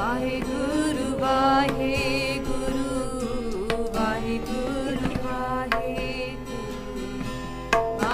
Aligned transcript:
ਵਾਹਿਗੁਰੂ 0.00 1.06
ਵਾਹਿਗੁਰੂ 1.18 2.84
ਵਾਹਿਗੁਰੂ 3.94 5.08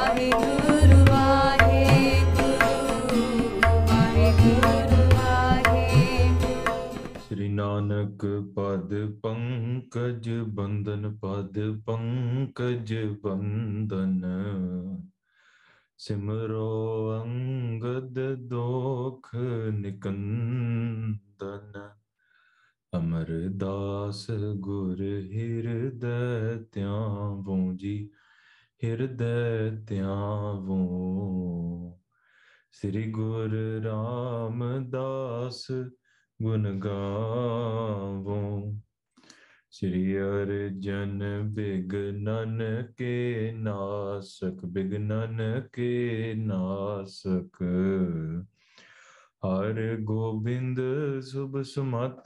ਵਾਹਿਗੁਰੂ 0.01 0.99
ਵਾਹਿਗੁਰੂ 1.11 1.77
ਨਾਨਕ 7.51 8.25
ਪਦ 8.57 8.95
ਪੰਕਜ 9.23 10.31
ਬੰਦਨ 10.49 11.09
ਪਦ 11.17 11.61
ਪੰਕਜ 11.87 12.95
ਬੰਦਨ 13.23 14.21
ਸਿਮਰੋ 16.01 17.23
ਅੰਗਦ 17.23 18.19
ਦੋਖ 18.49 19.35
ਨਿਕੰ 19.75 20.19
ਨਿਕੰਦਨ 21.43 21.91
ਅਮਰਦਾਸ 22.99 24.27
ਗੁਰ 24.57 25.03
ਹਿਰਦੈ 25.03 26.55
ਧਿਆਵੋ 26.73 27.73
ਜੀ, 27.75 28.11
ਹਿਰਦੈ 28.85 29.71
ਧਿਆਵੋ। 29.87 30.81
ਸ੍ਰੀ 32.73 33.11
ਗੁਰ 33.11 33.83
ਰਾਮਦਾਸ 33.85 35.67
ਗੁਣ 36.43 36.81
ਗਾਵੋ। 36.81 38.63
ਸ੍ਰੀ 39.71 40.19
ਅਰਜਨ 40.19 41.23
ਬਿਗਨਨ 41.43 42.63
ਕੇ 42.97 43.53
ਨਾਸਕ 43.57 44.67
ਬਿਗਨਨ 44.67 45.69
ਕੇ 45.73 46.35
ਨਾਸਕ। 46.37 47.65
हर 49.47 50.01
गोविंद 50.01 50.77
शुभ 51.21 51.63
सुमत 51.63 52.23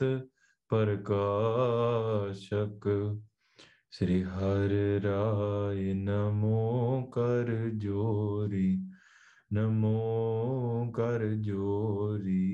प्रकाशक। 0.69 3.16
श्री 3.93 4.21
हर 4.21 5.01
राय 5.04 5.95
नमो 5.95 7.10
कर 7.18 7.71
जोरी, 7.74 8.91
नमो 9.52 10.93
कर 10.96 11.35
जोरी। 11.35 12.51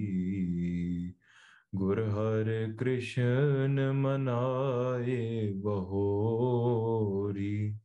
गुर 1.74 2.00
हर 2.00 2.76
कृष्ण 2.80 3.92
मनाए 3.92 5.52
बहोरी। 5.56 7.78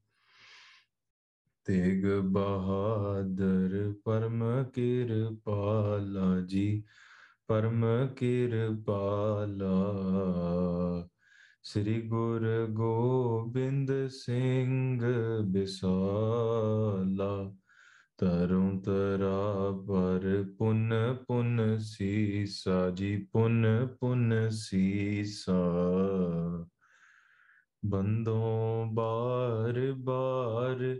ਤੇਗ 1.66 2.22
ਬਹਾਦਰ, 2.22 3.94
ਪਰਮ 4.06 4.64
ਕਿਰਪਾਲਾ 4.64 6.42
ਜੀ, 6.46 6.84
ਪਰਮ 7.48 8.08
ਕਿਰਪਾਲਾ। 8.08 9.86
ਸ੍ਰੀ 11.64 12.02
ਗੁਰ 12.02 12.68
ਗੋਬਿੰਦ 12.70 14.08
ਸਿੰਘ 14.08 15.02
ਬਿਸਾਲਾ 15.44 17.54
ਤਰੁ 18.18 18.82
ਤਰਾ 18.82 19.84
ਪਰ 19.88 20.46
ਪੁਨ 20.58 20.94
ਪੁਨ 21.28 21.78
ਸੀਸਾ 21.80 22.90
ਜੀ, 22.90 23.28
ਪੁਨ 23.32 23.88
ਪੁਨ 24.00 24.50
ਸੀਸਾ। 24.50 25.64
ਬੰਦੋਂ 27.86 28.86
ਬਾਰ 28.86 29.94
ਬਾਰ 29.98 31.00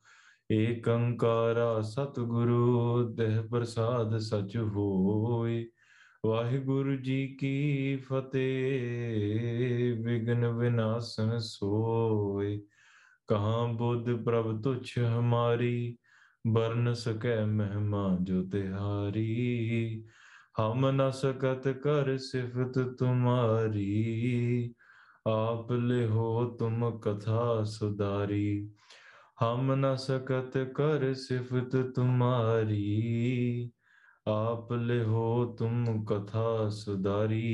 ਓੰਕਾਰਾ 0.89 1.81
ਸਤਿਗੁਰੂ, 1.81 3.03
ਦੇਹ 3.13 3.41
ਪ੍ਰਸਾਦ 3.41 4.17
ਸਚ 4.17 4.57
ਹੋਏ। 4.57 5.67
ਵਾਹਿਗੁਰੂ 6.25 6.95
ਜੀ 6.95 7.37
ਕੀ 7.39 7.95
ਫਤਿਹ 7.95 9.93
ਵਿਗਨ 10.03 10.47
ਵਿਨਾਸ਼ਨ 10.47 11.37
ਸੋਏ। 11.39 12.61
ਕਹਾਂ 13.27 13.73
ਬੁੱਧ 13.73 14.23
ਪ੍ਰਭ 14.23 14.61
ਤੁਛ 14.61 14.99
ਹਮਾਰੀ 14.99 15.97
ਬਰਨ 16.47 16.93
ਸਕੈ 16.93 17.45
ਮਹਿਮਾ 17.45 18.17
ਜੋ 18.23 18.43
ਤਿਹਾਰੀ। 18.43 20.03
ਹਮ 20.59 20.89
ਨ 20.89 21.11
ਸਕਤ 21.11 21.67
ਕਰ 21.67 22.17
ਸਿਫਤ 22.17 22.79
ਤੁਮਾਰੀ, 22.79 24.73
ਆਪ 25.27 25.71
ਲਿਹੋ 25.71 26.57
ਤੁਮ 26.57 26.99
ਕਥਾ 26.99 27.63
हम 29.41 29.71
न 29.71 29.95
सकत 29.95 30.51
कर 30.55 31.13
सिफत 31.13 31.93
तुम्हारी 31.95 33.71
आप 34.27 34.67
ले 34.71 35.03
हो 35.03 35.45
तुम 35.59 36.05
कथा 36.05 36.69
सुधारी 36.69 37.47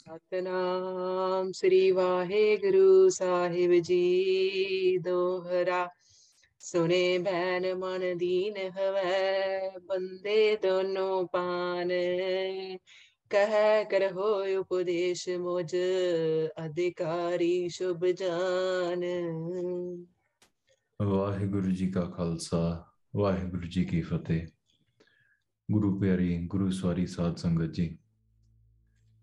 ਸਤਨਾਮ 0.00 1.52
ਸ੍ਰੀ 1.52 1.90
ਵਾਹਿਗੁਰੂ 1.90 3.08
ਸਾਹਿਬ 3.08 3.72
ਜੀ, 3.72 4.98
ਦੋਹਰਾ 4.98 5.88
ਸੁਨੇ 6.58 7.18
ਬੈਨ 7.18 7.74
ਮਨ 7.74 8.18
ਦੀਨ 8.18 8.56
ਹਵੈ, 8.56 9.70
ਬੰਦੇ 9.78 10.56
ਦੋਨੋਂ 10.56 11.26
ਪਾਨ। 11.26 11.90
कह 13.30 13.84
कर 13.84 14.12
हो 14.12 14.58
उपदेश 14.60 15.28
मोज 15.28 15.74
अधिकारी 16.56 17.70
शुभ 17.70 18.06
जान। 18.06 19.02
वाहे 21.02 21.48
गुरु 21.48 21.70
जी 21.70 21.86
का 21.86 22.00
खालसा 22.00 22.92
वाहे 23.14 23.48
गुरु 23.48 23.66
जी 23.66 23.84
की 23.84 24.02
फतेह। 24.02 24.48
गुरु 25.70 26.00
प्यारी, 26.00 26.46
गुरु 26.46 26.70
सवारी 26.70 27.06
साध 27.06 27.36
संगत 27.36 27.70
जी। 27.70 27.98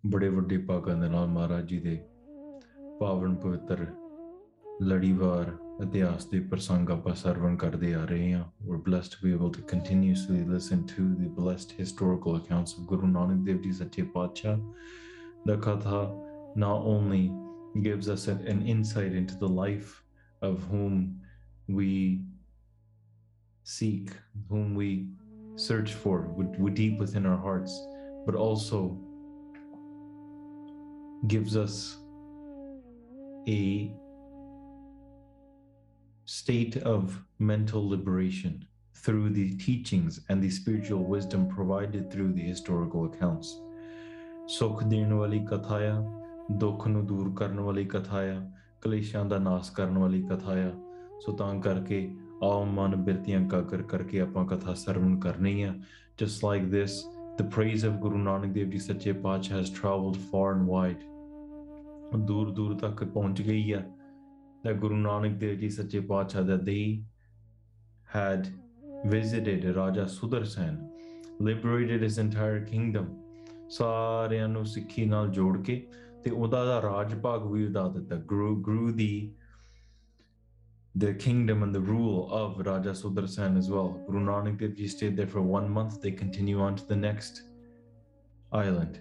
बड़े 0.06 0.30
वे 0.30 0.58
पाकंद 0.58 1.03
महाराज 1.30 1.66
जी 1.66 1.78
के 1.78 1.96
पावन 3.00 3.35
पवित्र 3.35 4.03
लड़ीवार 4.81 5.62
ਇਤਿਹਾਸ 5.83 6.27
ਦੇ 6.27 6.41
ਪ੍ਰਸੰਗ 6.41 6.91
ਆਪਾਂ 6.91 7.15
ਸਰਵਣ 7.15 7.56
ਕਰਦੇ 7.56 7.93
ਆ 7.94 8.05
ਰਹੇ 8.05 8.33
ਹਾਂ 8.33 8.44
we're 8.66 8.83
blessed 8.89 9.15
to 9.15 9.27
be 9.27 9.34
able 9.39 9.53
to 9.59 9.65
continuously 9.75 10.41
listen 10.55 10.87
to 10.94 11.05
the 11.21 11.28
blessed 11.41 11.75
historical 11.81 12.39
accounts 12.41 12.78
of 12.78 12.87
Guru 12.93 13.11
Nanak 13.12 13.44
Dev 13.49 13.61
Ji 13.66 13.75
Sache 13.81 14.06
Pacha 14.16 14.56
the 15.50 15.56
katha 15.69 16.00
not 16.66 16.89
only 16.94 17.22
gives 17.83 18.09
us 18.09 18.27
an, 18.28 18.47
an 18.47 18.66
insight 18.66 19.12
into 19.12 19.37
the 19.37 19.49
life 19.49 20.03
of 20.43 20.62
whom 20.71 21.21
we 21.69 22.21
seek, 23.62 24.11
whom 24.49 24.75
we 24.75 25.09
search 25.56 25.93
for, 25.94 26.22
with, 26.37 26.49
with 26.59 26.75
deep 26.75 26.99
within 26.99 27.27
our 27.27 27.37
hearts, 27.37 27.87
but 28.25 28.34
also 28.34 28.99
gives 31.27 31.56
us 31.56 31.99
a 33.49 33.93
state 36.27 36.77
of 36.84 37.22
mental 37.39 37.89
liberation 37.89 38.65
through 38.94 39.31
the 39.31 39.56
teachings 39.56 40.21
and 40.28 40.43
the 40.43 40.50
spiritual 40.50 41.05
wisdom 41.05 41.49
provided 41.49 42.11
through 42.12 42.33
the 42.33 42.47
historical 42.53 43.05
accounts. 43.06 43.49
ਸੁਖ 44.49 44.83
ਦੇਣ 44.84 45.13
ਵਾਲੀ 45.13 45.39
ਕਥਾ 45.47 45.78
ਆ 45.78 46.03
ਦੁੱਖ 46.59 46.86
ਨੂੰ 46.89 47.07
ਦੂਰ 47.07 47.33
ਕਰਨ 47.36 47.60
ਵਾਲੀ 47.60 47.84
ਕਥਾ 47.84 48.21
ਆ 48.21 48.41
ਕਲੇਸ਼ਾਂ 48.83 49.25
ਦਾ 49.25 49.39
ਨਾਸ 49.39 49.71
ਕਰਨ 49.71 49.98
ਵਾਲੀ 49.98 50.22
ਕਥਾ 50.22 50.53
ਆ 50.53 50.71
ਸੋ 51.21 51.33
ਤਾਂ 51.36 51.54
ਕਰਕੇ 51.60 52.09
ਆਓ 52.45 52.65
ਮਨ 52.65 52.97
ਬਿਰਤੀਆਂ 53.04 53.41
ਕਾਕਰ 53.48 53.83
ਕਰਕੇ 53.83 54.21
ਆਪਾਂ 54.21 54.47
ਕਥਾ 54.47 54.75
ਸਰਵਣ 54.75 55.19
ਕਰਨੀ 55.21 55.63
ਆ 55.63 55.75
just 56.22 56.45
like 56.45 56.65
this 56.71 56.95
the 57.41 57.45
praise 57.57 57.84
of 57.89 57.98
Guru 58.04 58.21
Nanak 58.22 58.54
Dev 58.54 58.71
Ji 58.71 58.78
Sache 58.84 59.13
Pacha 59.25 59.53
has 59.54 59.69
traveled 59.75 60.16
far 60.30 60.47
and 60.54 60.71
wide 60.75 61.04
ਦੂਰ 62.27 62.51
ਦੂਰ 62.51 62.75
ਤੱਕ 62.78 63.04
ਪਹੁੰਚ 63.04 63.42
ਗਈ 63.42 63.72
ਆ 63.72 63.83
that 64.65 64.80
Guru 64.80 64.97
Nanak 64.97 65.39
Dev 65.39 65.59
Ji 65.60 65.71
Sache 65.71 66.01
Pacha 66.09 66.42
that 66.42 66.65
they 66.65 67.03
had 68.04 68.48
visited 69.04 69.65
Raja 69.77 70.07
Sudarsan 70.07 70.89
liberated 71.39 72.03
his 72.03 72.19
entire 72.19 72.60
kingdom 72.65 73.09
ਸਾਰਿਆਂ 73.71 74.48
ਨੂੰ 74.48 74.65
ਸਿੱਖੀ 74.66 75.04
ਨਾਲ 75.07 75.28
ਜੋੜ 75.30 75.57
ਕੇ 75.63 75.75
ਤੇ 76.25 76.30
ਉਹਦਾ 76.30 76.65
ਦਾ 76.65 76.80
ਰਾਜ 76.83 77.15
ਭਾਗ 77.15 77.42
ਵੀ 77.53 77.66
ਵਧਾ 77.66 77.89
ਦਿੱਤਾ 77.89 78.16
grew 78.33 78.53
grew 78.69 78.92
the 79.01 79.10
the 81.03 81.10
kingdom 81.25 81.65
and 81.65 81.77
the 81.77 81.83
rule 81.89 82.22
of 82.39 82.57
Raja 82.69 82.95
Sudarsan 83.01 83.59
as 83.59 83.69
well. 83.75 83.91
Guru 84.07 84.22
Nanak 84.28 84.57
Dev 84.63 84.72
Ji 84.78 84.89
stayed 84.95 85.21
there 85.21 85.30
for 85.34 85.45
one 85.51 85.69
month. 85.77 86.01
They 86.07 86.15
continue 86.22 86.65
on 86.69 86.80
to 86.80 86.89
the 86.95 86.98
next 87.03 87.45
island. 88.63 88.98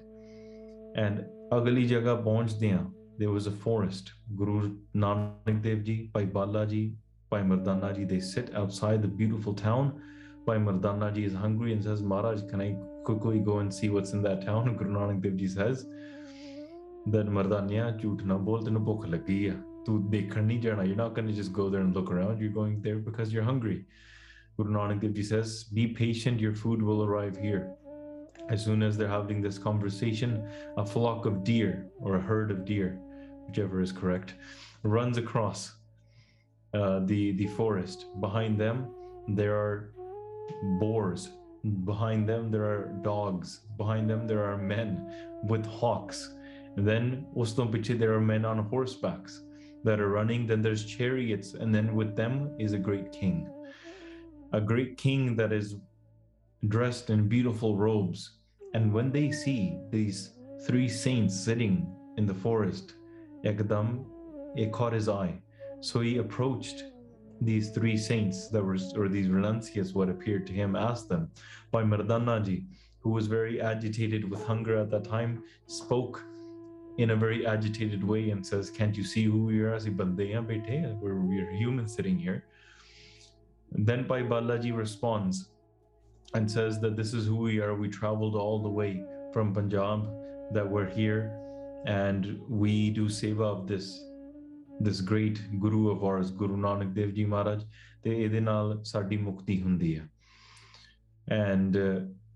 and 1.05 1.23
ਅਗਲੀ 1.57 1.85
ਜਗ੍ਹਾ 1.87 2.15
ਪਹੁੰਚਦਿਆਂ 2.15 2.79
there 3.18 3.30
was 3.30 3.46
a 3.46 3.50
forest. 3.50 4.12
Guru 4.36 4.76
Nanak 4.94 5.62
Dev 5.62 5.84
Ji, 5.84 6.10
Bhai 6.12 6.26
Balaji, 6.26 6.94
Bhai 7.30 7.40
Mardana 7.40 7.94
Ji, 7.94 8.04
they 8.04 8.20
sit 8.20 8.54
outside 8.54 9.02
the 9.02 9.08
beautiful 9.08 9.54
town. 9.54 10.00
Bhai 10.46 10.56
Mardana 10.56 11.14
Ji 11.14 11.24
is 11.24 11.34
hungry 11.34 11.72
and 11.72 11.82
says, 11.82 12.02
Maharaj, 12.02 12.42
can 12.50 12.60
I 12.60 12.76
quickly 13.04 13.38
go 13.38 13.58
and 13.58 13.72
see 13.72 13.90
what's 13.90 14.12
in 14.12 14.22
that 14.22 14.44
town? 14.44 14.76
Guru 14.78 14.92
Nanak 14.92 15.22
Dev 15.22 15.36
Ji 15.36 15.48
says 15.48 15.86
that 17.06 17.26
Mardanya, 17.26 18.00
jhoot 18.00 18.24
na 18.24 18.38
bol, 18.38 18.62
tenu 18.62 18.78
bhukh 18.78 19.06
lagi 19.08 19.56
You're 19.86 20.96
not 20.96 21.14
going 21.14 21.26
to 21.26 21.32
just 21.32 21.52
go 21.52 21.68
there 21.68 21.80
and 21.80 21.94
look 21.94 22.10
around. 22.10 22.40
You're 22.40 22.50
going 22.50 22.80
there 22.82 22.96
because 22.96 23.32
you're 23.32 23.42
hungry. 23.42 23.84
Guru 24.56 24.72
Nanak 24.72 25.00
Dev 25.00 25.14
Ji 25.14 25.22
says, 25.22 25.64
be 25.64 25.88
patient, 25.88 26.40
your 26.40 26.54
food 26.54 26.82
will 26.82 27.04
arrive 27.04 27.36
here 27.36 27.76
as 28.48 28.64
soon 28.64 28.82
as 28.82 28.96
they're 28.96 29.08
having 29.08 29.40
this 29.40 29.58
conversation 29.58 30.48
a 30.76 30.84
flock 30.84 31.26
of 31.26 31.44
deer 31.44 31.86
or 32.00 32.16
a 32.16 32.20
herd 32.20 32.50
of 32.50 32.64
deer 32.64 32.98
whichever 33.46 33.80
is 33.80 33.92
correct 33.92 34.34
runs 34.82 35.18
across 35.18 35.74
uh, 36.74 37.00
the 37.04 37.32
the 37.32 37.46
forest. 37.48 38.06
Behind 38.20 38.58
them 38.58 38.88
there 39.28 39.54
are 39.54 39.92
boars. 40.80 41.30
Behind 41.84 42.28
them 42.28 42.50
there 42.50 42.64
are 42.64 42.92
dogs. 43.02 43.60
Behind 43.76 44.08
them 44.08 44.26
there 44.26 44.44
are 44.44 44.56
men 44.56 45.12
with 45.44 45.66
hawks. 45.66 46.34
And 46.76 46.88
then 46.88 47.26
there 47.34 48.14
are 48.14 48.20
men 48.20 48.44
on 48.44 48.68
horsebacks 48.70 49.40
that 49.84 50.00
are 50.00 50.08
running. 50.08 50.46
Then 50.46 50.62
there's 50.62 50.84
chariots 50.84 51.54
and 51.54 51.74
then 51.74 51.94
with 51.94 52.16
them 52.16 52.56
is 52.58 52.72
a 52.72 52.78
great 52.78 53.12
king. 53.12 53.50
A 54.52 54.60
great 54.60 54.96
king 54.96 55.36
that 55.36 55.52
is 55.52 55.76
dressed 56.68 57.10
in 57.10 57.28
beautiful 57.28 57.76
robes. 57.76 58.38
And 58.74 58.92
when 58.92 59.10
they 59.10 59.30
see 59.30 59.78
these 59.90 60.34
three 60.66 60.88
saints 60.88 61.38
sitting 61.38 61.86
in 62.16 62.26
the 62.26 62.34
forest 62.34 62.94
ekdam 63.44 64.04
it 64.54 64.72
caught 64.72 64.92
his 64.92 65.08
eye. 65.08 65.34
So 65.80 66.00
he 66.00 66.18
approached 66.18 66.84
these 67.40 67.70
three 67.70 67.96
saints 67.96 68.48
that 68.48 68.62
were 68.62 68.78
or 68.96 69.08
these 69.08 69.28
renunciates 69.28 69.92
what 69.94 70.08
appeared 70.08 70.46
to 70.46 70.52
him 70.52 70.76
asked 70.76 71.08
them 71.08 71.30
by 71.72 71.82
mardana 71.82 72.44
ji 72.44 72.66
who 73.00 73.10
was 73.10 73.26
very 73.26 73.60
agitated 73.60 74.30
with 74.30 74.46
hunger 74.46 74.76
at 74.76 74.90
that 74.90 75.04
time 75.04 75.42
spoke 75.66 76.22
in 76.98 77.10
a 77.10 77.16
very 77.16 77.44
agitated 77.46 78.04
way 78.04 78.30
and 78.30 78.46
says 78.46 78.70
can't 78.70 78.96
you 78.96 79.02
see 79.02 79.24
who 79.24 79.44
we 79.46 79.60
are 79.60 79.78
we're, 81.00 81.20
we're 81.20 81.50
humans 81.50 81.94
sitting 81.94 82.18
here. 82.18 82.44
Then 83.72 84.06
Bhai 84.06 84.22
Balaji 84.22 84.76
responds 84.76 85.48
and 86.33 86.49
says 86.49 86.79
that 86.79 86.95
this 86.95 87.13
is 87.13 87.25
who 87.25 87.37
we 87.37 87.59
are. 87.59 87.73
We 87.75 87.89
traveled 87.89 88.35
all 88.35 88.61
the 88.61 88.69
way 88.69 89.03
from 89.33 89.53
Punjab, 89.53 90.09
that 90.51 90.67
we're 90.67 90.89
here, 90.89 91.31
and 91.85 92.39
we 92.49 92.89
do 92.89 93.07
seva 93.07 93.45
of 93.45 93.67
this 93.67 94.03
this 94.79 95.01
great 95.01 95.39
guru 95.59 95.89
of 95.89 96.03
ours, 96.03 96.29
Guru 96.29 96.55
Nanak 96.55 96.93
Dev 96.93 97.13
Ji 97.13 97.25
Maharaj. 97.25 97.63
ਤੇ 98.03 98.15
ਇਹਦੇ 98.23 98.39
ਨਾਲ 98.39 98.83
ਸਾਡੀ 98.85 99.17
ਮੁਕਤੀ 99.17 99.61
ਹੁੰਦੀ 99.61 99.95
ਹੈ 99.97 100.07
and 101.31 101.77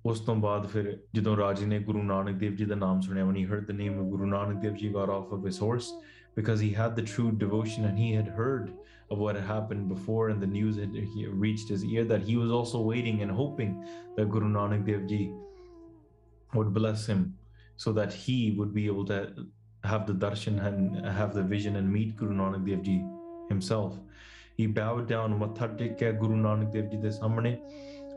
ਉਸ 0.05 0.19
ਤੋਂ 0.19 0.35
ਬਾਅਦ 0.35 0.65
ਫਿਰ 0.67 0.97
ਜਦੋਂ 1.15 1.35
ਰਾਜੇ 1.37 1.65
ਨੇ 1.65 1.79
ਗੁਰੂ 1.79 2.03
ਨਾਨਕ 2.03 2.37
ਦੇਵ 2.39 2.55
ਜੀ 2.55 2.65
ਦਾ 2.65 2.75
ਨਾਮ 2.75 3.01
ਸੁਣਿਆ 3.01 3.25
when 3.25 3.37
he 3.39 3.43
heard 3.51 3.67
the 3.71 3.77
name 3.81 3.99
of 4.01 4.09
Guru 4.13 4.29
Nanak 4.31 4.61
Dev 4.63 4.79
Ji 4.81 4.89
got 4.95 5.11
off 5.15 5.31
of 5.37 5.45
his 5.49 5.59
horse 5.65 5.91
because 6.39 6.63
he 6.65 6.71
had 6.79 6.97
the 6.99 7.05
true 7.11 7.29
devotion 7.43 7.87
and 7.89 8.01
he 8.03 8.09
had 8.17 8.31
heard 8.39 8.71
of 9.09 9.17
what 9.17 9.35
had 9.35 9.45
happened 9.45 9.87
before 9.89 10.29
and 10.29 10.41
the 10.41 10.47
news 10.47 10.77
had 10.77 10.95
he 11.13 11.27
reached 11.27 11.69
his 11.69 11.83
ear 11.83 12.03
that 12.05 12.21
he 12.21 12.37
was 12.37 12.51
also 12.51 12.81
waiting 12.81 13.21
and 13.21 13.31
hoping 13.31 13.85
that 14.15 14.29
Guru 14.29 14.49
Nanak 14.49 14.85
Dev 14.85 15.07
Ji 15.07 15.33
would 16.53 16.73
bless 16.73 17.05
him 17.05 17.35
so 17.75 17.91
that 17.93 18.13
he 18.13 18.55
would 18.57 18.73
be 18.73 18.85
able 18.85 19.05
to 19.05 19.47
have 19.83 20.05
the 20.07 20.13
darshan 20.13 20.65
and 20.65 21.05
have 21.05 21.33
the 21.33 21.43
vision 21.43 21.75
and 21.75 21.91
meet 21.91 22.15
Guru 22.15 22.35
Nanak 22.35 22.65
Dev 22.65 22.81
Ji 22.83 23.03
himself. 23.49 23.99
He 24.57 24.67
bowed 24.67 25.07
down 25.09 25.33
ਮੱਥਾ 25.39 25.67
ਟੇਕਿਆ 25.77 26.11
ਗੁਰੂ 26.11 26.35
ਨਾਨਕ 26.35 26.71
ਦੇਵ 26.71 26.89
ਜੀ 26.89 26.97
ਦੇ 27.01 27.09
ਸਾਹਮਣੇ 27.09 27.57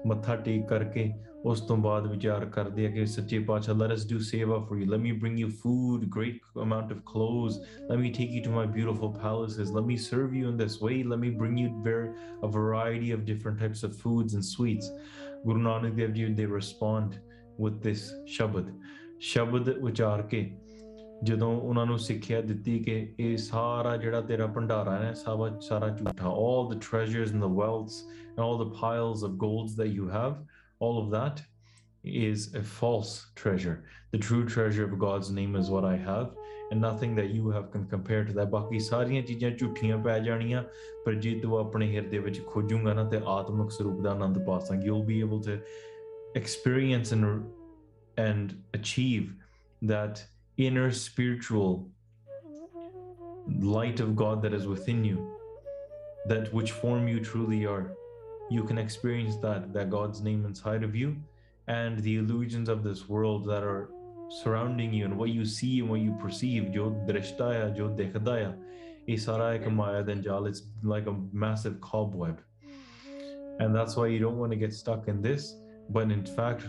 ਮੱਥਾ 0.07 0.37
ਟੇਕ 0.37 0.67
ਕਰਕੇ 0.69 1.13
ਉਸ 1.51 1.61
ਤੋਂ 1.69 1.77
ਬਾਅਦ 1.77 2.07
ਵਿਚਾਰ 2.11 2.45
ਕਰਦੇ 2.53 2.87
ਆ 2.87 2.91
ਕਿ 2.91 3.05
ਸੱਚੇ 3.15 3.39
ਪਾਤਸ਼ਾਹ 3.49 3.75
let 3.81 3.93
us 3.97 4.05
do 4.13 4.19
seva 4.29 4.59
for 4.69 4.79
you 4.81 4.87
let 4.93 5.03
me 5.07 5.13
bring 5.25 5.35
you 5.43 5.49
food 5.65 6.07
great 6.17 6.39
amount 6.65 6.95
of 6.95 7.03
clothes 7.11 7.59
let 7.91 8.01
me 8.05 8.13
take 8.19 8.33
you 8.37 8.43
to 8.47 8.55
my 8.55 8.65
beautiful 8.79 9.13
palaces 9.25 9.75
let 9.79 9.87
me 9.91 9.99
serve 10.07 10.37
you 10.41 10.53
in 10.53 10.57
this 10.63 10.77
way 10.87 10.97
let 11.13 11.23
me 11.27 11.33
bring 11.43 11.59
you 11.65 11.69
ver- 11.89 12.15
a 12.49 12.51
variety 12.57 13.11
of 13.19 13.27
different 13.33 13.61
types 13.65 13.85
of 13.91 14.01
foods 14.05 14.39
and 14.41 14.49
sweets 14.53 14.91
Guru 15.45 15.63
Nanak 15.69 15.97
Dev 16.01 16.15
Ji 16.21 16.29
they 16.41 16.49
respond 16.59 17.19
with 17.67 17.81
this 17.89 18.11
shabad 18.39 18.73
ਸ਼ਬਦ 19.33 19.69
ਵਿਚਾਰ 19.85 20.23
ਕੇ 20.31 20.41
ਜਦੋਂ 21.25 21.51
ਉਹਨਾਂ 21.61 21.85
ਨੂੰ 21.87 21.99
ਸਿੱਖਿਆ 21.99 22.41
ਦਿੱਤੀ 22.41 22.79
ਕਿ 22.85 22.97
ਇਹ 23.21 23.37
ਸਾਰਾ 23.37 23.97
ਜਿਹੜਾ 23.97 24.21
ਤੇਰਾ 24.31 24.47
ਭੰਡਾਰਾ 24.57 24.97
ਹੈ 25.03 25.13
ਸਾਰਾ 25.13 25.59
ਸਾਰਾ 25.69 25.89
ਝੂਠਾ 25.99 26.33
all 26.41 26.67
the 26.73 26.79
treasures 26.87 27.31
and 27.37 27.45
the 27.45 27.53
wealths 27.61 27.97
and 28.33 28.43
all 28.47 28.59
the 28.65 28.71
piles 28.81 29.23
of 29.29 29.39
golds 29.45 29.77
that 29.81 29.93
you 29.99 30.09
have 30.17 30.35
all 30.81 30.99
of 31.03 31.11
that 31.11 31.43
is 32.05 32.55
a 32.55 32.63
false 32.63 33.27
treasure 33.35 33.77
the 34.13 34.19
true 34.19 34.45
treasure 34.45 34.85
of 34.85 34.99
God's 34.99 35.31
name 35.31 35.57
is 35.57 35.71
what 35.71 35.85
I 35.85 35.97
have 35.97 36.33
and 36.71 36.81
nothing 36.81 37.15
that 37.17 37.31
you 37.31 37.51
have 37.51 37.71
can 37.73 37.87
compare 37.87 38.25
to 38.25 38.33
that 38.33 38.51
ਬਾਕੀ 38.51 38.79
ਸਾਰੀਆਂ 38.79 39.23
ਚੀਜ਼ਾਂ 39.23 39.51
ਝੂਠੀਆਂ 39.51 39.99
ਪੈ 40.05 40.19
ਜਾਣੀਆਂ 40.19 40.63
ਪਰ 41.05 41.15
ਜੇ 41.15 41.39
ਤੂੰ 41.41 41.59
ਆਪਣੇ 41.59 41.91
ਹਿਰਦੇ 41.95 42.19
ਵਿੱਚ 42.19 42.41
ਖੋਜੂਗਾ 42.47 42.95
ਨਾ 42.95 43.05
ਤੇ 43.11 43.21
ਆਤਮਿਕ 43.39 43.71
ਸਰੂਪ 43.71 44.01
ਦਾ 44.03 44.11
ਆਨੰਦ 44.11 44.45
ਪਾ 44.47 44.59
ਸਕਾਂ 44.59 44.81
you'll 44.87 45.07
be 45.11 45.21
able 45.27 45.43
to 45.49 45.59
experience 46.41 47.13
and 47.17 47.27
and 48.17 48.55
achieve 48.79 49.33
that 49.93 50.25
inner 50.57 50.91
spiritual 50.91 51.91
light 53.61 54.01
of 54.01 54.15
God 54.17 54.43
that 54.43 54.55
is 54.55 54.67
within 54.67 55.05
you, 55.05 55.37
that 56.27 56.53
which 56.53 56.73
form 56.73 57.09
you 57.09 57.21
truly 57.21 57.67
are. 57.67 57.97
you 58.50 58.64
can 58.64 58.78
experience 58.78 59.36
that, 59.38 59.74
that 59.74 59.90
God's 59.90 60.22
name 60.22 60.46
inside 60.46 60.84
of 60.84 60.96
you, 60.96 61.18
and 61.68 62.00
the 62.00 62.18
illusions 62.18 62.70
of 62.70 62.84
this 62.84 63.08
world 63.08 63.46
that 63.46 63.64
are 63.64 63.90
surrounding 64.30 64.94
you, 64.94 65.06
and 65.06 65.18
what 65.18 65.30
you 65.30 65.46
see 65.46 65.80
and 65.80 65.90
what 65.90 66.02
you 66.02 66.16
perceive, 66.20 66.72
jo 66.74 66.92
drishta 67.08 67.62
hai, 67.62 67.70
jo 67.78 67.90
dekhda 67.90 68.56
hai, 69.08 69.56
ek 69.56 69.72
maya 69.72 70.04
dan 70.04 70.24
it's 70.46 70.64
like 70.84 71.08
a 71.08 71.16
massive 71.32 71.80
cobweb. 71.82 72.42
And 73.60 73.76
that's 73.76 73.96
why 73.96 74.08
you 74.08 74.20
don't 74.20 74.38
want 74.38 74.52
to 74.52 74.58
get 74.58 74.74
stuck 74.74 75.08
in 75.08 75.22
this, 75.22 75.56
but 75.90 76.12
in 76.12 76.26
fact, 76.26 76.64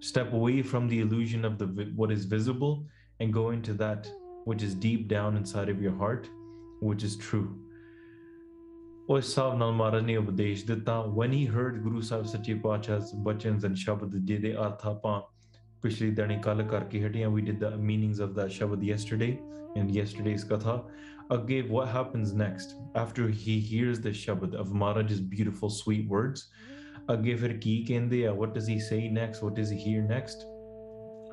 step 0.00 0.32
away 0.32 0.62
from 0.62 0.88
the 0.88 1.00
illusion 1.00 1.44
of 1.44 1.58
the 1.58 1.66
what 1.96 2.12
is 2.12 2.24
visible 2.24 2.86
and 3.20 3.32
go 3.32 3.50
into 3.50 3.74
that 3.74 4.08
which 4.44 4.62
is 4.62 4.74
deep 4.74 5.08
down 5.08 5.36
inside 5.36 5.68
of 5.68 5.82
your 5.82 5.94
heart 5.96 6.28
which 6.80 7.02
is 7.02 7.16
true 7.16 7.58
ਉਸ 9.10 9.24
ਹਿਸਾਬ 9.24 9.56
ਨਾਲ 9.58 9.72
ਮਹਾਰਾਜ 9.72 10.02
ਨੇ 10.04 10.16
ਉਪਦੇਸ਼ 10.16 10.64
ਦਿੱਤਾ 10.66 10.94
when 11.18 11.34
he 11.34 11.44
heard 11.52 11.76
guru 11.84 12.00
ਸਾਹਿਬ 12.02 12.24
ਸੱਚੇ 12.24 12.54
ਪਾਤਸ਼ਾਹ's 12.54 13.14
ਬਚਨਸ 13.24 13.64
and 13.64 13.74
ਸ਼ਬਦ 13.74 14.16
ਜਿਹਦੇ 14.16 14.52
ਅਰਥ 14.54 14.86
ਆਪਾਂ 14.86 15.20
ਪਿਛਲੀ 15.82 16.10
ਦਿਨੀ 16.10 16.36
ਕੱਲ 16.44 16.62
ਕਰਕੇ 16.62 17.06
ਹਟੀਆਂ 17.06 17.30
we 17.30 17.42
did 17.42 17.58
the 17.60 17.70
meanings 17.76 18.20
of 18.20 18.30
the 18.30 18.46
shabad 18.48 18.82
yesterday 18.84 19.36
and 19.76 19.90
ਯੈਸਟਰਡੇਸ 19.90 20.44
ਕਥਾ 20.44 20.76
ਅੱਗੇ 21.34 21.62
what 21.70 21.88
happens 21.94 22.34
next 22.42 22.76
after 23.04 23.30
he 23.44 23.56
hears 23.70 24.02
the 24.04 24.12
shabad 24.20 24.58
of 24.62 24.76
maharaj's 24.82 25.24
beautiful 25.32 25.74
sweet 25.78 26.12
words 26.14 26.44
ਅੱਗੇ 27.12 27.34
ਫਿਰ 27.34 27.56
ਕੀ 27.58 27.76
ਕਹਿੰਦੇ 27.88 28.26
ਆ 28.26 28.32
what 28.32 28.54
does 28.58 28.70
he 28.72 28.78
say 28.90 29.00
next 29.18 29.46
what 29.46 29.58
does 29.60 29.74
he 29.74 29.80
hear 29.86 30.04
next 30.12 30.46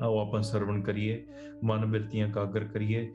ਆਓ 0.02 0.18
ਆਪਾਂ 0.18 0.42
ਸਰਵਣ 0.42 0.80
ਕਰੀਏ 0.82 1.22
ਮਨ 1.64 1.86
ਬਿਰਤੀਆਂ 1.86 2.28
ਕਾਗਰ 2.28 2.64
ਕਰੀਏ 2.64 3.08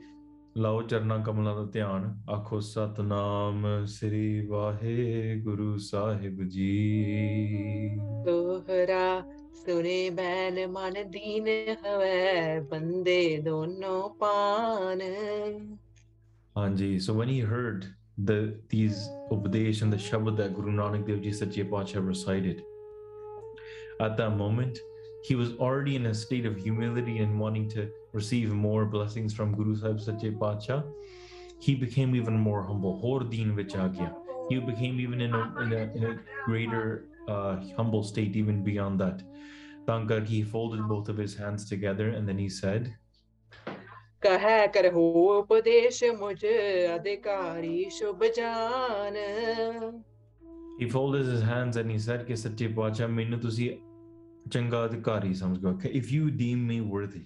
ਲਾਓ 0.56 0.80
ਚਰਨਾ 0.82 1.16
ਕਮਲਾਂ 1.26 1.54
ਦਾ 1.56 1.64
ਧਿਆਨ 1.72 2.02
ਆਖੋ 2.30 2.58
ਸਤਨਾਮ 2.60 3.64
ਸ੍ਰੀ 3.88 4.40
ਵਾਹਿਗੁਰੂ 4.46 5.76
ਸਾਹਿਬ 5.78 6.42
ਜੀ 6.48 7.96
ਦੋਹਰਾ 8.26 9.22
ਸੁਰੇ 9.62 10.10
ਬੈਨ 10.10 10.66
ਮਨ 10.72 11.10
ਦੀਨ 11.10 11.48
ਹਵੈ 11.84 12.60
ਬੰਦੇ 12.70 13.36
ਦੋਨੋਂ 13.44 14.08
ਪਾਨ 14.20 15.00
ਹਾਂਜੀ 16.56 16.96
so 16.98 17.12
when 17.18 17.30
he 17.32 17.40
heard 17.50 17.84
the 18.28 18.38
these 18.72 18.98
upadesh 19.34 19.78
and 19.84 19.94
the 19.96 20.00
shabad 20.06 20.34
that 20.40 20.54
Guru 20.56 20.72
Nanak 20.78 21.06
Dev 21.06 21.22
Ji 21.26 21.32
Sache 21.38 21.62
Pacha 21.70 22.02
recited 22.08 22.60
at 24.06 24.18
that 24.18 24.36
moment 24.42 24.82
he 25.22 25.34
was 25.34 25.54
already 25.54 25.96
in 25.96 26.06
a 26.06 26.14
state 26.14 26.46
of 26.46 26.56
humility 26.56 27.18
and 27.18 27.38
wanting 27.38 27.68
to 27.70 27.88
receive 28.12 28.52
more 28.52 28.84
blessings 28.84 29.32
from 29.32 29.54
Guru 29.54 29.76
Sahib 29.76 30.00
Sache 30.00 30.32
Pacha, 30.38 30.84
he 31.60 31.76
became 31.76 32.16
even 32.16 32.36
more 32.36 32.62
humble. 32.64 33.00
Hordin 33.00 33.54
Vichagya. 33.54 34.14
He 34.48 34.58
became 34.58 34.98
even 35.00 35.20
in 35.20 35.32
a, 35.32 35.54
in 35.62 35.72
a, 35.72 35.82
in 35.94 36.04
a 36.04 36.18
greater 36.44 37.06
uh, 37.28 37.60
humble 37.76 38.02
state, 38.02 38.34
even 38.34 38.64
beyond 38.64 38.98
that. 39.00 39.22
Tankar, 39.86 40.26
he 40.26 40.42
folded 40.42 40.88
both 40.88 41.08
of 41.08 41.16
his 41.16 41.36
hands 41.36 41.68
together 41.68 42.08
and 42.08 42.28
then 42.28 42.38
he 42.38 42.48
said, 42.48 42.94
He 50.78 50.88
folded 50.88 51.26
his 51.26 51.42
hands 51.42 51.76
and 51.76 51.90
he 51.90 51.98
said 51.98 52.26
कि 52.26 52.36
सच्चे 52.36 52.68
पाचा 52.74 53.06
मैंने 53.06 53.36
तुसी 53.42 53.68
ਚੰਗਾ 54.51 54.85
ਅਧਿਕਾਰੀ 54.85 55.33
ਸਮਝ 55.33 55.57
ਗਏ 55.63 55.73
ਕਿ 55.81 55.99
if 55.99 56.11
you 56.15 56.29
deem 56.43 56.67
me 56.71 56.79
worthy 56.93 57.25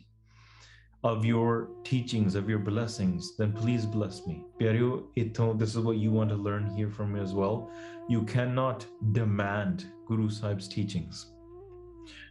of 1.04 1.26
your 1.26 1.70
teachings, 1.84 2.36
of 2.36 2.50
your 2.50 2.60
blessings, 2.60 3.36
then 3.38 3.52
please 3.52 3.86
bless 3.86 4.26
me. 4.28 4.46
Pyareo, 4.60 4.90
ito, 5.16 5.54
this 5.62 5.76
is 5.76 5.80
what 5.80 5.98
you 5.98 6.12
want 6.12 6.30
to 6.30 6.36
learn 6.36 6.68
here 6.76 6.90
from 6.98 7.14
me 7.14 7.20
as 7.20 7.34
well. 7.34 7.72
You 8.08 8.22
cannot 8.24 8.86
demand 9.12 9.86
Guru 10.06 10.30
Sahib's 10.30 10.68
teachings. 10.68 11.24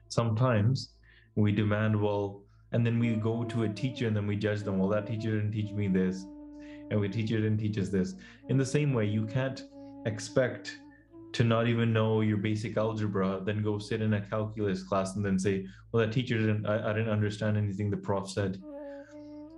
Sometimes 0.09 0.91
we 1.35 1.53
demand, 1.53 2.01
well, 2.01 2.43
and 2.73 2.87
then 2.87 2.99
we 3.01 3.15
go 3.15 3.45
to 3.45 3.65
a 3.65 3.69
teacher 3.69 4.07
and 4.07 4.17
then 4.17 4.27
we 4.27 4.37
judge 4.37 4.63
them. 4.63 4.79
Well, 4.79 4.89
that 4.91 5.07
teacher 5.07 5.33
didn't 5.37 5.53
teach 5.53 5.73
me 5.73 5.89
this, 5.89 6.25
and 6.91 7.01
we 7.01 7.09
teacher 7.09 7.41
didn't 7.41 7.59
teach 7.59 7.79
us 7.79 7.89
this. 7.89 8.15
In 8.49 8.57
the 8.57 8.65
same 8.67 8.93
way, 8.93 9.07
you 9.07 9.27
can't 9.27 9.65
expect 10.07 10.79
to 11.36 11.44
not 11.44 11.68
even 11.68 11.92
know 11.92 12.22
your 12.22 12.38
basic 12.38 12.78
algebra, 12.78 13.42
then 13.44 13.62
go 13.62 13.78
sit 13.78 14.02
in 14.02 14.14
a 14.14 14.22
calculus 14.22 14.84
class 14.84 15.18
and 15.18 15.26
then 15.26 15.38
say, 15.38 15.66
well, 15.92 16.06
that 16.06 16.14
teacher 16.14 16.38
didn't, 16.38 16.66
I, 16.66 16.92
I 16.92 16.94
didn't 16.94 17.10
understand 17.10 17.58
anything 17.58 17.92
the 17.92 17.98
prof 17.98 18.30
said. 18.30 18.58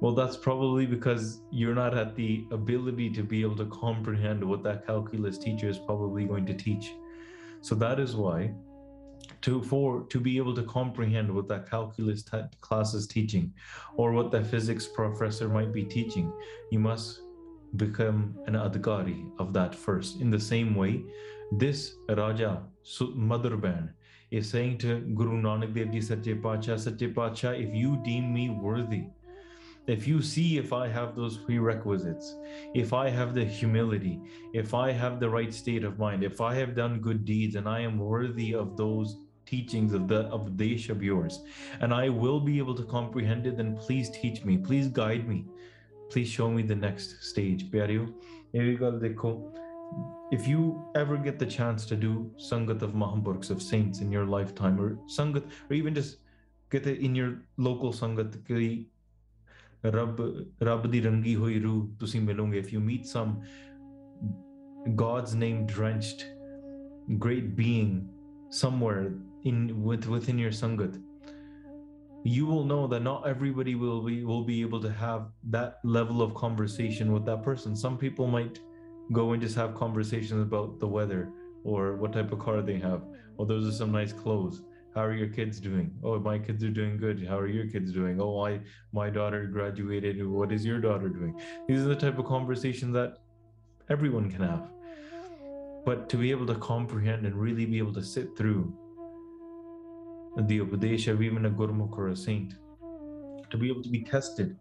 Well, 0.02 0.14
that's 0.16 0.36
probably 0.36 0.88
because 0.88 1.42
you're 1.52 1.76
not 1.76 1.96
at 1.96 2.16
the 2.16 2.48
ability 2.50 3.12
to 3.12 3.22
be 3.22 3.44
able 3.44 3.58
to 3.58 3.68
comprehend 3.68 4.44
what 4.44 4.64
that 4.64 4.88
calculus 4.88 5.38
teacher 5.38 5.70
is 5.70 5.78
probably 5.78 6.26
going 6.26 6.48
to 6.48 6.56
teach. 6.56 6.94
So 7.62 7.76
that 7.76 8.00
is 8.00 8.16
why 8.16 8.56
to 9.42 9.62
for 9.62 10.02
to 10.06 10.20
be 10.20 10.38
able 10.38 10.56
to 10.56 10.64
comprehend 10.64 11.30
what 11.34 11.48
that 11.50 11.70
calculus 11.70 12.24
t- 12.24 12.42
class 12.62 12.96
is 12.96 13.06
teaching 13.06 13.54
or 13.98 14.14
what 14.14 14.32
the 14.32 14.44
physics 14.44 14.88
professor 14.88 15.48
might 15.48 15.72
be 15.72 15.84
teaching, 15.84 16.34
you 16.72 16.80
must 16.80 17.22
become 17.78 18.36
an 18.48 18.54
adhikari 18.54 19.30
of 19.40 19.54
that 19.54 19.74
first. 19.74 20.22
In 20.22 20.30
the 20.30 20.40
same 20.40 20.76
way, 20.76 21.04
this 21.52 21.96
Raja, 22.10 22.64
Madhurbain, 22.84 23.90
is 24.32 24.50
saying 24.50 24.78
to 24.80 25.00
Guru 25.16 25.42
Nanak 25.42 25.74
Dev 25.74 25.92
Ji 25.92 26.02
Sache 26.02 26.42
Pacha, 26.42 26.78
Sache 26.78 27.14
Pacha, 27.16 27.54
if 27.54 27.74
you 27.74 28.02
deem 28.04 28.34
me 28.34 28.50
worthy, 28.50 29.06
if 29.88 30.06
you 30.06 30.22
see 30.22 30.58
if 30.58 30.74
I 30.74 30.90
have 30.90 31.16
those 31.16 31.38
prerequisites, 31.38 32.36
if 32.76 32.92
I 32.92 33.10
have 33.10 33.34
the 33.34 33.46
humility, 33.46 34.20
if 34.54 34.74
I 34.74 34.92
have 34.92 35.22
the 35.22 35.30
right 35.30 35.54
state 35.54 35.86
of 35.86 35.98
mind, 35.98 36.24
if 36.26 36.42
I 36.42 36.56
have 36.56 36.76
done 36.76 37.00
good 37.00 37.24
deeds 37.24 37.56
and 37.56 37.70
I 37.70 37.80
am 37.80 37.98
worthy 37.98 38.54
of 38.54 38.76
those 38.76 39.18
teachings 39.46 39.94
of 39.94 40.10
the 40.10 40.24
of 40.28 40.58
Desh 40.58 40.90
of 40.90 41.02
yours, 41.02 41.40
and 41.80 41.94
I 41.94 42.10
will 42.10 42.42
be 42.42 42.58
able 42.58 42.76
to 42.76 42.84
comprehend 42.84 43.48
it, 43.48 43.56
then 43.56 43.78
please 43.78 44.10
teach 44.10 44.44
me, 44.44 44.58
please 44.58 44.90
guide 44.90 45.26
me, 45.26 45.46
please 46.10 46.28
show 46.28 46.50
me 46.50 46.62
the 46.64 46.76
next 46.76 47.24
stage 47.24 47.66
if 50.32 50.48
you 50.48 50.86
ever 50.96 51.18
get 51.18 51.40
the 51.40 51.46
chance 51.46 51.86
to 51.86 51.96
do 51.96 52.30
Sangat 52.38 52.82
of 52.82 52.94
Mahapurkhs 52.94 53.50
of 53.50 53.62
saints 53.62 54.00
in 54.00 54.12
your 54.12 54.26
lifetime 54.26 54.80
or 54.80 54.98
Sangat 55.08 55.44
or 55.70 55.74
even 55.74 55.94
just 55.94 56.18
get 56.70 56.86
it 56.86 57.00
in 57.00 57.16
your 57.16 57.40
local 57.58 57.94
Sangat 57.94 58.46
ki 58.46 58.88
Rab 59.84 60.20
Rab 60.60 60.86
hoi 60.86 61.60
ru 61.60 61.90
tusi 61.98 62.56
if 62.56 62.74
you 62.74 62.80
meet 62.80 63.06
some 63.06 63.42
God's 64.96 65.36
name 65.36 65.66
drenched 65.66 66.26
great 67.18 67.56
being 67.56 68.10
somewhere 68.50 69.14
in 69.44 69.82
with 69.82 70.08
within 70.08 70.38
your 70.38 70.52
Sangat 70.52 71.02
you 72.28 72.46
will 72.46 72.66
know 72.66 72.88
that 72.88 73.02
not 73.02 73.28
everybody 73.28 73.76
will 73.76 74.02
be 74.02 74.24
will 74.26 74.44
be 74.44 74.62
able 74.62 74.82
to 74.82 74.92
have 74.92 75.28
that 75.50 75.80
level 75.84 76.22
of 76.22 76.34
conversation 76.34 77.12
with 77.12 77.26
that 77.26 77.44
person. 77.44 77.76
Some 77.76 77.98
people 77.98 78.28
might 78.28 78.60
go 79.14 79.32
and 79.32 79.42
just 79.42 79.56
have 79.56 79.76
conversations 79.76 80.42
about 80.42 80.80
the 80.80 80.88
weather 80.88 81.30
or 81.64 81.96
what 81.96 82.14
type 82.14 82.32
of 82.32 82.40
car 82.40 82.62
they 82.62 82.80
have. 82.80 83.04
Oh 83.40 83.46
those 83.46 83.68
are 83.68 83.72
some 83.72 83.92
nice 83.92 84.12
clothes. 84.12 84.64
How 84.94 85.04
are 85.04 85.14
your 85.14 85.28
kids 85.28 85.60
doing? 85.60 85.94
Oh 86.04 86.20
my 86.20 86.40
kids 86.40 86.64
are 86.64 86.70
doing 86.70 86.98
good. 86.98 87.26
How 87.26 87.38
are 87.38 87.48
your 87.48 87.68
kids 87.68 87.94
doing? 87.94 88.20
Oh 88.20 88.42
i 88.46 88.60
my 88.92 89.10
daughter 89.10 89.46
graduated. 89.46 90.26
What 90.26 90.52
is 90.52 90.66
your 90.66 90.80
daughter 90.80 91.10
doing? 91.10 91.40
These 91.68 91.82
are 91.82 91.90
the 91.90 91.96
type 91.96 92.18
of 92.18 92.26
conversations 92.26 92.94
that 92.94 93.20
everyone 93.90 94.30
can 94.30 94.42
have. 94.42 94.68
But 95.86 96.10
to 96.10 96.18
be 96.18 96.32
able 96.32 96.48
to 96.48 96.56
comprehend 96.56 97.26
and 97.26 97.36
really 97.36 97.66
be 97.66 97.78
able 97.78 97.94
to 97.94 98.04
sit 98.04 98.36
through 98.38 98.74
the 100.37 100.61
Upadesh 100.61 101.09
of 101.09 101.23
even 101.23 101.47
a 101.47 101.51
Gurmukh 101.51 101.97
or 101.99 102.09
a 102.09 102.17
saint, 102.17 102.55
to 103.51 103.59
be 103.59 103.69
able 103.69 103.83
to 103.83 103.89
be 103.89 104.03
tested, 104.03 104.57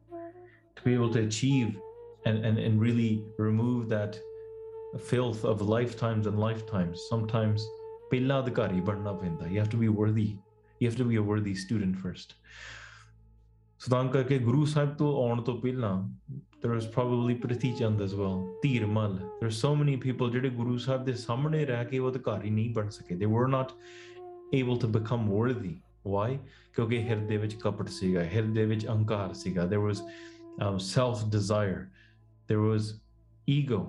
to 0.76 0.82
be 0.84 0.94
able 0.94 1.12
to 1.12 1.20
achieve 1.20 1.78
and, 2.26 2.46
and, 2.46 2.58
and 2.58 2.80
really 2.80 3.24
remove 3.38 3.90
that 3.90 4.20
filth 5.00 5.46
of 5.46 5.62
lifetimes 5.62 6.28
and 6.28 6.38
lifetimes. 6.40 7.00
Sometimes 7.10 7.62
ਪਹਿਲਾਂ 8.12 8.40
ਅਧਿਕਾਰੀ 8.44 8.82
ਬਣਨਾ 8.82 9.12
ਪੈਂਦਾ 9.14 9.46
you 9.48 9.60
have 9.64 9.72
to 9.74 9.80
be 9.82 9.90
worthy 9.98 10.28
you 10.80 10.88
have 10.90 10.98
to 11.02 11.06
be 11.12 11.20
a 11.20 11.26
worthy 11.28 11.54
student 11.64 12.00
first 12.06 12.34
ਸੋ 13.80 13.92
ਤਾਂ 13.92 14.04
ਕਰਕੇ 14.14 14.40
ਗੁਰੂ 14.40 14.66
ਸਾਹਿਬ 14.72 14.96
ਤੋਂ 14.98 15.14
ਆਉਣ 15.24 15.42
ਤੋਂ 15.42 15.58
ਪਹਿਲਾਂ 15.62 15.92
there 16.64 16.74
was 16.74 16.88
probably 16.98 17.38
Prithi 17.42 17.72
Chand 17.80 18.02
as 18.02 18.18
well 18.20 18.36
ਧੀਰ 18.64 18.86
ਮਲ 18.86 19.18
there 19.40 19.50
are 19.50 19.58
so 19.62 19.74
many 19.82 19.96
people 20.06 20.32
ਜਿਹੜੇ 20.32 20.50
ਗੁਰੂ 20.58 20.78
ਸਾਹਿਬ 20.78 21.06
ਦੇ 21.06 21.14
ਸਾਹਮਣੇ 21.24 21.66
ਰਹਿ 21.66 21.86
ਕੇ 21.86 22.00
ਉਹ 22.00 22.10
ਅਧਿਕਾਰੀ 22.10 22.50
ਨਹੀਂ 22.50 22.74
ਬਣ 22.74 22.90
ਸਕੇ 22.98 23.16
they 23.16 23.32
were 23.36 23.48
not 23.56 23.74
able 24.54 24.78
to 24.78 24.88
become 24.88 25.28
worthy 25.28 25.76
why 26.04 26.38
ਕਿਉਂਕਿ 26.76 27.02
ਹਿਰਦੇ 27.10 27.38
ਵਿੱਚ 27.38 27.56
ਕਪਟ 27.62 27.90
ਸੀਗਾ 27.90 28.24
ਹਿਰਦੇ 28.24 28.66
ਵਿੱਚ 28.66 28.86
ਅਹੰਕਾਰ 28.88 29.34
ਸੀਗਾ 29.34 29.66
there 29.74 29.86
was 29.90 30.02
um, 30.66 30.80
self 30.80 31.24
desire 31.38 31.82
there 32.52 32.64
was 32.72 32.90
ego 33.48 33.82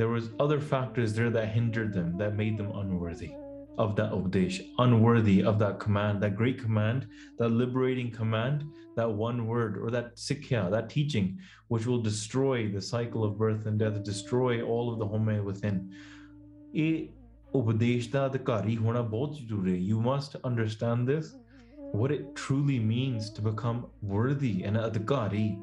there 0.00 0.10
was 0.16 0.30
other 0.44 0.58
factors 0.72 1.14
there 1.18 1.30
that 1.38 1.48
hindered 1.58 1.92
them 1.98 2.10
that 2.22 2.36
made 2.42 2.56
them 2.62 2.70
unworthy 2.82 3.30
of 3.78 3.96
that 3.96 4.12
Upadesh, 4.12 4.56
unworthy 4.78 5.42
of 5.42 5.58
that 5.58 5.78
command, 5.80 6.22
that 6.22 6.36
great 6.36 6.58
command, 6.62 7.06
that 7.38 7.48
liberating 7.48 8.10
command, 8.10 8.64
that 8.96 9.10
one 9.10 9.46
word 9.46 9.78
or 9.78 9.90
that 9.90 10.16
sikhya, 10.16 10.70
that 10.70 10.90
teaching, 10.90 11.38
which 11.68 11.86
will 11.86 12.02
destroy 12.02 12.68
the 12.68 12.80
cycle 12.80 13.24
of 13.24 13.38
birth 13.38 13.66
and 13.66 13.78
death, 13.78 14.02
destroy 14.02 14.62
all 14.62 14.92
of 14.92 14.98
the 14.98 15.06
home 15.06 15.44
within. 15.44 15.90
ਇਹ 16.74 17.08
Upadesh 17.53 18.11
da 18.11 18.29
adhikari 18.29 18.77
hona 18.77 19.03
bahut. 19.09 19.85
You 19.85 19.99
must 19.99 20.35
understand 20.43 21.07
this, 21.07 21.35
what 21.91 22.11
it 22.11 22.35
truly 22.35 22.79
means 22.79 23.29
to 23.31 23.41
become 23.41 23.87
worthy 24.01 24.63
and 24.63 24.77
adhikari 24.77 25.59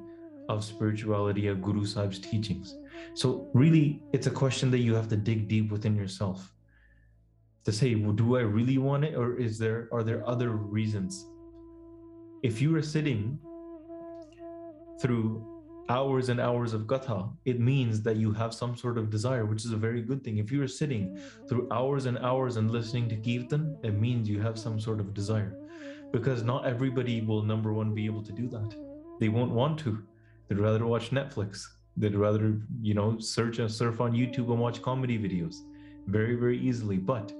of 0.48 0.64
spirituality 0.64 1.46
of 1.46 1.62
Guru 1.62 1.84
Sahib's 1.84 2.18
teachings. 2.18 2.76
So, 3.14 3.48
really, 3.54 4.02
it's 4.12 4.26
a 4.26 4.30
question 4.30 4.70
that 4.70 4.78
you 4.78 4.94
have 4.94 5.08
to 5.08 5.16
dig 5.16 5.48
deep 5.48 5.70
within 5.70 5.96
yourself 5.96 6.52
to 7.64 7.72
say, 7.72 7.94
do 7.94 8.36
I 8.36 8.40
really 8.40 8.78
want 8.78 9.04
it, 9.04 9.14
or 9.14 9.36
is 9.36 9.58
there 9.58 9.88
are 9.92 10.02
there 10.02 10.26
other 10.28 10.50
reasons? 10.50 11.26
If 12.42 12.60
you 12.60 12.76
are 12.76 12.82
sitting 12.82 13.38
through 15.00 15.53
hours 15.88 16.28
and 16.28 16.40
hours 16.40 16.72
of 16.72 16.82
katha, 16.82 17.30
it 17.44 17.60
means 17.60 18.02
that 18.02 18.16
you 18.16 18.32
have 18.32 18.54
some 18.54 18.76
sort 18.76 18.96
of 18.98 19.10
desire, 19.10 19.44
which 19.44 19.64
is 19.64 19.72
a 19.72 19.76
very 19.76 20.00
good 20.02 20.24
thing. 20.24 20.38
If 20.38 20.50
you're 20.50 20.68
sitting 20.68 21.18
through 21.48 21.68
hours 21.70 22.06
and 22.06 22.18
hours 22.18 22.56
and 22.56 22.70
listening 22.70 23.08
to 23.10 23.16
kirtan, 23.16 23.76
it 23.82 23.94
means 23.94 24.28
you 24.28 24.40
have 24.40 24.58
some 24.58 24.80
sort 24.80 25.00
of 25.00 25.12
desire. 25.12 25.56
Because 26.12 26.42
not 26.42 26.66
everybody 26.66 27.20
will, 27.20 27.42
number 27.42 27.72
one, 27.72 27.94
be 27.94 28.06
able 28.06 28.22
to 28.22 28.32
do 28.32 28.48
that. 28.48 28.74
They 29.20 29.28
won't 29.28 29.52
want 29.52 29.78
to. 29.80 30.02
They'd 30.48 30.58
rather 30.58 30.86
watch 30.86 31.10
Netflix. 31.10 31.66
They'd 31.96 32.14
rather, 32.14 32.60
you 32.80 32.94
know, 32.94 33.18
search 33.18 33.58
and 33.58 33.70
surf 33.70 34.00
on 34.00 34.12
YouTube 34.12 34.50
and 34.50 34.58
watch 34.58 34.80
comedy 34.80 35.18
videos 35.18 35.56
very, 36.06 36.34
very 36.34 36.58
easily. 36.58 36.98
But 36.98 37.32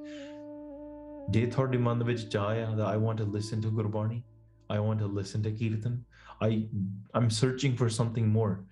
Dethar 1.31 1.73
Dimanovic 1.73 2.29
Jaya, 2.29 2.75
that 2.77 2.87
I 2.87 2.97
want 2.97 3.19
to 3.19 3.25
listen 3.25 3.63
to 3.63 3.71
Gurbani, 3.71 4.23
I 4.71 4.79
want 4.79 4.99
to 5.01 5.07
listen 5.07 5.43
to 5.43 5.51
Kirtan, 5.51 6.05
I 6.41 6.69
I'm 7.15 7.31
searching 7.31 7.77
for 7.77 7.89
something 7.89 8.29
more. 8.29 8.65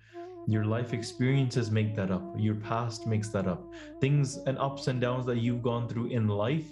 Your 0.47 0.65
life 0.65 0.93
experiences 0.93 1.71
make 1.71 1.95
that 1.95 2.11
up. 2.11 2.23
Your 2.37 2.55
past 2.55 3.07
makes 3.07 3.29
that 3.29 3.47
up. 3.47 3.63
Things 4.01 4.37
and 4.45 4.57
ups 4.57 4.87
and 4.87 4.99
downs 4.99 5.25
that 5.27 5.37
you've 5.37 5.63
gone 5.63 5.87
through 5.87 6.07
in 6.07 6.27
life, 6.27 6.67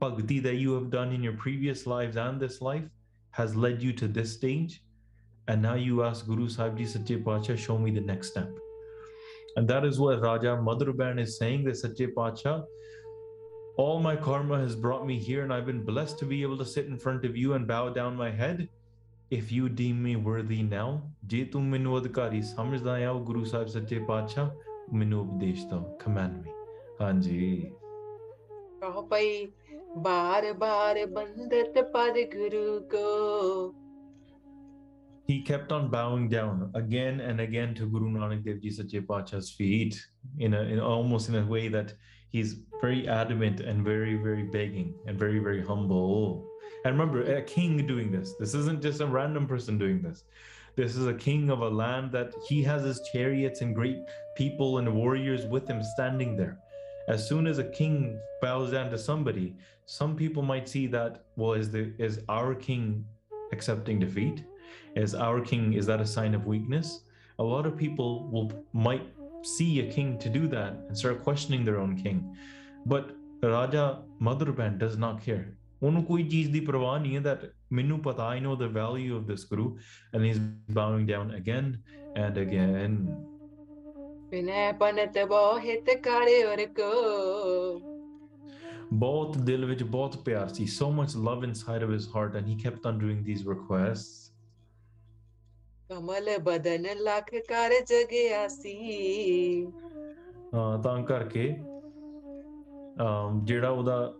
bhakti 0.00 0.38
that 0.40 0.56
you 0.56 0.72
have 0.74 0.90
done 0.90 1.12
in 1.12 1.22
your 1.22 1.32
previous 1.32 1.86
lives 1.86 2.16
and 2.16 2.40
this 2.40 2.60
life 2.60 2.84
has 3.32 3.56
led 3.56 3.82
you 3.82 3.92
to 3.94 4.06
this 4.06 4.32
stage. 4.32 4.84
And 5.48 5.60
now 5.60 5.74
you 5.74 6.04
ask 6.04 6.26
Guru 6.26 6.48
Sahib 6.48 6.78
Ji 6.78 6.86
Sache 6.86 7.24
Pacha, 7.24 7.56
show 7.56 7.78
me 7.78 7.90
the 7.90 8.00
next 8.00 8.30
step. 8.30 8.50
And 9.56 9.66
that 9.68 9.84
is 9.84 9.98
what 9.98 10.20
Raja 10.22 10.56
Madhurbain 10.56 11.18
is 11.20 11.36
saying 11.36 11.64
that 11.64 11.76
Sache 11.76 12.14
Pacha, 12.14 12.64
all 13.79 13.99
my 13.99 14.15
karma 14.15 14.57
has 14.59 14.75
brought 14.75 15.05
me 15.05 15.19
here, 15.19 15.43
and 15.43 15.53
I've 15.53 15.65
been 15.65 15.83
blessed 15.83 16.17
to 16.19 16.25
be 16.25 16.41
able 16.41 16.57
to 16.57 16.65
sit 16.65 16.85
in 16.85 16.97
front 16.97 17.25
of 17.25 17.35
you 17.35 17.53
and 17.53 17.67
bow 17.67 17.89
down 17.89 18.15
my 18.15 18.31
head. 18.31 18.67
If 19.31 19.51
you 19.51 19.69
deem 19.69 20.01
me 20.03 20.15
worthy 20.15 20.61
now, 20.63 21.01
ਜੇ 21.27 21.43
ਤੂੰ 21.53 21.63
ਮੈਨੂੰ 21.63 21.97
ਅਧਿਕਾਰੀ 21.99 22.41
ਸਮਝਦਾ 22.41 22.97
ਆ 23.05 23.11
ਉਹ 23.11 23.23
ਗੁਰੂ 23.25 23.43
ਸਾਹਿਬ 23.45 23.67
ਸੱਚੇ 23.67 23.99
ਪਾਤਸ਼ਾਹ 24.07 24.49
ਮੈਨੂੰ 24.97 25.21
ਉਪਦੇਸ਼ 25.21 25.65
ਦਿਓ 25.65 25.97
command 26.03 26.43
me 26.43 26.51
ਹਾਂਜੀ 27.01 27.71
ਕਹੋ 28.81 29.01
ਪਈ 29.11 29.45
ਬਾਰ 30.05 30.51
ਬਾਰ 30.53 31.05
ਬੰਦਤ 31.15 31.79
ਪਦ 31.93 32.19
ਗੁਰੂ 32.35 32.79
ਕੋ 32.93 33.73
he 35.27 35.35
kept 35.41 35.71
on 35.71 35.87
bowing 35.89 36.25
down 36.31 36.59
again 36.79 37.19
and 37.27 37.41
again 37.41 37.71
to 37.77 37.85
Guru 37.93 38.09
Nanak 38.15 38.43
Dev 38.47 38.59
Ji 38.65 38.69
Sache 38.69 38.99
Pacha's 39.07 39.49
feet 39.59 39.95
in 40.37 40.53
a 40.53 40.61
in 40.73 40.79
almost 40.79 41.29
in 41.29 41.35
a 41.35 41.45
way 41.53 41.67
that 41.75 41.95
he's 42.30 42.56
very 42.80 43.06
adamant 43.08 43.60
and 43.60 43.84
very 43.84 44.16
very 44.16 44.42
begging 44.42 44.94
and 45.06 45.18
very 45.18 45.38
very 45.38 45.62
humble 45.62 46.48
And 46.84 46.98
remember, 46.98 47.22
a 47.22 47.42
king 47.42 47.86
doing 47.86 48.10
this. 48.10 48.34
This 48.38 48.54
isn't 48.54 48.80
just 48.80 49.00
a 49.02 49.06
random 49.06 49.46
person 49.46 49.76
doing 49.78 50.00
this. 50.00 50.24
This 50.76 50.96
is 50.96 51.06
a 51.06 51.14
king 51.14 51.50
of 51.50 51.60
a 51.60 51.68
land 51.68 52.10
that 52.12 52.32
he 52.48 52.62
has 52.62 52.82
his 52.82 53.02
chariots 53.12 53.60
and 53.60 53.74
great 53.74 53.98
people 54.34 54.78
and 54.78 54.94
warriors 54.94 55.44
with 55.44 55.68
him 55.68 55.82
standing 55.82 56.36
there. 56.36 56.58
As 57.08 57.28
soon 57.28 57.46
as 57.46 57.58
a 57.58 57.64
king 57.64 58.18
bows 58.40 58.70
down 58.70 58.90
to 58.90 58.98
somebody, 58.98 59.56
some 59.84 60.16
people 60.16 60.42
might 60.42 60.68
see 60.68 60.86
that, 60.86 61.24
well, 61.36 61.52
is 61.52 61.70
the 61.70 61.92
is 61.98 62.20
our 62.28 62.54
king 62.54 63.04
accepting 63.52 63.98
defeat? 63.98 64.44
Is 64.94 65.14
our 65.14 65.40
king 65.40 65.74
is 65.74 65.86
that 65.86 66.00
a 66.00 66.06
sign 66.06 66.34
of 66.34 66.46
weakness? 66.46 67.00
A 67.38 67.42
lot 67.42 67.66
of 67.66 67.76
people 67.76 68.28
will 68.30 68.50
might 68.72 69.06
see 69.42 69.80
a 69.80 69.92
king 69.92 70.18
to 70.18 70.28
do 70.28 70.46
that 70.48 70.72
and 70.88 70.96
start 70.96 71.22
questioning 71.22 71.64
their 71.64 71.78
own 71.78 71.96
king. 71.96 72.36
But 72.86 73.16
Raja 73.42 74.02
Madhurbain 74.20 74.78
does 74.78 74.96
not 74.96 75.22
care. 75.22 75.56
ਉਹਨੂੰ 75.82 76.02
ਕੋਈ 76.04 76.22
ਚੀਜ਼ 76.28 76.50
ਦੀ 76.52 76.60
ਪਰਵਾਹ 76.60 76.98
ਨਹੀਂ 77.00 77.18
that 77.26 77.44
ਮੈਨੂੰ 77.72 78.00
I 78.18 78.40
know 78.40 78.54
the 78.62 78.68
value 78.68 79.16
of 79.18 79.26
this 79.26 79.44
guru, 79.50 79.76
and 80.12 80.24
he's 80.24 80.40
bowing 80.78 81.06
down 81.06 81.30
again 81.40 81.78
and 82.16 82.36
again. 82.36 82.96
Both 88.90 89.36
again 89.38 89.90
both 89.90 90.24
ਪਨਤ 90.24 90.68
so 90.68 90.90
much 90.90 91.16
love 91.16 91.44
inside 91.44 91.82
of 91.82 91.90
his 91.90 92.06
heart 92.12 92.34
and 92.36 92.46
he 92.46 92.56
kept 92.56 92.84
on 92.84 92.98
doing 92.98 93.24
these 93.24 93.44
requests 93.46 94.29
ਕਮਲ 95.90 96.38
ਬਦਨ 96.38 96.82
ਲਖ 96.82 97.30
ਕਰ 97.34 97.70
ਜਗਿਆ 97.86 98.48
ਸੀ। 98.48 99.66
ਅਹ 99.66 100.82
ਤਾਂ 100.82 101.02
ਕਰਕੇ, 101.02 101.56
ਅਮ, 103.00 103.40
ਜਿਹੜਾ 103.44 103.70
ਉਹਦਾ, 103.70 104.14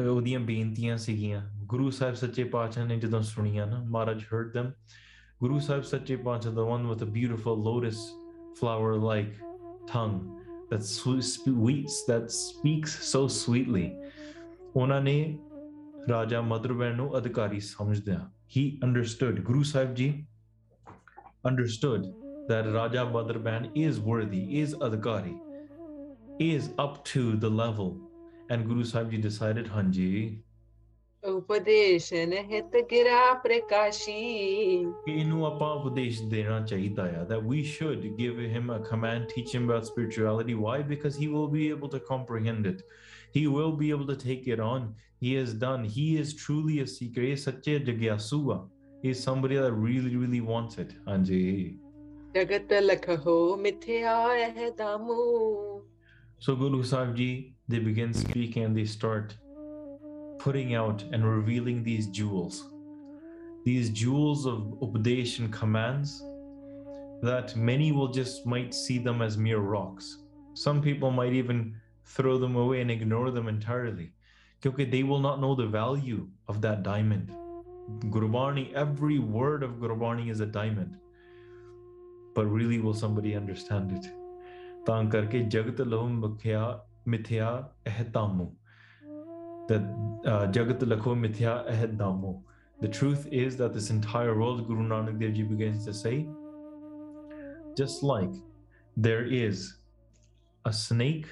ਅਹ, 0.00 0.08
ਉਹਦੀਆਂ 0.08 0.40
ਬੇਨਤੀਆਂ 0.40 0.96
ਸੀਗੀਆਂ, 0.96 1.50
ਗੁਰੂ 1.64 1.90
ਸਾਹਿਬ 1.90 2.14
ਸੱਚੇ 2.14 2.44
ਪਾਤਸ਼ਾਹ 2.44 2.86
ਨੇ 2.86 2.96
ਜਦੋਂ 2.96 3.22
ਸੁਣੀਆਂ 3.22 3.66
ਨਾ, 3.66 3.82
ਮਹਾਰਾਜ 3.84 4.16
heard 4.16 4.60
them, 4.60 4.72
ਗੁਰੂ 5.40 5.58
ਸਾਹਿਬ 5.58 5.82
ਸੱਚੇ 5.82 6.16
ਪਾਤਸ਼ਾਹ 6.16 6.52
the 6.52 6.62
one 6.62 6.92
with 6.92 7.08
a 7.08 7.10
beautiful 7.10 7.54
lotus 7.54 7.98
flower 8.52 8.94
like 9.00 9.32
tongue 9.86 10.22
that 10.70 10.82
sweets, 10.82 11.90
that 12.10 12.24
speaks 12.24 12.92
so 13.16 13.26
sweetly, 13.26 14.12
ਉਹਨਾਂ 14.76 15.00
ਨੇ 15.00 15.38
ਰਾਜਾ 16.10 16.40
ਮਧੁਰਬੈਣ 16.40 16.96
ਨੂੰ 16.96 17.16
ਅਧਿਕਾਰੀ 17.16 17.60
ਸਮਝਦਿਆਂ 17.60 18.20
he 18.26 18.90
understood, 18.90 19.42
ਗੁਰੂ 19.42 19.62
ਸਾਹਿਬ 19.62 19.94
ਜੀ 19.94 20.26
understood 21.45 22.13
that 22.47 22.71
Raja 22.73 23.05
Badrban 23.05 23.71
is 23.75 23.99
worthy, 23.99 24.59
is 24.59 24.75
adhikari, 24.75 25.39
is 26.39 26.69
up 26.77 27.03
to 27.05 27.35
the 27.35 27.49
level. 27.49 27.97
And 28.49 28.67
Guru 28.67 28.83
Sahib 28.83 29.11
Ji 29.11 29.17
decided, 29.17 29.67
Hanji, 29.67 30.43
ਉਪਦੇਸ਼ਨ 31.27 32.33
ਹਿਤ 32.51 32.75
ਗਿਰਾ 32.91 33.33
ਪ੍ਰਕਾਸ਼ੀ 33.43 34.13
ਇਹਨੂੰ 35.13 35.45
ਆਪਾਂ 35.45 35.71
ਉਪਦੇਸ਼ 35.75 36.21
ਦੇਣਾ 36.31 36.59
ਚਾਹੀਦਾ 36.65 37.03
ਆ 37.19 37.25
that 37.31 37.43
we 37.49 37.63
should 37.71 38.05
give 38.19 38.39
him 38.53 38.69
a 38.75 38.79
command 38.89 39.27
teach 39.33 39.55
him 39.55 39.65
about 39.69 39.89
spirituality 39.89 40.55
why 40.65 40.77
because 40.91 41.19
he 41.23 41.27
will 41.33 41.49
be 41.55 41.65
able 41.75 41.91
to 41.95 41.99
comprehend 42.11 42.69
it 42.71 42.81
he 43.37 43.43
will 43.55 43.75
be 43.81 43.91
able 43.95 44.07
to 44.11 44.17
take 44.23 44.47
it 44.53 44.63
on 44.69 44.87
he 45.25 45.33
has 45.39 45.53
done 45.65 45.83
he 45.97 46.07
is 46.21 46.33
truly 46.43 46.79
a 46.85 46.87
seeker 46.95 47.25
he 47.27 47.33
is 47.37 47.43
ਸੱਚੇ 47.47 47.77
ਜਗਿਆਸੂ 47.89 48.39
ਆ 48.51 48.59
he's 49.04 49.22
somebody 49.22 49.56
that 49.56 49.72
really, 49.72 50.16
really 50.16 50.40
wants 50.40 50.78
it, 50.78 50.94
Anji. 51.04 51.76
So 56.38 56.56
Guru 56.56 56.82
Sahib 56.82 57.14
Ji, 57.14 57.54
they 57.68 57.80
begin 57.80 58.14
speaking 58.14 58.64
and 58.64 58.74
they 58.76 58.86
start 58.86 59.36
putting 60.38 60.74
out 60.74 61.04
and 61.12 61.22
revealing 61.22 61.82
these 61.84 62.06
jewels, 62.06 62.70
these 63.64 63.90
jewels 63.90 64.46
of 64.46 64.58
Upadesh 64.80 65.38
and 65.38 65.52
commands 65.52 66.24
that 67.20 67.54
many 67.56 67.92
will 67.92 68.08
just 68.08 68.46
might 68.46 68.74
see 68.74 68.98
them 68.98 69.20
as 69.20 69.36
mere 69.36 69.58
rocks. 69.58 70.22
Some 70.54 70.80
people 70.80 71.10
might 71.10 71.34
even 71.34 71.76
throw 72.06 72.38
them 72.38 72.56
away 72.56 72.80
and 72.80 72.90
ignore 72.90 73.30
them 73.30 73.48
entirely 73.48 74.12
because 74.62 74.90
they 74.90 75.02
will 75.02 75.20
not 75.20 75.42
know 75.42 75.54
the 75.54 75.66
value 75.66 76.26
of 76.48 76.62
that 76.62 76.82
diamond. 76.82 77.30
Gurbani, 78.05 78.73
every 78.73 79.19
word 79.19 79.63
of 79.63 79.71
Gurbani 79.83 80.29
is 80.29 80.39
a 80.39 80.45
diamond. 80.45 80.95
But 82.35 82.45
really, 82.45 82.79
will 82.79 82.93
somebody 82.93 83.35
understand 83.35 83.91
it? 83.91 84.09
ਤਾਂ 84.85 85.03
ਕਰਕੇ 85.09 85.39
ਜਗਤ 85.53 85.81
ਲਹੂ 85.81 86.07
ਮਖਿਆ 86.07 86.83
ਮਿਥਿਆ 87.07 87.71
ਅਹਤਾਮੂ 87.87 88.55
that 89.69 89.83
uh, 90.25 90.45
jagat 90.57 90.83
lakho 90.91 91.15
mithya 91.23 91.51
ahdamu 91.73 92.31
the 92.83 92.89
truth 92.99 93.27
is 93.39 93.57
that 93.57 93.75
this 93.77 93.89
entire 93.95 94.33
world 94.39 94.63
guru 94.69 94.85
nanak 94.91 95.19
dev 95.23 95.35
ji 95.39 95.43
begins 95.49 95.83
to 95.87 95.93
say 95.99 96.13
just 97.81 98.05
like 98.11 98.39
there 99.07 99.25
is 99.41 99.65
a 100.71 100.73
snake 100.79 101.27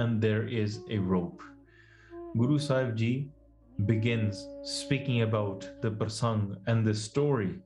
and 0.00 0.26
there 0.26 0.44
is 0.62 0.76
a 0.96 1.00
rope 1.14 1.46
guru 2.42 2.58
sahib 2.66 2.92
ji 3.02 3.12
begins 3.85 4.47
speaking 4.63 5.21
about 5.21 5.69
the 5.81 5.91
prasang 5.91 6.55
and 6.67 6.85
the 6.85 6.93
story 6.93 7.59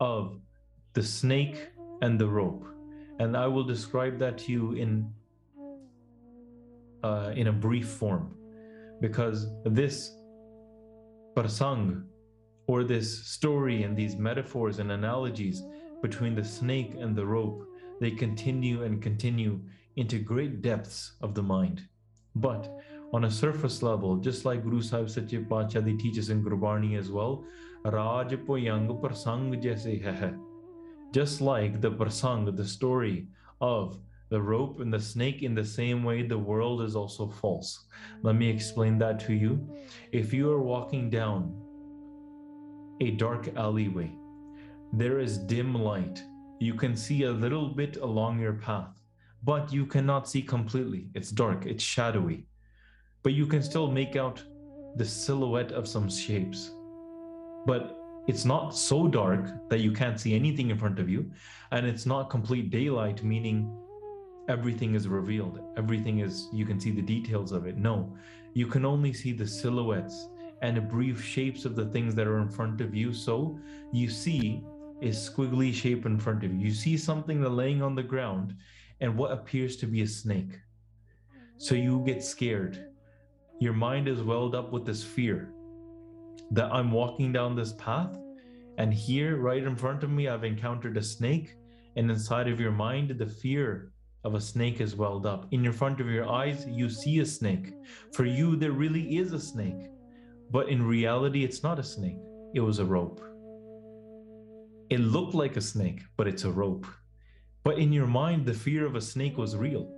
of 0.00 0.38
the 0.92 1.02
snake 1.02 1.68
and 2.02 2.18
the 2.18 2.28
rope 2.28 2.66
and 3.18 3.36
I 3.36 3.46
will 3.46 3.64
describe 3.64 4.18
that 4.18 4.38
to 4.38 4.52
you 4.52 4.72
in 4.72 5.10
uh, 7.02 7.32
in 7.36 7.46
a 7.48 7.52
brief 7.52 7.88
form, 7.88 8.34
because 9.00 9.46
this 9.64 10.16
prasang 11.36 12.04
or 12.66 12.82
this 12.82 13.26
story 13.26 13.84
and 13.84 13.96
these 13.96 14.16
metaphors 14.16 14.78
and 14.80 14.90
analogies 14.90 15.62
between 16.02 16.34
the 16.34 16.44
snake 16.44 16.94
and 16.98 17.14
the 17.14 17.24
rope 17.24 17.66
they 18.00 18.10
continue 18.10 18.82
and 18.82 19.00
continue 19.00 19.60
into 19.96 20.18
great 20.18 20.60
depths 20.60 21.12
of 21.22 21.34
the 21.34 21.42
mind. 21.42 21.82
But 22.34 22.68
on 23.12 23.24
a 23.24 23.30
surface 23.30 23.82
level, 23.82 24.16
just 24.16 24.44
like 24.44 24.62
Guru 24.62 24.82
Sahib 24.82 25.08
Sache 25.08 25.38
Pachahi 25.48 25.98
teaches 25.98 26.30
in 26.30 26.42
Gurbani 26.42 26.98
as 26.98 27.10
well, 27.10 27.44
Raj 27.84 28.32
Poyang 28.32 29.00
Prasang 29.00 29.54
Jaise 29.62 30.02
hai 30.02 30.34
just 31.16 31.40
like 31.40 31.80
the 31.80 31.90
prasang, 31.90 32.54
the 32.54 32.64
story 32.64 33.26
of 33.62 33.98
the 34.28 34.38
rope 34.38 34.80
and 34.80 34.92
the 34.92 35.00
snake, 35.00 35.42
in 35.42 35.54
the 35.54 35.64
same 35.64 36.02
way, 36.04 36.22
the 36.22 36.38
world 36.38 36.82
is 36.82 36.96
also 36.96 37.26
false. 37.26 37.86
Let 38.22 38.34
me 38.34 38.50
explain 38.50 38.98
that 38.98 39.20
to 39.20 39.32
you. 39.32 39.66
If 40.12 40.34
you 40.34 40.50
are 40.50 40.60
walking 40.60 41.08
down 41.08 41.54
a 43.00 43.12
dark 43.12 43.48
alleyway, 43.56 44.12
there 44.92 45.18
is 45.18 45.38
dim 45.38 45.74
light. 45.74 46.22
You 46.58 46.74
can 46.74 46.96
see 46.96 47.22
a 47.22 47.30
little 47.30 47.68
bit 47.68 47.96
along 47.96 48.40
your 48.40 48.54
path, 48.54 49.00
but 49.44 49.72
you 49.72 49.86
cannot 49.86 50.28
see 50.28 50.42
completely. 50.42 51.08
It's 51.14 51.30
dark, 51.30 51.64
it's 51.64 51.84
shadowy, 51.84 52.46
but 53.26 53.34
you 53.34 53.44
can 53.44 53.60
still 53.60 53.90
make 53.90 54.14
out 54.14 54.40
the 54.94 55.04
silhouette 55.04 55.72
of 55.72 55.88
some 55.88 56.08
shapes. 56.08 56.70
But 57.66 57.98
it's 58.28 58.44
not 58.44 58.72
so 58.72 59.08
dark 59.08 59.68
that 59.68 59.80
you 59.80 59.90
can't 59.90 60.20
see 60.20 60.36
anything 60.36 60.70
in 60.70 60.78
front 60.78 61.00
of 61.00 61.08
you 61.08 61.32
and 61.72 61.84
it's 61.84 62.06
not 62.06 62.30
complete 62.30 62.70
daylight 62.70 63.24
meaning 63.24 63.76
everything 64.48 64.94
is 64.94 65.08
revealed. 65.08 65.58
Everything 65.76 66.20
is 66.20 66.48
you 66.52 66.64
can 66.64 66.78
see 66.78 66.92
the 66.92 67.02
details 67.02 67.50
of 67.50 67.66
it. 67.66 67.76
No 67.76 68.16
you 68.54 68.68
can 68.68 68.84
only 68.84 69.12
see 69.12 69.32
the 69.32 69.44
silhouettes 69.44 70.28
and 70.62 70.88
brief 70.88 71.20
shapes 71.20 71.64
of 71.64 71.74
the 71.74 71.86
things 71.86 72.14
that 72.14 72.28
are 72.28 72.38
in 72.38 72.48
front 72.48 72.80
of 72.80 72.94
you. 72.94 73.12
So 73.12 73.58
you 73.92 74.08
see 74.08 74.62
a 75.02 75.08
squiggly 75.08 75.74
shape 75.74 76.06
in 76.06 76.20
front 76.20 76.44
of 76.44 76.52
you. 76.52 76.60
You 76.60 76.72
see 76.72 76.96
something 76.96 77.42
laying 77.42 77.82
on 77.82 77.96
the 77.96 78.04
ground 78.04 78.54
and 79.00 79.18
what 79.18 79.32
appears 79.32 79.76
to 79.78 79.86
be 79.88 80.02
a 80.02 80.06
snake. 80.06 80.60
So 81.58 81.74
you 81.74 82.04
get 82.06 82.22
scared 82.22 82.92
your 83.58 83.72
mind 83.72 84.08
is 84.08 84.22
welled 84.22 84.54
up 84.54 84.72
with 84.72 84.84
this 84.84 85.02
fear 85.02 85.52
that 86.50 86.72
I'm 86.72 86.90
walking 86.90 87.32
down 87.32 87.56
this 87.56 87.72
path, 87.74 88.16
and 88.78 88.92
here, 88.92 89.36
right 89.36 89.62
in 89.62 89.74
front 89.74 90.02
of 90.04 90.10
me, 90.10 90.28
I've 90.28 90.44
encountered 90.44 90.96
a 90.96 91.02
snake, 91.02 91.54
and 91.96 92.10
inside 92.10 92.48
of 92.48 92.60
your 92.60 92.72
mind, 92.72 93.10
the 93.18 93.26
fear 93.26 93.92
of 94.24 94.34
a 94.34 94.40
snake 94.40 94.80
is 94.80 94.94
welled 94.94 95.24
up. 95.24 95.46
In 95.52 95.64
your 95.64 95.72
front 95.72 96.00
of 96.00 96.08
your 96.08 96.28
eyes, 96.28 96.66
you 96.68 96.90
see 96.90 97.20
a 97.20 97.26
snake. 97.26 97.72
For 98.12 98.26
you, 98.26 98.56
there 98.56 98.72
really 98.72 99.16
is 99.16 99.32
a 99.32 99.40
snake, 99.40 99.88
but 100.50 100.68
in 100.68 100.86
reality, 100.86 101.42
it's 101.42 101.62
not 101.62 101.78
a 101.78 101.82
snake, 101.82 102.18
it 102.54 102.60
was 102.60 102.78
a 102.78 102.84
rope. 102.84 103.22
It 104.90 105.00
looked 105.00 105.34
like 105.34 105.56
a 105.56 105.60
snake, 105.62 106.02
but 106.16 106.28
it's 106.28 106.44
a 106.44 106.50
rope. 106.50 106.86
But 107.64 107.78
in 107.78 107.92
your 107.92 108.06
mind, 108.06 108.46
the 108.46 108.54
fear 108.54 108.84
of 108.84 108.94
a 108.94 109.00
snake 109.00 109.38
was 109.38 109.56
real. 109.56 109.95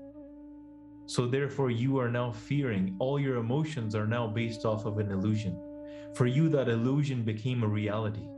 So, 1.09 1.27
therefore, 1.27 1.71
you 1.71 1.99
are 1.99 2.11
now 2.11 2.31
fearing. 2.31 2.95
All 2.99 3.19
your 3.19 3.37
emotions 3.37 3.95
are 3.95 4.07
now 4.07 4.27
based 4.27 4.67
off 4.67 4.85
of 4.85 4.99
an 4.99 5.11
illusion. 5.11 5.59
For 6.15 6.27
you, 6.27 6.51
that 6.51 6.69
illusion 6.69 7.23
became 7.23 7.63
a 7.63 7.67
reality. 7.67 8.29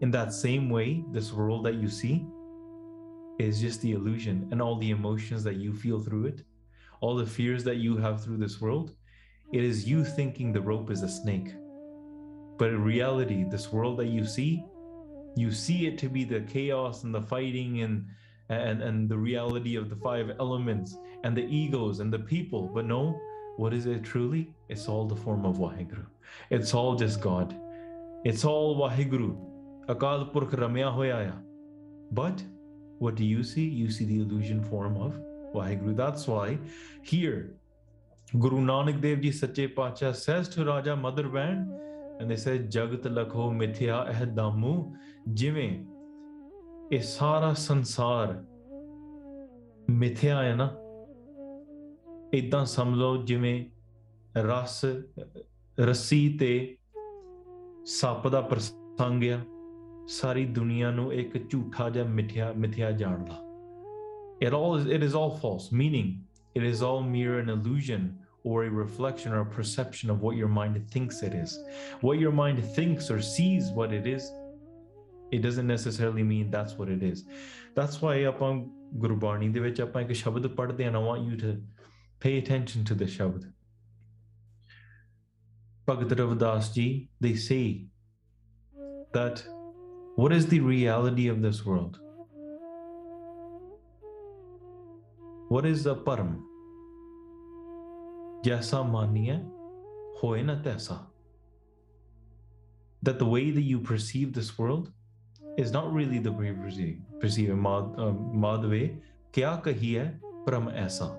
In 0.00 0.10
that 0.12 0.32
same 0.32 0.70
way, 0.70 1.04
this 1.12 1.30
world 1.30 1.66
that 1.66 1.74
you 1.74 1.90
see 1.90 2.26
is 3.38 3.60
just 3.60 3.82
the 3.82 3.92
illusion, 3.92 4.48
and 4.50 4.62
all 4.62 4.78
the 4.78 4.92
emotions 4.92 5.44
that 5.44 5.56
you 5.56 5.74
feel 5.74 6.00
through 6.00 6.24
it, 6.24 6.42
all 7.02 7.16
the 7.16 7.26
fears 7.26 7.62
that 7.64 7.76
you 7.76 7.98
have 7.98 8.24
through 8.24 8.38
this 8.38 8.62
world, 8.62 8.96
it 9.52 9.62
is 9.62 9.86
you 9.86 10.06
thinking 10.06 10.52
the 10.52 10.62
rope 10.62 10.90
is 10.90 11.02
a 11.02 11.08
snake. 11.08 11.52
But 12.56 12.70
in 12.70 12.82
reality, 12.82 13.44
this 13.50 13.70
world 13.70 13.98
that 13.98 14.06
you 14.06 14.24
see, 14.24 14.64
you 15.36 15.52
see 15.52 15.86
it 15.86 15.98
to 15.98 16.08
be 16.08 16.24
the 16.24 16.40
chaos 16.40 17.04
and 17.04 17.14
the 17.14 17.20
fighting 17.20 17.82
and 17.82 18.06
and 18.48 18.82
and 18.82 19.08
the 19.08 19.16
reality 19.16 19.76
of 19.76 19.88
the 19.88 19.96
five 19.96 20.30
elements 20.38 20.96
and 21.24 21.36
the 21.36 21.44
egos 21.44 22.00
and 22.00 22.12
the 22.12 22.18
people. 22.18 22.68
But 22.74 22.86
no, 22.86 23.18
what 23.56 23.72
is 23.72 23.86
it 23.86 24.04
truly? 24.04 24.50
It's 24.68 24.88
all 24.88 25.06
the 25.06 25.16
form 25.16 25.44
of 25.44 25.56
Waheguru. 25.56 26.06
It's 26.50 26.74
all 26.74 26.94
just 26.94 27.20
God. 27.20 27.56
It's 28.24 28.44
all 28.44 28.76
Waheguru. 28.76 29.36
Akal 29.88 30.32
Purkh 30.32 30.50
Ramya 30.50 30.92
Hoya. 30.92 31.42
But 32.12 32.42
what 32.98 33.14
do 33.14 33.24
you 33.24 33.42
see? 33.42 33.64
You 33.64 33.90
see 33.90 34.04
the 34.04 34.20
illusion 34.20 34.62
form 34.62 34.96
of 34.96 35.20
Waheguru. 35.54 35.96
That's 35.96 36.26
why 36.26 36.58
here 37.02 37.54
Guru 38.38 38.60
Nanak 38.60 39.00
Dev 39.00 39.20
Ji 39.20 39.30
Sache 39.30 39.68
Pacha 39.74 40.12
says 40.12 40.48
to 40.48 40.64
Raja 40.64 40.96
Mother 40.96 41.28
Band, 41.28 41.70
and 42.18 42.28
they 42.28 42.36
said, 42.36 42.70
Jagat 42.70 43.02
Lakho 43.02 43.52
Mithya 43.52 44.08
Eh 44.08 44.24
Damu, 44.24 44.92
ਜਿਵੇਂ 46.93 46.97
ਇਹ 46.97 47.01
ਸਾਰਾ 47.01 47.53
ਸੰਸਾਰ 47.53 48.43
ਮਿਥਿਆ 49.89 50.43
ਹੈ 50.43 50.55
ਨਾ 50.55 50.69
ਇਦਾਂ 52.33 52.65
ਸਮਝ 52.65 52.97
ਲਓ 52.97 53.23
ਜਿਵੇਂ 53.23 53.65
ਰਸ 54.37 54.85
ਰੱਸੀ 55.79 56.37
ਤੇ 56.39 56.77
ਸੱਪ 57.85 58.27
ਦਾ 58.27 58.41
ਪ੍ਰਸੰਗ 58.41 59.23
ਆ 59.23 59.39
ਸਾਰੀ 60.07 60.45
ਦੁਨੀਆ 60.45 60.91
ਨੂੰ 60.91 61.13
ਇੱਕ 61.13 61.49
ਝੂਠਾ 61.49 61.89
ਜਿਹਾ 61.89 62.05
ਮਿਥਿਆ 62.05 62.53
ਮਿਥਿਆ 62.57 62.91
ਜਾਣਦਾ 62.91 63.49
it 64.47 64.53
all 64.53 64.77
is 64.79 64.85
it 64.97 65.03
is 65.03 65.15
all 65.15 65.31
false 65.41 65.71
meaning 65.71 66.07
it 66.57 66.63
is 66.63 66.81
all 66.81 67.01
mere 67.01 67.39
an 67.39 67.49
illusion 67.49 68.01
or 68.43 68.63
a 68.63 68.69
reflection 68.69 69.33
or 69.33 69.41
a 69.41 69.45
perception 69.45 70.09
of 70.09 70.21
what 70.21 70.37
your 70.37 70.51
mind 70.61 70.91
thinks 70.93 71.21
it 71.23 71.33
is 71.45 71.57
what 72.01 72.19
your 72.19 72.31
mind 72.31 72.63
thinks 72.77 73.09
or 73.11 73.21
sees 73.21 73.63
what 73.79 73.91
it 73.91 74.07
is 74.07 74.23
it 75.30 75.42
doesn't 75.42 75.66
necessarily 75.66 76.22
mean 76.22 76.50
that's 76.50 76.78
what 76.78 76.88
it 76.88 77.02
is. 77.02 77.24
That's 77.74 78.00
why 78.02 78.24
ਆਪਾਂ 78.24 78.52
ਗੁਰਬਾਣੀ 79.02 79.48
ਦੇ 79.52 79.60
ਵਿੱਚ 79.60 79.80
ਆਪਾਂ 79.80 80.02
ਇੱਕ 80.02 80.12
ਸ਼ਬਦ 80.12 80.46
ਪੜ੍ਹਦੇ 80.54 80.84
ਹਾਂ 80.84 80.92
i 80.92 81.04
want 81.06 81.28
you 81.30 81.36
to 81.44 81.56
pay 82.24 82.34
attention 82.42 82.84
to 82.90 83.06
ਸ਼ਬਦ 83.06 83.52
Bhagat 85.88 86.12
Ravidas 86.12 86.72
ji 86.74 86.86
they 87.24 87.34
say 87.48 87.64
that 89.16 89.44
what 90.16 90.32
is 90.32 90.46
the 90.52 90.60
reality 90.60 91.28
of 91.34 91.42
this 91.42 91.64
world? 91.66 91.98
What 95.54 95.66
is 95.72 95.84
the 95.88 95.94
param? 96.08 96.34
ਜੈਸਾ 98.44 98.82
ਮਾਨੀਏ 98.82 99.38
ਹੋਏ 100.22 100.42
ਨਾ 100.42 100.54
ਤੈਸਾ 100.62 101.06
that 103.06 103.18
the 103.20 103.28
way 103.34 103.50
that 103.56 103.66
you 103.70 103.78
perceive 103.88 104.32
this 104.38 104.50
world 104.58 104.90
is 105.56 105.70
not 105.72 105.92
really 105.92 106.18
the 106.18 106.32
way 106.32 106.46
you 106.46 106.54
perceive, 106.54 106.98
perceive 107.20 107.48
Madhve, 107.50 108.96
kya 109.32 109.62
kahiye 109.62 110.14
param 110.46 110.72
aisa? 110.74 111.16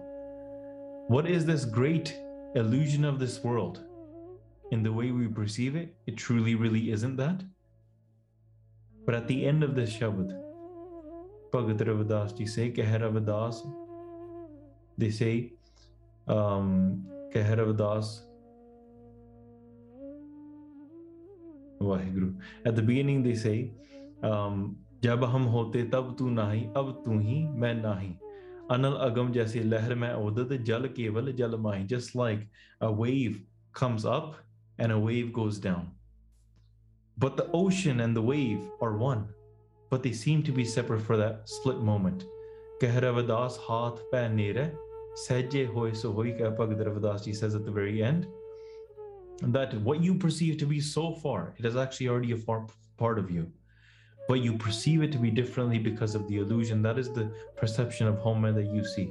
What 1.08 1.28
is 1.28 1.46
this 1.46 1.66
great 1.66 2.18
illusion 2.56 3.06
of 3.06 3.20
this 3.20 3.44
world? 3.44 3.82
In 4.72 4.82
the 4.84 4.92
way 4.92 5.12
we 5.12 5.28
perceive 5.28 5.76
it, 5.76 5.96
it 6.08 6.18
truly, 6.18 6.56
really 6.56 6.92
isn't 6.92 7.16
that. 7.18 7.44
But 9.06 9.16
at 9.16 9.28
the 9.28 9.46
end 9.46 9.64
of 9.64 9.76
this 9.76 9.96
Shabad, 9.96 10.36
Bhagat 11.52 11.78
Ravidas 11.78 12.36
ji 12.38 12.46
say, 12.48 12.72
Keh 12.72 12.84
they 14.98 15.12
say, 15.12 15.54
um, 16.28 17.06
Keh 17.32 17.44
Vaheguru. 21.82 22.36
At 22.66 22.76
the 22.76 22.82
beginning, 22.82 23.22
they 23.22 23.36
say, 23.36 23.58
um, 23.60 23.95
जब 25.05 25.25
हम 25.33 25.45
होते 25.53 25.83
तब 25.93 26.15
तू 26.19 26.29
नाही 26.31 26.65
अब 26.77 26.91
तू 27.05 27.19
ही 27.19 27.43
मैं 27.63 27.75
नाही 27.75 28.15
अनल 28.71 28.93
अगम 29.09 29.33
जैसे 29.33 29.63
लहर 29.63 29.95
में 29.95 30.13
उदत 30.13 30.53
जल 30.71 30.87
केवल 30.97 31.33
जल 31.33 31.57
माही 31.67 31.87
just 31.93 32.15
like 32.21 32.43
a 32.89 32.93
wave 33.03 33.39
comes 33.81 34.05
up 34.17 34.35
and 34.79 34.93
a 34.93 34.99
wave 35.07 35.33
goes 35.39 35.59
down 35.69 35.89
but 37.17 37.41
the 37.41 37.47
ocean 37.61 38.05
and 38.07 38.21
the 38.21 38.27
wave 38.29 38.69
are 38.89 38.93
one 39.05 39.25
but 39.93 40.05
they 40.05 40.13
seem 40.21 40.45
to 40.51 40.53
be 40.59 40.65
separate 40.65 41.03
for 41.09 41.19
that 41.23 41.57
split 41.57 41.83
moment 41.93 42.29
ਕਹਿ 42.81 43.01
ਰਵਿਦਾਸ 43.01 43.59
ਹਾਥ 43.71 43.99
ਪੈ 44.13 44.29
ਨੇਰੇ 44.29 44.65
ਸਹਿਜੇ 45.23 45.67
ਹੋਏ 45.67 45.93
ਸੋ 45.93 46.13
ਹੋਈ 46.13 46.31
ਕਹਿ 46.33 46.51
Bhagat 46.61 46.81
Ravidas 46.87 47.25
ji 47.25 47.33
says 47.41 47.57
at 47.59 47.67
the 47.67 47.75
very 47.79 47.99
end 48.11 48.29
that 49.57 49.75
what 49.89 50.07
you 50.07 50.15
perceive 50.23 50.55
to 50.63 50.69
be 50.71 50.79
so 50.87 51.05
far 51.25 51.41
it 51.63 51.69
is 51.71 51.77
actually 51.83 52.09
already 52.13 52.33
a 52.37 52.39
far 52.47 52.57
part 53.03 53.21
of 53.23 53.35
you 53.37 53.45
but 54.29 54.39
you 54.47 54.53
perceive 54.65 55.03
it 55.07 55.13
to 55.13 55.19
be 55.19 55.31
differently 55.31 55.79
because 55.79 56.15
of 56.15 56.27
the 56.29 56.37
illusion 56.37 56.83
that 56.83 56.99
is 57.03 57.09
the 57.19 57.27
perception 57.61 58.09
of 58.09 58.19
home 58.27 58.43
that 58.59 58.69
you 58.77 58.85
see 58.95 59.09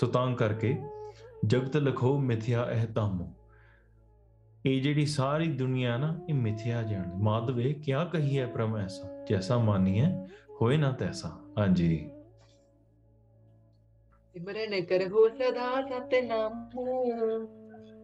so 0.00 0.06
ਤਾਂ 0.12 0.34
ਕਰਕੇ 0.36 0.76
ਜਗਤ 1.46 1.76
ਲਖੋ 1.76 2.18
ਮਿਥਿਆ 2.18 2.66
ਇਹ 2.72 2.86
ਤਾਮੋ 2.94 3.32
ਇਹ 4.66 4.82
ਜਿਹੜੀ 4.82 5.06
ਸਾਰੀ 5.06 5.46
ਦੁਨੀਆ 5.52 5.96
ਨਾ 5.98 6.14
ਇਹ 6.28 6.34
ਮਿਥਿਆ 6.34 6.82
ਜਾਣ 6.82 7.06
ਮਾਧਵੇ 7.22 7.72
ਕਿਆ 7.84 8.04
ਕਹੀਏ 8.04 8.46
ਪ੍ਰਮ 8.46 8.76
ਐਸਾ 8.76 9.24
ਜੈਸਾ 9.28 9.58
ਮਾਨੀਏ 9.58 10.06
ਹੋਏ 10.60 10.76
ਨਾ 10.76 10.92
ਤੈਸਾ 10.92 11.28
ਹਾਂਜੀ 11.58 11.98
ਸਿਮਰਨ 14.34 14.84
ਕਰਹੁ 14.84 15.28
ਸਦਾ 15.28 15.82
ਸਤਨਾਮੁ 15.90 16.86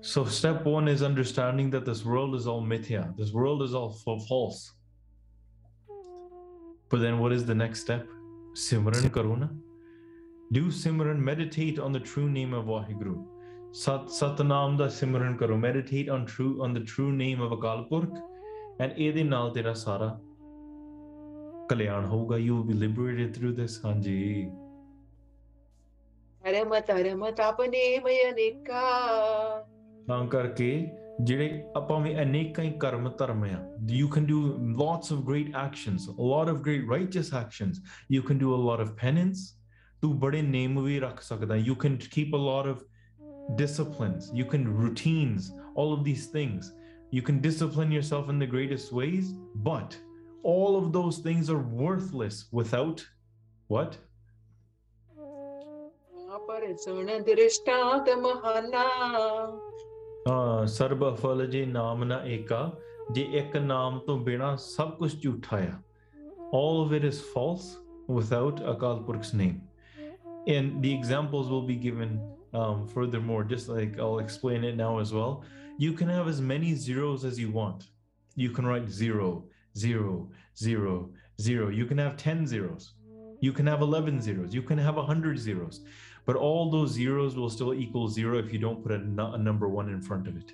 So 0.05 0.23
step 0.25 0.65
one 0.67 0.89
is 0.89 1.03
understanding 1.07 1.69
that 1.73 1.85
this 1.89 2.01
world 2.05 2.35
is 2.35 2.47
all 2.53 2.63
mithya. 2.71 3.03
This 3.19 3.29
world 3.33 3.61
is 3.63 3.75
all 3.81 3.91
fa- 3.99 4.17
false. 4.31 4.63
But 6.90 7.00
then 7.02 7.20
what 7.20 7.32
is 7.32 7.46
the 7.46 7.56
next 7.56 7.82
step? 7.82 8.08
Simran 8.54 9.10
Karuna. 9.10 9.50
Do 10.52 10.68
Simran, 10.68 11.20
meditate 11.20 11.80
on 11.80 11.92
the 11.92 12.00
true 12.00 12.30
name 12.30 12.54
of 12.54 12.66
Vaheguru. 12.66 13.26
Sat 13.72 14.06
Satnam 14.06 14.78
da 14.78 14.88
Simran 14.88 15.38
Karo. 15.38 15.58
Meditate 15.58 16.10
on 16.10 16.26
true 16.26 16.64
on 16.64 16.74
the 16.74 16.80
true 16.80 17.12
name 17.12 17.42
of 17.42 17.52
Akal 17.52 17.90
Purkh. 17.90 18.18
And 18.80 18.94
ਇਹਦੇ 18.98 19.24
ਨਾਲ 19.24 19.52
ਤੇਰਾ 19.52 19.74
ਸਾਰਾ 19.74 20.20
ਕਲਿਆਣ 21.70 22.06
ਹੋਊਗਾ. 22.06 22.38
You 22.38 22.56
will 22.58 22.68
be 22.72 22.78
liberated 22.86 23.36
through 23.38 23.56
this. 23.60 23.82
ਹਾਂਜੀ. 23.86 24.52
ਧਰਮ 26.44 26.74
ਧਰਮ 26.88 27.30
ਤਪਨੇ 27.32 28.00
ਮਯ 28.00 28.32
ਨਿਕਾ 28.32 28.82
ਤਾਂ 30.08 30.28
ਕਰਕੇ 30.28 30.90
ਜਿਹੜੇ 31.25 31.63
ਆਪਾਂ 31.77 32.01
ਵੀ 32.01 32.15
ਅਨੇਕਾਂ 32.23 32.65
ਹੀ 32.65 32.71
ਕਰਮ 32.81 33.09
ਧਰਮ 33.19 33.43
ਆ 33.45 33.59
you 33.99 34.09
can 34.15 34.27
do 34.31 34.39
lots 34.83 35.15
of 35.17 35.25
great 35.31 35.51
actions 35.63 36.07
a 36.09 36.29
lot 36.33 36.53
of 36.53 36.63
great 36.69 36.87
righteous 36.93 37.33
actions 37.43 37.81
you 38.17 38.23
can 38.31 38.41
do 38.45 38.55
a 38.59 38.63
lot 38.69 38.85
of 38.85 38.95
penance 39.03 39.43
ਤੂੰ 40.03 40.19
ਬੜੇ 40.21 40.43
ਨੇਮ 40.43 40.81
ਵੀ 40.85 40.99
ਰੱਖ 41.01 41.21
ਸਕਦਾ 41.23 41.57
you 41.57 41.75
can 41.85 41.99
keep 42.17 42.39
a 42.39 42.43
lot 42.45 42.71
of 42.73 42.81
disciplines 43.61 44.31
you 44.41 44.47
can 44.53 44.65
routines 44.83 45.51
all 45.83 45.93
of 45.97 46.05
these 46.09 46.25
things 46.37 46.71
you 47.19 47.23
can 47.29 47.41
discipline 47.47 47.93
yourself 47.99 48.31
in 48.35 48.39
the 48.45 48.49
greatest 48.55 48.93
ways 49.01 49.31
but 49.69 49.97
all 50.53 50.77
of 50.81 50.87
those 50.97 51.19
things 51.27 51.51
are 51.55 51.63
worthless 51.83 52.39
without 52.61 53.05
what 53.75 53.99
ਪਰ 60.27 60.27
ਸੁਣ 60.27 60.57
ਦ੍ਰਿਸ਼ਟਾਂਤ 60.57 60.57
ਮਹਾਨਾ 60.57 60.59
ਹਾਂ 60.59 60.67
ਸਰਬ 60.67 61.17
ਫਲ 61.17 61.47
ਜੇ 61.47 61.67
ਨਾਮ 61.67 62.05
ਨਾ 62.05 62.23
ਏਕਾ 62.25 62.81
ਜੇ 63.13 63.23
ਇੱਕ 63.23 63.57
ਨਾਮ 63.57 63.99
ਤੋਂ 63.99 64.19
ਬਿਨਾ 64.19 64.57
ਸਭ 64.57 64.91
ਕੁਝ 64.91 65.23
ਝੂਠਾ 65.23 65.57
ਆ 65.57 65.81
all 66.55 66.85
of 66.85 66.93
it 66.93 67.05
is 67.09 67.19
false 67.35 67.67
without 68.09 68.57
Akal 68.57 68.99
Purkh's 69.09 69.35
name 69.35 69.61
and 70.49 70.83
the 70.83 70.95
examples 71.01 71.51
will 71.51 71.67
be 71.67 71.77
given 71.77 72.21
um, 72.53 72.89
furthermore 72.89 73.45
just 73.45 73.69
like 73.69 73.99
I'll 73.99 74.19
explain 74.19 74.65
it 74.65 74.77
now 74.77 74.99
as 74.99 75.13
well 75.13 75.45
you 75.79 75.93
can 75.93 76.09
have 76.09 76.29
as 76.29 76.41
many 76.41 76.75
zeros 76.75 77.25
as 77.25 77.39
you 77.39 77.51
want 77.51 77.85
you 78.35 78.51
can 78.51 78.67
write 78.67 78.89
zero 78.89 79.45
zero 79.77 80.31
zero 80.57 81.11
zero 81.41 81.69
you 81.71 81.87
can 81.87 81.99
have 81.99 82.17
10 82.17 82.47
zeros 82.47 82.95
you 83.41 83.53
can 83.53 83.67
have 83.67 83.81
11 83.81 84.21
zeros 84.21 84.55
you 84.55 84.63
can 84.63 84.79
have 84.79 84.97
100 84.97 85.39
zeros 85.39 85.81
but 86.28 86.36
all 86.36 86.70
those 86.70 86.92
zeros 86.92 87.38
will 87.38 87.50
still 87.50 87.74
equal 87.74 88.10
zero 88.10 88.38
if 88.38 88.52
you 88.52 88.60
don't 88.60 88.84
put 88.84 88.92
a, 88.92 89.38
number 89.38 89.70
one 89.70 89.90
in 89.90 90.02
front 90.02 90.28
of 90.28 90.36
it. 90.36 90.52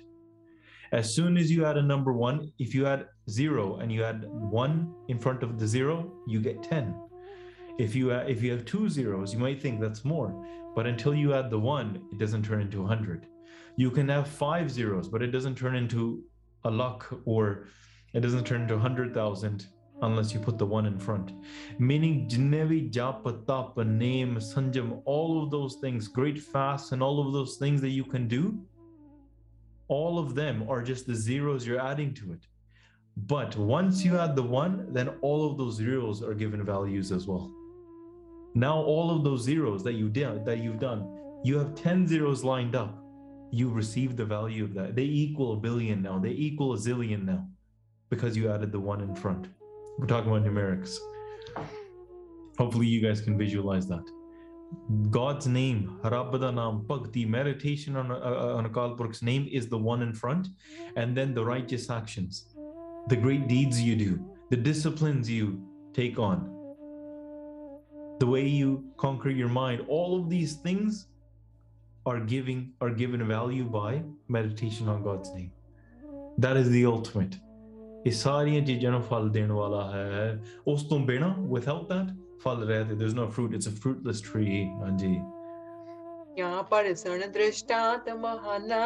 As 0.92 1.12
soon 1.12 1.36
as 1.36 1.50
you 1.50 1.66
add 1.66 1.76
a 1.76 1.82
number 1.82 2.12
one, 2.12 2.52
if 2.60 2.72
you 2.72 2.86
add 2.86 3.08
zero 3.28 3.78
and 3.78 3.90
you 3.90 4.04
add 4.04 4.24
one 4.28 4.94
in 5.08 5.18
front 5.18 5.42
of 5.42 5.58
the 5.58 5.66
zero, 5.66 6.12
you 6.28 6.40
get 6.40 6.62
10. 6.62 6.94
If 7.80 7.96
you 7.96 8.12
add, 8.12 8.30
if 8.30 8.40
you 8.40 8.52
have 8.52 8.64
two 8.64 8.88
zeros, 8.88 9.32
you 9.32 9.40
might 9.40 9.60
think 9.60 9.80
that's 9.80 10.04
more, 10.04 10.46
but 10.76 10.86
until 10.86 11.12
you 11.12 11.34
add 11.34 11.50
the 11.50 11.58
one, 11.58 12.00
it 12.12 12.18
doesn't 12.18 12.44
turn 12.44 12.60
into 12.60 12.80
100. 12.80 13.26
You 13.76 13.90
can 13.90 14.08
have 14.08 14.28
five 14.28 14.70
zeros, 14.70 15.08
but 15.08 15.22
it 15.22 15.32
doesn't 15.32 15.58
turn 15.58 15.74
into 15.74 16.22
a 16.62 16.70
lakh 16.70 17.02
or 17.24 17.66
it 18.12 18.20
doesn't 18.20 18.44
turn 18.44 18.62
into 18.62 18.74
100,000 18.74 19.66
unless 20.02 20.32
you 20.34 20.40
put 20.40 20.58
the 20.58 20.66
one 20.66 20.86
in 20.86 20.98
front. 20.98 21.32
Meaning, 21.78 22.28
Jinevi, 22.28 22.90
Japa, 22.92 23.46
Tapa, 23.46 23.84
Name, 23.84 24.36
Sanjam, 24.36 25.00
all 25.04 25.42
of 25.42 25.50
those 25.50 25.76
things, 25.76 26.08
great 26.08 26.38
fasts, 26.40 26.92
and 26.92 27.02
all 27.02 27.26
of 27.26 27.32
those 27.32 27.56
things 27.56 27.80
that 27.80 27.90
you 27.90 28.04
can 28.04 28.28
do, 28.28 28.58
all 29.88 30.18
of 30.18 30.34
them 30.34 30.68
are 30.68 30.82
just 30.82 31.06
the 31.06 31.14
zeros 31.14 31.66
you're 31.66 31.80
adding 31.80 32.14
to 32.14 32.32
it. 32.32 32.46
But 33.16 33.56
once 33.56 34.04
you 34.04 34.18
add 34.18 34.34
the 34.34 34.42
one, 34.42 34.92
then 34.92 35.08
all 35.20 35.48
of 35.48 35.56
those 35.56 35.76
zeros 35.76 36.22
are 36.22 36.34
given 36.34 36.64
values 36.64 37.12
as 37.12 37.26
well. 37.26 37.52
Now 38.54 38.76
all 38.76 39.10
of 39.10 39.24
those 39.24 39.42
zeros 39.42 39.82
that 39.84 39.94
you 39.94 40.08
did 40.08 40.44
that 40.44 40.58
you've 40.58 40.80
done, 40.80 41.08
you 41.44 41.58
have 41.58 41.74
10 41.74 42.06
zeros 42.06 42.42
lined 42.42 42.74
up. 42.74 42.98
You 43.50 43.68
received 43.68 44.16
the 44.16 44.24
value 44.24 44.64
of 44.64 44.74
that. 44.74 44.96
They 44.96 45.02
equal 45.02 45.52
a 45.52 45.56
billion 45.56 46.02
now. 46.02 46.18
They 46.18 46.30
equal 46.30 46.72
a 46.72 46.76
zillion 46.76 47.24
now 47.24 47.46
because 48.10 48.36
you 48.36 48.50
added 48.50 48.72
the 48.72 48.80
one 48.80 49.00
in 49.00 49.14
front. 49.14 49.48
We're 49.98 50.06
talking 50.06 50.30
about 50.30 50.44
numerics. 50.44 50.98
Hopefully 52.58 52.86
you 52.86 53.00
guys 53.00 53.20
can 53.20 53.38
visualize 53.38 53.86
that. 53.88 54.04
God's 55.10 55.46
name, 55.46 56.00
Rabb 56.02 56.32
da 56.32 56.50
naam, 56.50 56.86
bhakti, 56.86 57.24
meditation 57.24 57.96
on, 57.96 58.10
uh, 58.10 58.56
on 58.56 58.66
Akalpurkh's 58.68 59.22
name 59.22 59.48
is 59.50 59.68
the 59.68 59.78
one 59.78 60.02
in 60.02 60.12
front, 60.12 60.48
and 60.96 61.16
then 61.16 61.32
the 61.32 61.44
righteous 61.44 61.90
actions, 61.90 62.48
the 63.08 63.16
great 63.16 63.46
deeds 63.46 63.80
you 63.80 63.94
do, 63.94 64.24
the 64.50 64.56
disciplines 64.56 65.30
you 65.30 65.62
take 65.92 66.18
on, 66.18 66.50
the 68.18 68.26
way 68.26 68.46
you 68.46 68.84
conquer 68.96 69.30
your 69.30 69.48
mind, 69.48 69.84
all 69.88 70.18
of 70.20 70.28
these 70.28 70.54
things 70.54 71.06
are 72.06 72.20
giving 72.20 72.72
are 72.80 72.90
given 72.90 73.26
value 73.26 73.64
by 73.64 74.02
meditation 74.28 74.88
on 74.88 75.02
God's 75.02 75.32
name. 75.34 75.52
That 76.38 76.56
is 76.56 76.68
the 76.70 76.84
ultimate. 76.84 77.36
ਇਹ 78.06 78.12
ਸਾਰੀਆਂ 78.12 78.64
ਚੀਜ਼ਾਂ 78.64 78.90
ਨੂੰ 78.92 79.02
ਫਲ 79.02 79.28
ਦੇਣ 79.30 79.52
ਵਾਲਾ 79.52 79.90
ਹੈ 79.92 80.44
ਉਸ 80.66 80.82
ਤੋਂ 80.82 80.98
ਬਿਨਾ 80.98 81.34
ਵਿਦਆਊਟ 81.38 81.88
ਦੈਟ 81.88 82.08
ਫਲ 82.44 82.64
ਰਹਤੇ 82.68 82.94
there 82.94 83.06
is 83.06 83.14
no 83.14 83.26
fruit 83.26 83.54
it's 83.54 83.68
a 83.68 83.70
fruitless 83.70 84.22
tree 84.22 84.64
ਹਾਂਜੀ 84.64 85.14
ਯਾ 86.38 86.62
ਪਰ 86.62 86.94
ਸਣ 86.94 87.26
ਦ੍ਰਿਸ਼ਟਾਂਤ 87.30 88.08
ਮਹਾਨਾ 88.08 88.80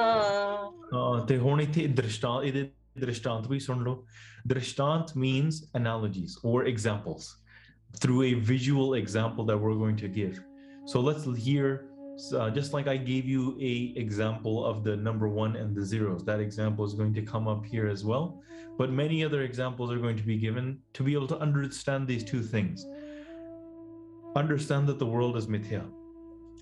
ਹਾਂ 0.95 1.27
ਤੇ 1.27 1.39
ਹੁਣ 1.39 1.61
ਇੱਥੇ 1.61 1.87
ਦ੍ਰਿਸ਼ਟਾਂਤ 1.87 2.45
ਇਹਦੇ 2.45 2.71
ਦ੍ਰਿਸ਼ਟਾਂਤ 2.99 3.49
ਵੀ 3.49 3.59
ਸੁਣ 3.59 3.83
ਲਓ 3.85 4.05
ਦ੍ਰਿਸ਼ਟਾਂਤ 4.47 5.17
means 5.17 5.63
analogies 5.77 6.39
or 6.47 6.67
examples 6.69 7.37
through 8.01 8.23
a 8.23 8.35
visual 8.35 8.95
example 8.95 9.45
that 9.47 9.59
we're 9.59 9.75
going 9.75 9.97
to 9.97 10.09
give 10.09 10.41
so 10.85 11.01
let's 11.01 11.25
hear 11.37 11.88
uh, 12.33 12.51
just 12.51 12.73
like 12.73 12.89
i 12.89 12.97
gave 12.97 13.25
you 13.27 13.57
a 13.61 13.93
example 13.97 14.65
of 14.65 14.85
the 14.85 14.97
number 14.97 15.29
one 15.29 15.57
and 15.57 15.75
the 15.75 15.85
zeros 15.85 16.25
that 16.25 16.41
example 16.41 16.85
is 16.85 16.95
going 16.95 17.15
to 17.15 17.23
come 17.23 17.49
up 17.49 17.65
here 17.65 17.89
as 17.89 18.05
well 18.05 18.43
but 18.77 18.91
many 18.91 19.25
other 19.25 19.43
examples 19.43 19.91
are 19.91 19.99
going 19.99 20.17
to 20.17 20.23
be 20.23 20.37
given 20.37 20.79
to 20.93 21.03
be 21.03 21.13
able 21.13 21.27
to 21.27 21.39
understand 21.39 22.07
these 22.07 22.25
two 22.25 22.43
things 22.43 22.87
understand 24.37 24.87
that 24.87 24.99
the 24.99 25.07
world 25.07 25.37
is 25.37 25.47
mithya 25.47 25.85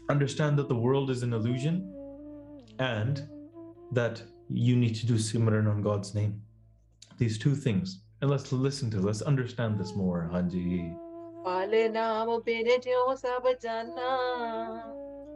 understand 0.09 0.59
that 0.59 0.69
the 0.69 0.77
world 0.77 1.11
is 1.11 1.23
an 1.23 1.33
illusion 1.33 1.93
and 2.79 3.29
that 3.93 4.23
you 4.49 4.77
need 4.77 4.95
to 4.95 5.07
do 5.07 5.15
simran 5.15 5.69
on 5.69 5.83
God's 5.83 6.15
name. 6.15 6.41
These 7.19 7.39
two 7.39 7.55
things. 7.55 8.03
And 8.21 8.31
let's 8.31 8.53
listen 8.53 8.91
to, 8.93 9.01
let's 9.01 9.23
understand 9.23 9.79
this 9.79 9.95
more, 9.95 10.31
Hanji. 10.33 10.97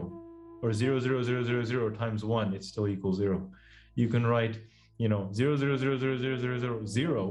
or 0.62 0.72
0 0.80 0.98
0 1.04 1.20
0 1.28 1.44
0 1.50 1.62
0 1.72 1.90
times 2.00 2.24
1 2.38 2.56
it 2.58 2.64
still 2.70 2.88
equals 2.94 3.20
0 3.26 3.38
you 4.02 4.08
can 4.14 4.26
write 4.32 4.58
you 5.04 5.08
know 5.12 5.20
0 5.40 5.54
0 5.62 5.76
0 5.84 5.96
0 6.02 6.18
0 6.24 6.36
0 6.44 6.58
0 6.58 6.80
0 6.96 7.24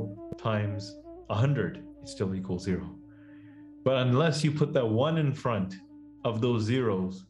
times 0.45 0.89
100 1.27 1.77
it 2.03 2.07
still 2.15 2.34
equals 2.39 2.63
0 2.71 2.89
but 3.89 4.01
unless 4.07 4.43
you 4.45 4.51
put 4.63 4.73
that 4.79 4.89
one 5.03 5.21
in 5.25 5.34
front 5.43 5.77
of 6.31 6.41
those 6.47 6.63
zeros 6.71 7.21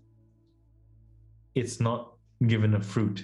it's 1.63 1.79
not 1.89 2.07
given 2.47 2.73
a 2.73 2.81
fruit 2.81 3.23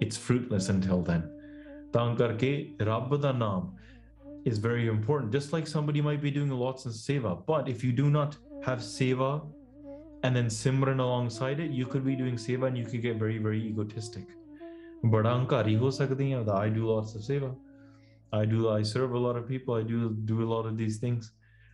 it's 0.00 0.18
fruitless 0.26 0.68
until 0.74 1.02
then 1.10 1.22
ਤਾਂ 1.92 2.16
ਕਰਕੇ 2.16 2.74
ਰੱਬ 2.82 3.16
ਦਾ 3.16 3.32
ਨਾਮ 3.32 3.76
is 4.50 4.58
very 4.66 4.84
important 4.92 5.32
just 5.36 5.52
like 5.54 5.66
somebody 5.66 6.02
might 6.02 6.22
be 6.22 6.30
doing 6.36 6.52
lots 6.60 6.86
of 6.90 6.94
seva 6.98 7.32
but 7.48 7.72
if 7.72 7.82
you 7.86 7.92
do 8.02 8.10
not 8.10 8.36
have 8.66 8.78
seva 8.80 9.32
and 10.24 10.38
then 10.38 10.48
simran 10.58 11.02
alongside 11.06 11.60
it 11.64 11.74
you 11.80 11.86
could 11.86 12.06
be 12.10 12.16
doing 12.22 12.38
seva 12.46 12.70
and 12.70 12.78
you 12.78 12.84
could 12.84 13.02
get 13.08 13.18
very 13.24 13.38
very 13.48 13.62
egotistic 13.72 14.36
ਬੜਾ 15.06 15.38
ਹੰਕਾਰੀ 15.38 15.76
ਹੋ 15.76 15.90
ਸਕਦੀ 15.90 16.32
ਹਾਂ 16.32 16.40
I 16.40 16.70
do 16.70 16.80
lots 16.80 17.18
of 17.18 17.22
seva 17.28 17.54
I 18.38 18.46
do 18.52 18.58
I 18.78 18.82
serve 18.94 19.14
a 19.18 19.22
lot 19.26 19.38
of 19.40 19.46
people 19.52 19.74
I 19.76 19.84
do 19.92 20.00
do 20.32 20.40
a 20.46 20.50
lot 20.54 20.72
of 20.72 20.78
these 20.80 20.98
things 21.06 21.30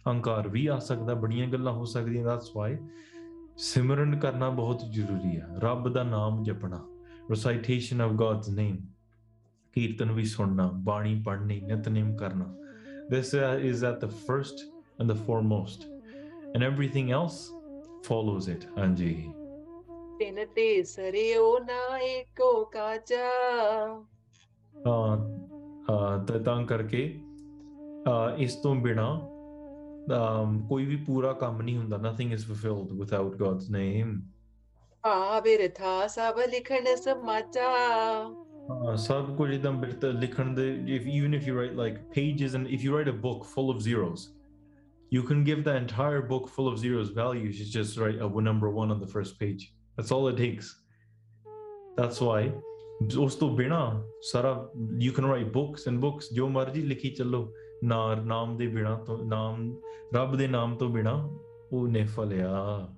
ਹੰਕਾਰ 0.08 0.48
ਵੀ 0.48 0.66
ਆ 0.66 0.78
ਸਕਦਾ 0.78 1.14
ਬੜੀਆਂ 1.14 1.48
ਗੱਲਾਂ 1.48 1.72
ਹੋ 1.72 1.84
ਸਕਦੀਆਂ 1.84 2.26
that's 2.26 2.52
why 2.58 2.78
ਸਿਮਰਨ 3.57 4.19
ਕਰਨਾ 4.19 4.49
ਬਹੁਤ 4.49 4.81
ਜ਼ਰੂਰੀ 4.91 5.39
ਹੈ 5.39 5.47
ਰੱਬ 5.59 5.89
ਦਾ 5.89 6.03
ਨਾਮ 6.03 6.43
ਜਪਣਾ 6.43 6.87
recitation 7.31 7.99
of 8.07 8.15
God's 8.15 8.49
name 8.59 8.77
ਕੀਰਤਨ 9.73 10.11
ਵੀ 10.11 10.25
ਸੁਣਨਾ 10.25 10.71
ਬਾਣੀ 10.73 11.23
ਪੜ੍ਹਨੀ 11.25 11.61
ਨਿਤਨੇਮ 11.61 12.15
ਕਰਨਾ 12.15 12.53
this 13.09 13.33
uh, 13.33 13.71
is 13.71 13.83
at 13.83 13.99
the 13.99 14.09
first 14.27 14.55
and 14.99 15.09
the 15.09 15.15
foremost 15.15 15.85
and 16.55 16.63
everything 16.63 17.11
else 17.11 17.37
follows 18.03 18.49
it 18.55 18.79
ਹਾਂਜੀ 18.79 19.31
ਤਿਨ 20.19 20.45
ਤੇ 20.55 20.83
ਸਰਿਓ 20.83 21.59
ਨਾ 21.59 21.97
ਏਕੋ 21.97 22.65
ਕਾਜਾ 22.65 23.27
ਹਾਂ 25.89 26.39
ਤਾਂ 26.39 26.65
ਕਰਕੇ 26.65 27.19
ਇਸ 28.37 28.55
ਤੋਂ 28.55 28.75
ਬਿਨਾ 28.75 29.30
ਕੋਈ 30.68 30.84
ਵੀ 30.84 30.96
ਪੂਰਾ 30.96 31.32
ਕੰਮ 31.32 31.62
ਨਹੀਂ 31.62 31.76
ਹੁੰਦਾ 31.76 31.96
nothing 31.96 32.32
is 32.36 32.44
fulfilled 32.50 32.96
without 33.02 33.36
God's 33.44 33.68
name 33.76 34.16
ਭਾਵਿਰ 35.02 35.68
ਥਾ 35.68 36.06
ਸਭ 36.06 36.40
ਲਿਖਣ 36.50 36.94
ਸਮਾਚਾ 36.96 37.70
Uh, 38.74 38.96
ਸਭ 38.96 39.36
ਕੁਝ 39.36 39.50
ਇਦਾਂ 39.54 39.72
ਬਿਰਤ 39.72 40.04
ਲਿਖਣ 40.04 40.54
ਦੇ 40.54 40.64
if 40.94 41.04
even 41.16 41.34
if 41.38 41.44
you 41.48 41.52
write 41.58 41.76
like 41.80 41.98
pages 42.14 42.54
and 42.58 42.70
if 42.76 42.84
you 42.84 42.94
write 42.94 43.10
a 43.10 43.18
book 43.26 43.44
full 43.50 43.68
of 43.74 43.82
zeros 43.84 44.24
you 45.16 45.22
can 45.28 45.44
give 45.48 45.62
the 45.68 45.74
entire 45.82 46.22
book 46.32 46.48
full 46.54 46.70
of 46.70 46.80
zeros 46.84 47.12
values 47.18 47.60
you 47.60 47.66
just 47.74 48.00
write 48.02 48.18
a 48.26 48.42
number 48.48 48.70
one 48.78 48.94
on 48.94 49.04
the 49.04 49.10
first 49.12 49.38
page 49.42 49.66
that's 49.96 50.10
all 50.16 50.26
it 50.32 50.40
takes 50.40 50.72
that's 52.00 52.20
why 52.28 52.40
ਉਸ 53.20 53.34
ਤੋਂ 53.34 53.56
ਬਿਨਾ 53.56 53.80
ਸਾਰਾ 54.22 54.70
you 55.04 55.12
can 55.18 55.28
write 55.30 55.52
books 55.58 55.86
and 55.90 56.04
books 56.06 56.34
ਜੋ 56.34 56.48
ਮਰਜ਼ੀ 56.48 56.82
ਲਿਖੀ 56.82 57.10
ਚੱਲੋ 57.10 57.52
ਨਾ 57.84 58.14
ਨਾਮ 58.14 58.56
ਦੇ 58.56 58.66
ਬਿਨਾ 58.66 58.94
ਤੋਂ 59.06 59.18
ਨਾਮ 59.18 59.74
ਰੱਬ 60.14 60.36
ਦੇ 60.36 60.46
ਨਾਮ 60.46 60.76
ਤੋਂ 60.76 60.88
ਬਿਨਾ 60.88 61.12
ਉਹ 61.72 61.88
ਨੇ 61.88 62.04
ਫਲਿਆ 62.04 62.88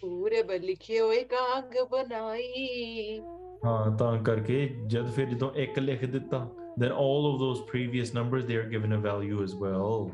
ਪੂਰਬ 0.00 0.50
ਲਿਖੇ 0.62 1.00
ਹੋਏ 1.00 1.22
ਕਾਂਗ 1.24 1.76
ਬਣਾਈ 1.90 3.18
ਹਾਂ 3.64 3.96
ਤਾਂ 3.96 4.16
ਕਰਕੇ 4.24 4.66
ਜਦ 4.86 5.10
ਫਿਰ 5.10 5.28
ਜਦੋਂ 5.28 5.52
ਇੱਕ 5.54 5.78
ਲਿਖ 5.78 6.04
ਦਿੱਤਾ 6.04 6.48
then 6.80 6.92
all 6.92 7.24
of 7.28 7.38
those 7.40 7.60
previous 7.70 8.12
numbers 8.14 8.44
they 8.48 8.56
are 8.56 8.68
given 8.74 8.92
a 8.96 9.00
value 9.06 9.42
as 9.44 9.54
well 9.62 10.10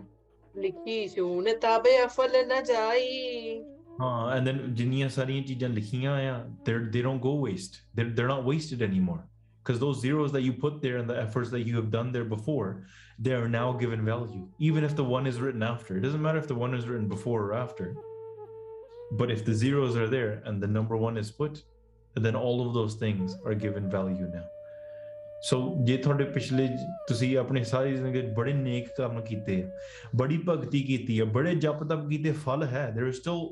ਲਿਖੀ 0.59 1.07
ਸੂਨ 1.09 1.49
ਤਾਬੇ 1.63 1.97
ਅਫਲ 2.05 2.31
ਨ 2.47 2.63
ਜਾਈ 2.65 3.59
ਹਾਂ 4.01 4.37
and 4.37 4.49
then 4.49 4.59
ਜਿੰਨੀਆਂ 4.75 5.09
ਸਾਰੀਆਂ 5.09 5.43
ਚੀਜ਼ਾਂ 5.43 5.69
ਲਿਖੀਆਂ 5.69 6.17
ਆ 6.33 6.45
they 6.69 6.75
they 6.95 7.03
don't 7.07 7.23
go 7.29 7.35
waste 7.47 7.77
they're, 7.97 8.13
they're 8.17 8.33
not 8.35 8.45
wasted 8.51 8.83
anymore 8.89 9.21
because 9.65 9.79
those 9.81 10.01
zeros 10.01 10.33
that 10.33 10.45
you 10.47 10.53
put 10.65 10.81
there 10.83 10.99
and 11.03 11.11
the 11.13 11.19
efforts 11.23 11.51
that 11.51 11.63
you 11.69 11.77
have 11.77 11.91
done 11.95 12.11
there 12.17 12.29
before 12.33 12.69
they 13.21 13.35
are 13.35 13.49
now 13.49 13.67
given 13.75 14.05
value 14.05 14.43
even 14.61 14.85
if 14.85 14.95
the 14.97 15.07
one 15.11 15.27
is 15.27 15.41
written 15.41 15.63
after 15.63 15.97
it 15.97 16.03
doesn't 16.03 16.23
matter 16.23 16.39
if 16.39 16.49
the 16.49 16.59
one 16.65 16.77
is 16.79 16.87
written 16.89 17.09
before 17.09 17.39
or 17.43 17.55
after 17.55 17.87
but 19.13 19.31
if 19.31 19.45
the 19.45 19.55
zeros 19.55 19.97
are 19.97 20.09
there 20.09 20.33
and 20.45 20.63
the 20.63 20.71
number 20.79 20.97
one 20.97 21.19
is 21.23 21.31
put 21.41 21.63
then 22.17 22.37
all 22.37 22.61
of 22.67 22.75
those 22.75 22.95
things 22.95 23.37
are 23.45 23.57
given 23.67 23.91
value 23.91 24.29
now 24.37 24.45
so 25.43 25.57
ਜੇ 25.85 25.97
ਤੁਹਾਡੇ 25.97 26.25
ਪਿਛਲੇ 26.25 26.67
ਜ- 26.67 26.87
ਤੁਸੀਂ 27.09 27.37
ਆਪਣੀ 27.39 27.63
ਸਾਰੀ 27.65 27.95
ਜ਼ਿੰਦਗੀ 27.97 28.23
'ਚ 28.23 28.31
ਬੜੇ 28.35 28.53
ਨੇਕ 28.53 28.89
ਕੰਮ 28.97 29.21
ਕੀਤੇ 29.21 29.63
ਆ, 29.63 29.69
ਬੜੀ 30.17 30.39
ਭਗਤੀ 30.49 30.81
ਕੀਤੀ 30.83 31.19
ਹੈ 31.21 31.25
ਬੜੇ 31.25 31.55
ਜਪ 31.55 31.85
ਤਪ 31.85 32.09
ਕੀਤੇ 32.09 32.33
ਫਲ 32.45 32.63
ਹੈ 32.65 32.87
there 32.97 33.09
is 33.11 33.19
still 33.19 33.43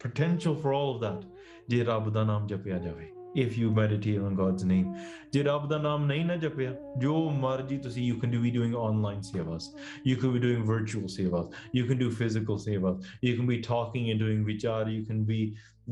potential 0.00 0.56
for 0.62 0.72
all 0.72 0.88
of 0.94 1.02
that 1.02 1.26
ਜੇ 1.68 1.82
ਰੱਬ 1.84 2.08
ਦਾ 2.12 2.24
ਨਾਮ 2.24 2.46
ਜਪਿਆ 2.46 2.78
ਜਾਵੇ 2.78 3.06
if 3.36 3.56
you 3.58 3.70
meditate 3.70 4.18
on 4.18 4.34
God's 4.34 4.64
name. 4.64 4.94
ਜੇ 5.32 5.42
ਰੱਬ 5.42 5.68
ਦਾ 5.68 5.78
ਨਾਮ 5.78 6.06
ਨਹੀਂ 6.06 6.24
ਨਾ 6.24 6.36
ਜਪਿਆ 6.36 6.74
ਜੋ 6.98 7.30
ਮਰਜੀ 7.30 7.78
ਤੁਸੀਂ 7.78 8.12
you 8.12 8.18
can 8.20 8.34
do 8.34 8.42
be 8.42 8.52
doing 8.56 8.74
online 8.82 9.22
sevas 9.28 9.64
you 10.10 10.18
could 10.20 10.34
be 10.36 10.42
doing 10.44 10.62
virtual 10.68 11.08
sevas 11.14 11.56
you 11.78 11.86
can 11.88 11.98
do 12.02 12.10
physical 12.20 12.60
sevas 12.66 13.08
you 13.28 13.34
can 13.40 13.50
be 13.50 13.58
talking 13.66 14.06
and 14.12 14.22
doing 14.24 14.44
vichar 14.50 14.84
you 14.92 15.02
can 15.10 15.24
be 15.32 15.40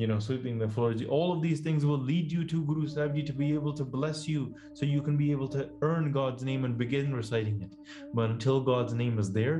you 0.03 0.07
know 0.11 0.19
sweeping 0.27 0.63
the 0.63 0.69
floors 0.77 1.03
all 1.17 1.33
of 1.35 1.43
these 1.43 1.61
things 1.67 1.85
will 1.91 2.07
lead 2.13 2.33
you 2.37 2.47
to 2.53 2.63
Guru 2.71 2.87
Sahib 2.95 3.19
Ji 3.19 3.25
to 3.33 3.35
be 3.41 3.51
able 3.59 3.75
to 3.81 3.85
bless 3.97 4.23
you 4.29 4.47
so 4.81 4.89
you 4.93 5.03
can 5.09 5.19
be 5.21 5.29
able 5.35 5.51
to 5.57 5.67
earn 5.89 6.09
God's 6.17 6.49
name 6.51 6.65
and 6.69 6.81
begin 6.85 7.13
reciting 7.19 7.61
it 7.67 7.77
but 8.21 8.33
until 8.37 8.65
God's 8.71 8.97
name 9.03 9.21
is 9.25 9.31
there 9.37 9.59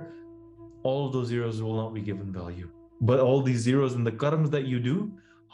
all 0.93 1.07
of 1.07 1.13
those 1.19 1.29
zeros 1.35 1.61
will 1.67 1.77
not 1.83 1.93
be 1.99 2.07
given 2.09 2.33
value 2.39 2.73
but 3.13 3.21
all 3.21 3.47
these 3.51 3.61
zeros 3.69 4.01
and 4.01 4.11
the 4.13 4.17
karmas 4.25 4.51
that 4.57 4.73
you 4.73 4.81
do 4.89 4.97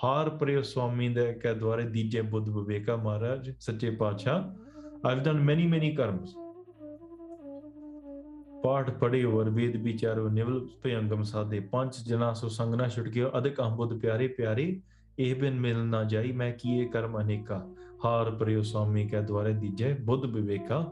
ਹਾਰ 0.04 0.30
ਪ੍ਰਿਯ 0.30 0.62
ਸਵਾਮੀ 0.62 1.08
ਦੇ 1.08 1.32
ਕਹਿ 1.32 1.54
ਦੁਆਰੇ 1.54 1.82
ਦੀਜੇ 1.84 2.20
ਬੁੱਧ 2.22 2.48
ਵਿਵੇਕਾ 2.48 2.96
ਮਹਾਰਾਜ 2.96 3.52
ਸੱਚੇ 3.60 3.90
ਪਾਤਸ਼ਾਹ 3.90 4.42
I've 5.08 5.22
done 5.24 5.38
many 5.50 5.66
many 5.72 5.90
karmas 5.98 6.32
ਪਾਠ 8.62 8.90
ਪੜੇ 8.90 9.24
ਵਰ 9.24 9.50
ਵੇਦ 9.50 9.76
ਵਿਚਾਰੋ 9.76 10.28
ਨਿਵਲ 10.28 10.68
ਭਯੰਗਮ 10.82 11.22
ਸਾਦੇ 11.22 11.60
ਪੰਜ 11.60 11.96
ਜਨਾ 12.08 12.32
ਸੋ 12.32 12.48
ਸੰਗ 12.48 12.74
ਨਾ 12.74 12.88
ਛੁਟ 12.88 13.08
ਗਿਓ 13.08 13.30
ਅਦਕ 13.38 13.60
ਅੰਬੁਦ 13.60 13.98
ਪਿਆਰੇ 14.00 14.28
ਪਿਆਰੇ 14.28 14.80
ਇਹ 15.18 15.34
ਬਿਨ 15.34 15.60
ਮਿਲ 15.60 15.84
ਨਾ 15.84 16.02
ਜਾਈ 16.04 16.32
ਮੈਂ 16.32 16.52
ਕੀਏ 16.52 16.84
ਕਰਮ 16.84 17.20
ਅਨੇਕਾ 17.20 17.66
ਹਾਰ 18.04 18.30
ਪ੍ਰਿਯ 18.30 18.62
ਸਵਾਮੀ 18.62 19.06
ਕਹਿ 19.08 19.22
ਦੁਆਰੇ 19.22 19.52
ਦੀਜੇ 19.52 19.92
ਬੁੱਧ 20.04 20.26
ਵਿਵੇਕਾ 20.26 20.84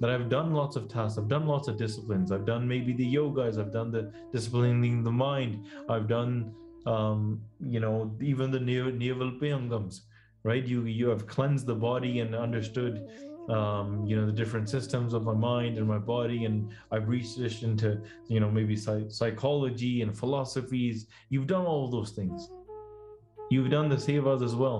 that 0.00 0.10
I've 0.10 0.26
done 0.30 0.50
lots 0.54 0.78
of 0.80 0.88
tasks 0.88 1.18
I've 1.20 1.28
done 1.28 1.46
lots 1.46 1.70
of 1.72 1.76
disciplines 1.76 2.32
I've 2.32 2.46
done 2.46 2.66
maybe 2.72 2.94
the 3.00 3.06
yogas 3.14 3.58
I've 3.62 3.72
done 3.72 3.92
the 3.92 4.02
disciplining 4.32 4.98
the 5.04 5.14
mind 5.18 5.54
I've 5.88 6.08
done 6.08 6.34
um, 6.87 7.41
you 7.59 7.79
know, 7.79 8.15
even 8.21 8.49
the 8.49 8.59
neo 8.59 8.89
neovilpiyangams, 8.89 10.01
right? 10.43 10.65
You 10.65 10.85
you 10.85 11.09
have 11.09 11.27
cleansed 11.27 11.67
the 11.67 11.75
body 11.75 12.21
and 12.21 12.33
understood, 12.33 13.09
um, 13.49 14.05
you 14.05 14.15
know, 14.15 14.25
the 14.25 14.31
different 14.31 14.69
systems 14.69 15.13
of 15.13 15.23
my 15.23 15.33
mind 15.33 15.77
and 15.77 15.85
my 15.85 15.97
body, 15.97 16.45
and 16.45 16.71
I've 16.91 17.09
researched 17.09 17.63
into, 17.63 18.01
you 18.29 18.39
know, 18.39 18.49
maybe 18.49 18.75
psych 18.75 19.11
psychology 19.11 20.01
and 20.01 20.17
philosophies. 20.17 21.07
You've 21.29 21.47
done 21.47 21.65
all 21.65 21.89
those 21.89 22.11
things. 22.11 22.49
You've 23.51 23.69
done 23.69 23.89
the 23.89 23.97
sevas 23.97 24.41
as 24.43 24.55
well, 24.55 24.79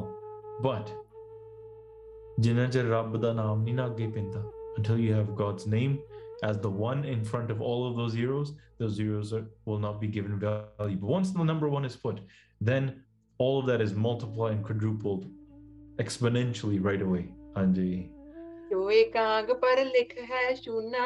but 0.61 0.89
until 4.77 4.97
you 4.97 5.13
have 5.13 5.35
God's 5.35 5.65
name 5.65 5.99
as 6.42 6.58
the 6.58 6.70
one 6.70 7.04
in 7.04 7.24
front 7.24 7.50
of 7.50 7.60
all 7.60 7.88
of 7.88 7.96
those 7.96 8.12
zeros, 8.12 8.52
those 8.78 8.94
zeros 8.94 9.32
are, 9.32 9.46
will 9.64 9.78
not 9.78 10.00
be 10.00 10.08
given 10.08 10.38
value. 10.38 10.96
But 10.96 11.06
once 11.06 11.30
the 11.30 11.44
number 11.44 11.68
one 11.68 11.84
is 11.84 11.96
put, 11.96 12.20
then 12.60 13.02
all 13.38 13.60
of 13.60 13.66
that 13.66 13.80
is 13.80 13.94
multiplied 13.94 14.52
and 14.52 14.64
quadrupled 14.64 15.26
exponentially 15.98 16.82
right 16.82 17.02
away. 17.02 17.24
Anji. 17.54 18.08
ਜੋ 18.70 18.90
ਇਕਾਂਗ 18.90 19.50
ਪਰ 19.62 19.84
ਲਿਖ 19.84 20.12
ਹੈ 20.30 20.54
ਸ਼ੂਨਾ 20.54 20.98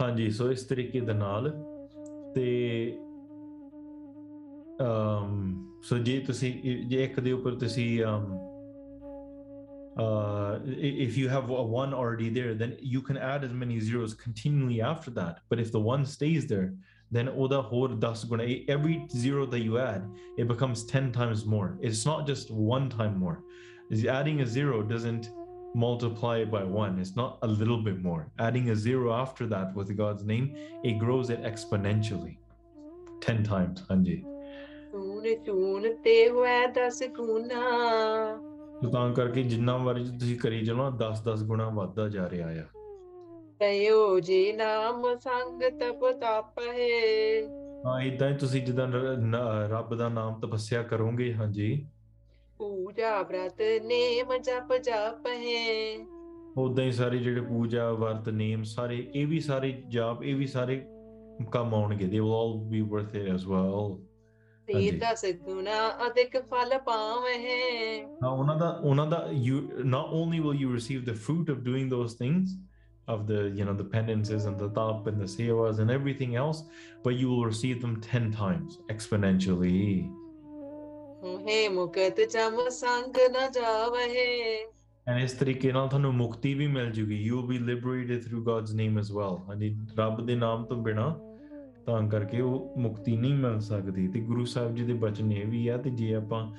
ਹਾਂਜੀ 0.00 0.30
ਸੋ 0.30 0.50
ਇਸ 0.52 0.62
ਤਰੀਕੇ 0.62 1.00
ਦੇ 1.00 1.12
ਨਾਲ 1.12 1.50
ਤੇ 2.34 2.50
um 4.82 5.32
ਸੋ 5.82 5.98
ਜੇ 5.98 6.18
ਤੁਸੀਂ 6.20 6.52
ਜੇ 6.88 7.02
ਇੱਕ 7.04 7.20
ਦੇ 7.20 7.32
ਉੱਪਰ 7.32 7.54
ਤੁਸੀਂ 7.54 7.88
um 8.04 8.28
uh 9.97 10.59
if 10.65 11.15
you 11.15 11.29
have 11.29 11.49
a 11.49 11.63
one 11.63 11.93
already 11.93 12.29
there 12.29 12.55
then 12.55 12.75
you 12.79 12.99
can 13.01 13.15
add 13.15 13.43
as 13.43 13.51
many 13.51 13.79
zeros 13.79 14.13
continually 14.13 14.81
after 14.81 15.11
that. 15.11 15.39
But 15.49 15.59
if 15.59 15.71
the 15.71 15.79
one 15.79 16.05
stays 16.05 16.47
there 16.47 16.73
then 17.11 17.29
oda 17.29 17.61
hor 17.61 17.89
das 17.89 18.23
guna 18.23 18.43
every 18.67 19.05
zero 19.11 19.45
that 19.45 19.59
you 19.59 19.77
add 19.77 20.09
it 20.37 20.47
becomes 20.47 20.83
10 20.85 21.11
times 21.11 21.45
more. 21.45 21.77
It's 21.79 22.05
not 22.05 22.25
just 22.25 22.49
one 22.49 22.89
time 22.89 23.19
more. 23.19 23.43
Adding 24.09 24.41
a 24.41 24.47
zero 24.47 24.81
doesn't 24.81 25.29
multiply 25.75 26.37
it 26.37 26.49
by 26.49 26.63
one. 26.63 26.97
It's 26.99 27.15
not 27.15 27.37
a 27.43 27.47
little 27.47 27.77
bit 27.77 28.01
more. 28.01 28.31
Adding 28.39 28.69
a 28.71 28.75
zero 28.75 29.13
after 29.13 29.45
that 29.47 29.75
with 29.75 29.95
god's 29.95 30.23
name 30.23 30.55
it 30.83 30.97
grows 30.97 31.29
it 31.29 31.41
exponentially. 31.43 32.37
10 33.21 33.43
times 33.43 33.83
hanji 33.89 34.23
ਸੋ 38.81 38.89
ਤਾਂ 38.89 39.13
ਕਰਕੇ 39.13 39.43
ਜਿੰਨਾ 39.43 39.77
ਵਾਰੀ 39.77 40.03
ਤੁਸੀਂ 40.03 40.39
ਕਰੀ 40.39 40.65
ਚਲੋ 40.65 40.91
10 40.91 41.23
10 41.27 41.45
ਗੁਣਾ 41.45 41.69
ਵੱਧਦਾ 41.69 42.09
ਜਾ 42.09 42.29
ਰਿਹਾ 42.29 42.47
ਆ। 42.47 42.63
ਤਯੋ 43.59 44.19
ਜੀ 44.19 44.53
ਨਾਮ 44.53 45.03
ਸੰਗ 45.19 45.61
ਤਪ 45.61 46.11
ਤਪ 46.11 46.59
ਹੈ। 46.59 47.41
ਹਾਂ 47.85 48.01
ਇਦਾਂ 48.01 48.29
ਹੀ 48.29 48.37
ਤੁਸੀਂ 48.37 48.65
ਜਿੱਦਾਂ 48.65 48.87
ਰੱਬ 49.69 49.95
ਦਾ 49.95 50.09
ਨਾਮ 50.09 50.39
ਤਪੱਸਿਆ 50.39 50.83
ਕਰੋਗੇ 50.83 51.33
ਹਾਂਜੀ। 51.33 51.87
ਪੂਜਾ 52.57 53.23
ਬ੍ਰਤ 53.23 53.61
ਨੇਮ 53.61 54.37
ਜਪ 54.37 54.77
ਜਪ 54.77 55.27
ਹੈ। 55.27 56.05
ਉਦਾਂ 56.57 56.85
ਹੀ 56.85 56.91
ਸਾਰੇ 56.91 57.17
ਜਿਹੜੇ 57.17 57.41
ਪੂਜਾ 57.41 57.91
ਵਰਤ 57.91 58.29
ਨੇਮ 58.29 58.63
ਸਾਰੇ 58.63 59.11
ਇਹ 59.15 59.27
ਵੀ 59.27 59.39
ਸਾਰੇ 59.39 59.83
ਜਾਪ 59.87 60.23
ਇਹ 60.23 60.35
ਵੀ 60.35 60.47
ਸਾਰੇ 60.47 60.85
ਕੰਮ 61.51 61.75
ਆਉਣਗੇ। 61.75 62.05
They 62.05 62.23
will 62.23 62.33
all 62.33 62.53
be 62.73 62.81
worth 62.91 63.15
it 63.21 63.29
as 63.35 63.47
well 63.53 63.97
ਤੇ 64.68 64.74
ਹਾਂਜੀ। 64.74 64.90
ਦਸ 65.00 65.24
ਗੁਨਾ 65.44 65.76
ਅਧਿਕ 66.06 66.36
ਫਲ 66.50 66.78
ਪਾਵਹਿ 66.86 67.36
Now, 68.24 68.30
ਉਹਨਾਂ 68.30 68.56
ਦਾ 68.56 68.68
ਉਹਨਾਂ 68.84 69.06
ਦਾ 69.06 69.20
you 69.46 69.60
not 69.94 70.10
only 70.18 70.40
will 70.46 70.58
you 70.62 70.72
receive 70.72 71.04
the 71.06 71.14
fruit 71.26 71.52
of 71.54 71.62
doing 71.68 71.88
those 71.94 72.16
things 72.22 72.56
of 73.08 73.20
the 73.28 73.38
you 73.58 73.66
know 73.66 73.74
the 73.76 73.86
penances 73.92 74.46
and 74.48 74.62
the 74.62 74.68
tap 74.78 75.06
and 75.12 75.22
the 75.24 75.28
sevas 75.34 75.78
and 75.84 75.92
everything 75.94 76.34
else 76.40 76.58
but 77.04 77.14
you 77.20 77.28
will 77.30 77.46
receive 77.46 77.78
them 77.84 77.94
10 78.08 78.26
times 78.40 78.74
exponentially 78.96 79.78
ਹੈ 81.48 81.68
ਮੁਕਤ 81.74 82.20
ਜਮ 82.32 82.58
ਸੰਗ 82.70 83.16
ਨ 83.32 83.50
ਜਾਵਹਿ 83.54 84.26
and 85.06 85.22
ਇਸ 85.22 85.32
ਤਰੀਕੇ 85.32 85.72
ਨਾਲ 85.72 85.88
ਤੁਹਾਨੂੰ 85.88 86.12
ਮੁਕਤੀ 86.14 86.52
ਵੀ 86.54 86.66
ਮਿਲ 86.66 86.90
ਜੂਗੀ 86.92 87.18
you 87.28 87.38
will 87.38 87.48
be 87.52 87.58
liberated 87.70 88.26
through 88.26 88.42
God's 88.48 88.74
name 88.82 89.00
as 89.04 89.10
well 89.18 89.38
ਹਾਂਜੀ 89.48 89.74
ਰੱਬ 89.98 90.24
ਦੇ 90.26 90.34
ਨਾਮ 90.36 90.64
ਤੋਂ 90.64 90.76
ਬਿਨਾ 90.82 91.08
ਤਾਂ 91.85 92.09
ਕਰਕੇ 92.09 92.41
ਉਹ 92.41 92.73
ਮੁਕਤੀ 92.77 93.17
ਨਹੀਂ 93.17 93.33
ਮਿਲ 93.33 93.59
ਸਕਦੀ। 93.59 94.07
ਤੇ 94.07 94.19
ਗੁਰੂ 94.19 94.45
ਸਾਹਿਬ 94.45 94.75
ਜੀ 94.75 94.83
ਦੇ 94.83 94.93
ਬਚਨ 94.93 95.31
ਇਹ 95.31 95.47
ਵੀ 95.47 95.67
ਆ 95.67 95.77
ਤੇ 95.77 95.89
ਜੇ 95.89 96.15
ਆਪਾਂ 96.15 96.51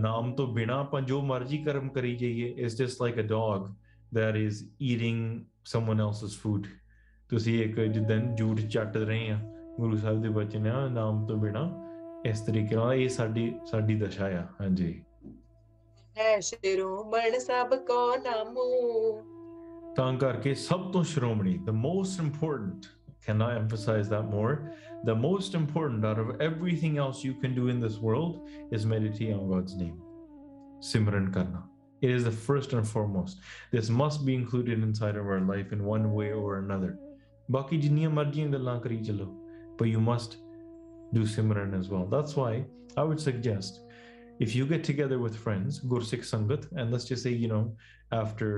ਨਾਮ 0.00 0.32
ਤੋਂ 0.32 0.46
ਬਿਨਾ 0.46 0.80
ਆਪਾਂ 0.80 1.00
ਜੋ 1.00 1.22
ਮਰਜ਼ੀ 1.22 1.58
ਕਰਮ 1.58 1.88
ਕਰੀ 1.88 2.16
ਜਾਈਏ 2.16 2.54
it's 2.58 2.76
just 2.76 3.02
like 3.02 3.18
a 3.18 3.22
dog 3.22 3.66
that 4.16 4.48
is 4.48 4.54
eating 4.64 5.38
someone 5.44 6.00
else's 6.00 6.32
food 6.46 6.62
ਤੁਸੀਂ 7.28 7.64
ਇੱਕ 7.64 7.80
ਜਿੱਦਾਂ 7.80 8.36
ਝੂਠ 8.36 8.60
ਚੱਟ 8.60 8.96
ਰਹੇ 8.96 9.30
ਆ 9.30 9.38
ਗੁਰੂ 9.80 9.96
ਸਾਹਿਬ 9.96 10.22
ਦੇ 10.22 10.28
ਬਚਨ 10.28 10.66
ਆ 10.66 10.88
ਨਾਮ 10.88 11.26
ਤੋਂ 11.26 11.36
ਬਿਨਾ 11.36 11.70
ਇਸ 12.26 12.40
ਤਰੀਕੇ 12.40 12.74
ਨਾਲ 12.74 12.94
ਇਹ 12.94 13.08
ਸਾਡੀ 13.08 13.54
ਸਾਡੀ 13.66 13.94
ਦਸ਼ਾ 13.94 14.26
ਆ। 14.26 14.46
ਹਾਂਜੀ। 14.60 15.02
ਹੈ 16.18 16.40
ਸ਼ਿਰੋਮਣ 16.40 17.38
ਸਭ 17.38 17.74
ਕੋ 17.74 18.16
ਨਾਮੂ। 18.16 19.20
ਤਾਂ 19.94 20.14
ਕਰਕੇ 20.14 20.54
ਸਭ 20.54 20.90
ਤੋਂ 20.90 21.04
Shiromani 21.04 21.60
the 21.70 21.74
most 21.74 22.28
important 22.28 22.95
cannot 23.25 23.55
emphasize 23.55 24.09
that 24.09 24.23
more 24.23 24.73
the 25.03 25.15
most 25.15 25.55
important 25.55 26.05
out 26.05 26.19
of 26.19 26.39
everything 26.41 26.97
else 26.97 27.23
you 27.23 27.33
can 27.33 27.55
do 27.55 27.67
in 27.67 27.79
this 27.79 27.97
world 27.97 28.49
is 28.71 28.85
meditate 28.85 29.33
on 29.33 29.49
God's 29.49 29.75
name 29.75 30.01
simran 30.81 31.31
karna 31.33 31.63
it 32.01 32.09
is 32.09 32.23
the 32.23 32.31
first 32.31 32.73
and 32.73 32.87
foremost 32.87 33.39
this 33.71 33.89
must 33.89 34.25
be 34.25 34.33
included 34.33 34.81
inside 34.81 35.15
of 35.15 35.27
our 35.27 35.39
life 35.39 35.71
in 35.71 35.83
one 35.83 36.13
way 36.13 36.31
or 36.31 36.57
another 36.57 36.97
ਬਾਕੀ 37.51 37.77
ਜਿੰਨੀਆਂ 37.81 38.09
ਮਰਜ਼ੀਆਂ 38.09 38.49
ਗੱਲਾਂ 38.49 38.79
ਕਰੀ 38.81 38.97
ਚੱਲੋ 39.03 39.25
but 39.79 39.89
you 39.91 40.01
must 40.07 40.35
do 41.17 41.23
simran 41.33 41.73
as 41.77 41.87
well 41.93 42.03
that's 42.13 42.35
why 42.41 42.51
i 43.01 43.05
would 43.09 43.21
suggest 43.23 43.79
if 44.45 44.55
you 44.57 44.65
get 44.71 44.83
together 44.89 45.17
with 45.23 45.39
friends 45.45 45.79
gursikh 45.93 46.27
sangat 46.31 46.67
and 46.75 46.95
let's 46.95 47.07
just 47.11 47.27
say 47.27 47.33
you 47.43 47.49
know 47.53 47.63
after 48.19 48.51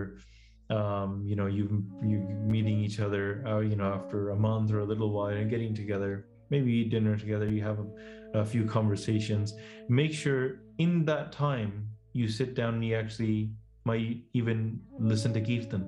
um, 0.69 1.23
you 1.25 1.35
know 1.35 1.47
you 1.47 1.83
you 2.03 2.17
meeting 2.45 2.79
each 2.79 2.99
other 2.99 3.43
uh, 3.47 3.59
you 3.59 3.75
know 3.75 3.93
after 3.93 4.29
a 4.31 4.35
month 4.35 4.71
or 4.71 4.79
a 4.79 4.85
little 4.85 5.11
while 5.11 5.27
and 5.27 5.49
getting 5.49 5.73
together 5.73 6.25
maybe 6.49 6.71
eat 6.71 6.89
dinner 6.89 7.17
together 7.17 7.47
you 7.47 7.61
have 7.61 7.79
a, 7.79 8.39
a 8.39 8.45
few 8.45 8.65
conversations 8.65 9.53
make 9.89 10.13
sure 10.13 10.59
in 10.77 11.05
that 11.05 11.31
time 11.31 11.87
you 12.13 12.27
sit 12.27 12.55
down 12.55 12.75
and 12.75 12.85
you 12.85 12.95
actually 12.95 13.51
might 13.85 14.23
even 14.33 14.79
listen 14.99 15.33
to 15.33 15.41
kirtan 15.41 15.83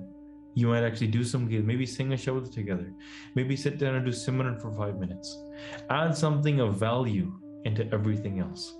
you 0.54 0.68
might 0.68 0.84
actually 0.84 1.06
do 1.06 1.24
some 1.24 1.48
kirtan 1.48 1.66
maybe 1.66 1.86
sing 1.86 2.12
a 2.12 2.16
shabad 2.16 2.52
together 2.52 2.92
maybe 3.34 3.56
sit 3.56 3.78
down 3.78 3.94
and 3.94 4.04
do 4.04 4.12
simran 4.12 4.60
for 4.60 4.72
five 4.72 4.98
minutes 4.98 5.36
add 5.90 6.16
something 6.16 6.60
of 6.60 6.76
value 6.76 7.32
into 7.64 7.84
everything 7.92 8.40
else 8.40 8.74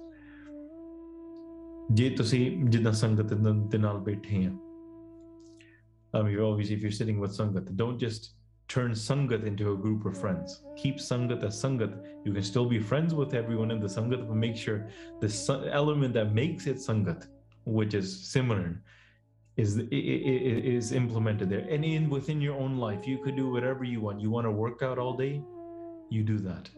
ਜੇ 1.93 2.11
ਤੁਸੀਂ 2.11 2.65
ਜਿੱਦਾਂ 2.69 2.93
ਸੰਗਤ 2.93 3.33
ਦੇ 3.33 3.53
ਦੇ 3.71 3.79
ਨਾਲ 3.79 3.99
ਬੈਠੇ 3.99 4.45
ਆ 4.47 4.51
I 6.14 6.22
mean, 6.22 6.40
obviously, 6.40 6.76
if 6.76 6.82
you're 6.82 6.92
sitting 6.92 7.20
with 7.20 7.32
Sangat, 7.32 7.76
don't 7.76 8.00
just 8.00 8.34
turn 8.68 8.92
Sangat 8.92 9.46
into 9.46 9.74
a 9.74 9.78
group 9.78 10.06
of 10.06 10.18
friends. 10.18 10.64
Keep 10.78 10.98
Sangat 10.98 11.44
as 11.44 11.62
Sangat. 11.62 11.94
You 12.26 12.34
can 12.34 12.44
still 12.44 12.66
be 12.66 12.80
friends 12.80 13.14
with 13.14 13.34
everyone 13.34 13.72
in 13.72 13.80
the 13.80 13.88
Sangat, 13.88 14.28
but 14.28 14.36
make 14.36 14.56
sure 14.56 14.88
the 15.20 15.70
element 15.72 16.14
that 16.14 16.34
makes 16.34 16.68
it 16.68 16.78
Sangat, 16.78 17.28
which 17.66 17.94
is 17.94 18.08
Simran, 18.32 18.80
is, 19.58 19.78
is 19.90 20.92
implemented 20.92 21.50
there. 21.50 21.66
And 21.70 21.84
in 21.84 22.10
within 22.10 22.40
your 22.42 22.56
own 22.56 22.78
life, 22.78 23.06
you 23.06 23.18
could 23.24 23.36
do 23.36 23.52
whatever 23.52 23.84
you 23.84 24.02
want. 24.02 24.22
You 24.22 24.30
want 24.30 24.46
to 24.46 24.52
work 24.52 24.82
out 24.82 24.98
all 24.98 25.16
day? 25.16 25.42
You 26.12 26.24
do 26.24 26.38
that. 26.40 26.70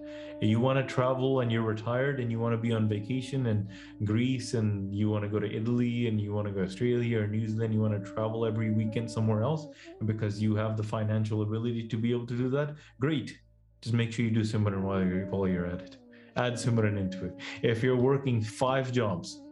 If 0.42 0.50
you 0.50 0.60
want 0.60 0.78
to 0.80 0.94
travel 0.94 1.40
and 1.40 1.52
you're 1.52 1.62
retired 1.62 2.20
and 2.20 2.32
you 2.32 2.40
want 2.40 2.54
to 2.54 2.58
be 2.58 2.74
on 2.74 2.90
vacation 2.90 3.46
in 3.46 3.70
Greece 4.04 4.56
and 4.56 4.94
you 4.94 5.10
want 5.10 5.24
to 5.24 5.30
go 5.30 5.40
to 5.40 5.50
Italy 5.50 6.08
and 6.08 6.20
you 6.20 6.34
want 6.34 6.48
to 6.48 6.54
go 6.54 6.60
to 6.60 6.66
Australia 6.66 7.22
or 7.22 7.28
New 7.28 7.48
Zealand, 7.48 7.74
you 7.74 7.82
want 7.82 7.94
to 7.94 8.12
travel 8.12 8.46
every 8.46 8.72
weekend 8.72 9.10
somewhere 9.10 9.42
else, 9.42 9.68
because 10.06 10.42
you 10.42 10.56
have 10.56 10.76
the 10.76 10.84
financial 10.84 11.44
ability 11.44 11.88
to 11.88 11.98
be 11.98 12.12
able 12.12 12.28
to 12.28 12.38
do 12.38 12.50
that, 12.50 12.76
great. 13.00 13.38
Just 13.82 13.96
make 13.96 14.12
sure 14.12 14.26
you 14.26 14.32
do 14.32 14.42
Simran 14.42 14.82
while 14.82 15.04
you're 15.04 15.26
while 15.28 15.48
you're 15.48 15.66
at 15.68 15.82
it. 15.82 15.98
Add 16.36 16.54
Simran 16.54 16.98
into 16.98 17.26
it. 17.26 17.40
If 17.62 17.84
you're 17.84 17.96
working 17.96 18.42
five 18.42 18.92
jobs, 18.92 19.43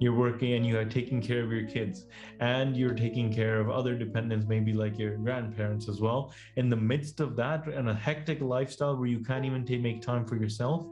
you're 0.00 0.14
working 0.14 0.54
and 0.54 0.66
you 0.66 0.76
are 0.78 0.84
taking 0.84 1.20
care 1.22 1.42
of 1.42 1.52
your 1.52 1.66
kids 1.66 2.06
and 2.40 2.76
you're 2.76 2.94
taking 2.94 3.32
care 3.32 3.60
of 3.60 3.70
other 3.70 3.94
dependents 3.94 4.46
maybe 4.48 4.72
like 4.72 4.98
your 4.98 5.16
grandparents 5.16 5.88
as 5.88 6.00
well 6.00 6.32
in 6.56 6.68
the 6.68 6.76
midst 6.76 7.20
of 7.20 7.36
that 7.36 7.66
and 7.68 7.88
a 7.88 7.94
hectic 7.94 8.40
lifestyle 8.40 8.96
where 8.96 9.06
you 9.06 9.20
can't 9.20 9.44
even 9.44 9.64
take, 9.64 9.80
make 9.80 10.02
time 10.02 10.24
for 10.24 10.36
yourself 10.36 10.86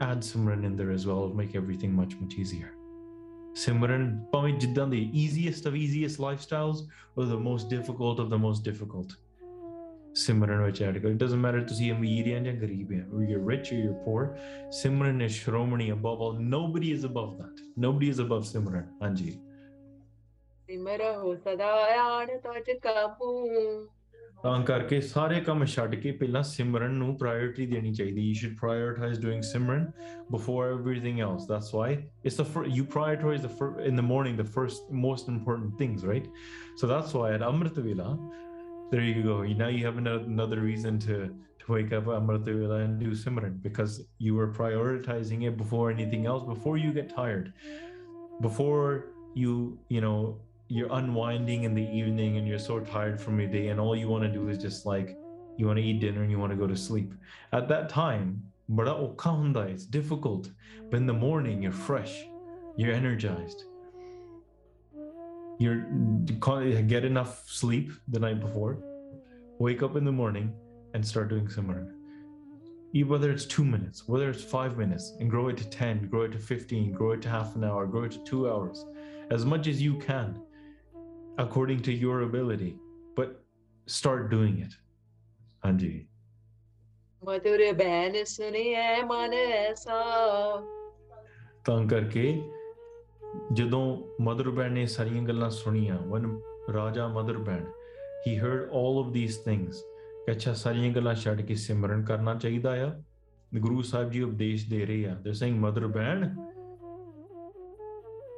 add 0.00 0.20
simran 0.20 0.64
in 0.64 0.76
there 0.76 0.92
as 0.92 1.06
well 1.06 1.24
it'll 1.24 1.36
make 1.36 1.54
everything 1.56 1.92
much 1.92 2.16
much 2.16 2.34
easier 2.34 2.72
simran 3.64 4.02
ਭਾਵੇਂ 4.32 4.52
ਜਿੱਦਾਂ 4.62 4.86
the 4.96 5.04
easiest 5.22 5.66
of 5.68 5.76
easiest 5.84 6.18
lifestyles 6.26 6.78
or 7.16 7.24
the 7.34 7.40
most 7.50 7.70
difficult 7.76 8.18
of 8.24 8.28
the 8.34 8.40
most 8.46 8.60
difficult 8.70 9.16
ਸਿਮਰਨ 10.14 10.62
ਵਿੱਚ 10.62 10.82
add 10.82 10.98
ਕਰੋ 10.98 11.10
it 11.10 11.16
doesn't 11.16 11.44
matter 11.46 11.66
ਤੁਸੀਂ 11.68 11.92
ਅਮੀਰ 11.92 12.28
ਜਾਂ 12.28 12.40
ਜਾਂ 12.40 12.54
ਗਰੀਬ 12.54 12.92
ਹੈ 12.92 13.00
or 13.12 13.24
you're 13.30 13.42
rich 13.48 13.72
or 13.72 13.80
you're 13.80 13.98
poor 14.06 14.28
Simran 14.70 15.22
is 15.24 15.28
Shiromani 15.28 15.90
above 15.92 16.22
all 16.26 16.38
nobody 16.54 16.92
is 16.98 17.04
above 17.10 17.34
that 17.40 17.60
nobody 17.86 18.12
is 18.14 18.22
above 18.26 18.40
ਸਿਮਰਨ 18.52 18.86
ਹਾਂਜੀ 19.02 19.30
ਸਿਮਰ 20.66 21.02
ਹੋ 21.16 21.34
ਸਦਾ 21.34 21.74
ਆਣ 21.98 22.26
ਤਜ 22.26 22.70
ਕਾਬੂ 22.82 23.46
ਤਾਂ 24.42 24.60
ਕਰਕੇ 24.64 25.00
ਸਾਰੇ 25.00 25.40
ਕੰਮ 25.40 25.64
ਛੱਡ 25.64 25.94
ਕੇ 25.94 26.10
ਪਹਿਲਾਂ 26.12 26.42
ਸਿਮਰਨ 26.42 26.90
ਨੂੰ 26.94 27.16
ਪ੍ਰਾਇੋਰਟੀ 27.18 27.66
ਦੇਣੀ 27.66 27.92
ਚਾਹੀਦੀ 27.92 28.32
you 28.32 28.34
should 28.40 28.56
prioritize 28.64 29.22
doing 29.26 29.40
Simran 29.42 29.86
before 30.34 30.64
everything 30.72 31.20
else 31.28 31.46
that's 31.52 31.70
why 31.78 31.88
it's 32.28 32.36
the 32.40 32.46
fir- 32.54 32.66
you 32.78 32.84
prioritize 32.96 33.46
the 33.46 33.52
fir- 33.60 33.86
in 33.90 34.02
the 34.02 34.06
morning 34.10 34.36
the 34.42 34.48
first 34.58 34.92
most 35.06 35.30
important 35.34 35.72
things 35.82 36.04
right 36.12 36.28
so 36.82 36.90
that's 36.92 37.16
why 37.18 37.30
at 37.38 37.46
amrit 37.48 37.80
vela 37.86 38.08
there 38.91 39.01
you 39.01 39.23
go. 39.23 39.41
Now 39.43 39.69
you 39.69 39.85
have 39.85 39.97
another, 39.97 40.59
reason 40.59 40.99
to 40.99 41.33
to 41.59 41.71
wake 41.71 41.93
up 41.93 42.05
Amrit 42.05 42.43
Vela 42.43 42.79
and 42.79 42.99
do 42.99 43.11
Simran 43.11 43.61
because 43.61 44.03
you 44.17 44.33
were 44.33 44.51
prioritizing 44.51 45.47
it 45.47 45.57
before 45.57 45.91
anything 45.91 46.25
else, 46.25 46.43
before 46.43 46.77
you 46.77 46.91
get 46.91 47.07
tired, 47.15 47.53
before 48.41 49.11
you, 49.35 49.77
you 49.89 50.01
know, 50.01 50.39
you're 50.69 50.91
unwinding 50.91 51.63
in 51.63 51.75
the 51.75 51.83
evening 51.83 52.37
and 52.37 52.47
you're 52.47 52.57
so 52.57 52.79
tired 52.79 53.21
from 53.21 53.39
your 53.39 53.49
day 53.49 53.67
and 53.67 53.79
all 53.79 53.95
you 53.95 54.07
want 54.07 54.23
to 54.23 54.31
do 54.31 54.49
is 54.49 54.57
just 54.57 54.85
like 54.85 55.17
you 55.57 55.67
want 55.67 55.77
to 55.77 55.83
eat 55.83 55.99
dinner 55.99 56.23
and 56.23 56.31
you 56.31 56.39
want 56.39 56.51
to 56.51 56.57
go 56.57 56.65
to 56.65 56.75
sleep. 56.75 57.13
At 57.53 57.67
that 57.67 57.89
time, 57.89 58.41
it's 58.69 59.85
difficult. 59.85 60.49
But 60.89 60.97
in 60.97 61.05
the 61.05 61.13
morning, 61.13 61.61
you're 61.61 61.71
fresh, 61.71 62.25
you're 62.77 62.93
energized, 62.93 63.65
you're 65.61 66.81
get 66.93 67.05
enough 67.05 67.33
sleep 67.47 67.91
the 68.09 68.19
night 68.19 68.39
before 68.39 68.77
wake 69.59 69.83
up 69.83 69.95
in 69.95 70.03
the 70.03 70.11
morning 70.11 70.53
and 70.93 71.05
start 71.05 71.29
doing 71.29 71.47
simran 71.47 71.87
whether 73.07 73.31
it's 73.31 73.45
two 73.45 73.63
minutes 73.63 74.07
whether 74.07 74.29
it's 74.29 74.43
five 74.43 74.77
minutes 74.77 75.13
and 75.19 75.29
grow 75.29 75.47
it 75.47 75.57
to 75.57 75.69
10 75.69 76.07
grow 76.07 76.23
it 76.23 76.31
to 76.31 76.39
15 76.39 76.91
grow 76.91 77.11
it 77.11 77.21
to 77.21 77.29
half 77.29 77.55
an 77.55 77.63
hour 77.63 77.85
grow 77.85 78.03
it 78.03 78.11
to 78.11 78.23
two 78.23 78.49
hours 78.49 78.85
as 79.29 79.45
much 79.45 79.67
as 79.67 79.81
you 79.81 79.97
can 79.99 80.41
according 81.37 81.79
to 81.79 81.93
your 81.93 82.21
ability 82.21 82.75
but 83.15 83.41
start 83.87 84.29
doing 84.31 84.59
it. 84.59 84.73
Anji. 85.65 86.07
मधुर 87.23 87.61
बहन 87.77 88.15
ਜਦੋਂ 93.52 93.98
mother 94.22 94.50
ਬੈਣ 94.50 94.72
ਨੇ 94.72 94.86
ਸਾਰੀਆਂ 94.86 95.22
ਗੱਲਾਂ 95.22 95.50
ਸੁਣੀਆਂ 95.50 95.98
when 96.10 96.28
ਰਾਜਾ 96.74 97.08
mother 97.08 97.38
ਬੈਣ 97.38 97.64
he 98.28 98.44
heard 98.44 98.62
all 98.70 99.04
of 99.04 99.10
these 99.12 99.36
things 99.48 99.72
ਕਿ 100.26 100.32
ਅੱਛਾ 100.32 100.54
ਸਾਰੀਆਂ 100.54 100.92
ਗੱਲਾਂ 100.94 101.14
ਛੱਡ 101.14 101.42
ਕੇ 101.42 101.54
ਸਿਮਰਨ 101.54 102.04
ਕਰਨਾ 102.04 102.34
ਚਾਹੀਦਾ 102.34 102.84
ਆ 102.86 103.02
ਗੁਰੂ 103.60 103.82
ਸਾਹਿਬ 103.82 104.10
ਜੀ 104.10 104.22
ਉਪਦੇਸ਼ 104.22 104.70
ਦੇ 104.70 104.86
ਰਹੇ 104.86 105.06
ਆ 105.06 105.12
they're 105.12 105.38
saying 105.42 105.60
mother 105.60 105.86
ਬੈਣ 105.86 106.34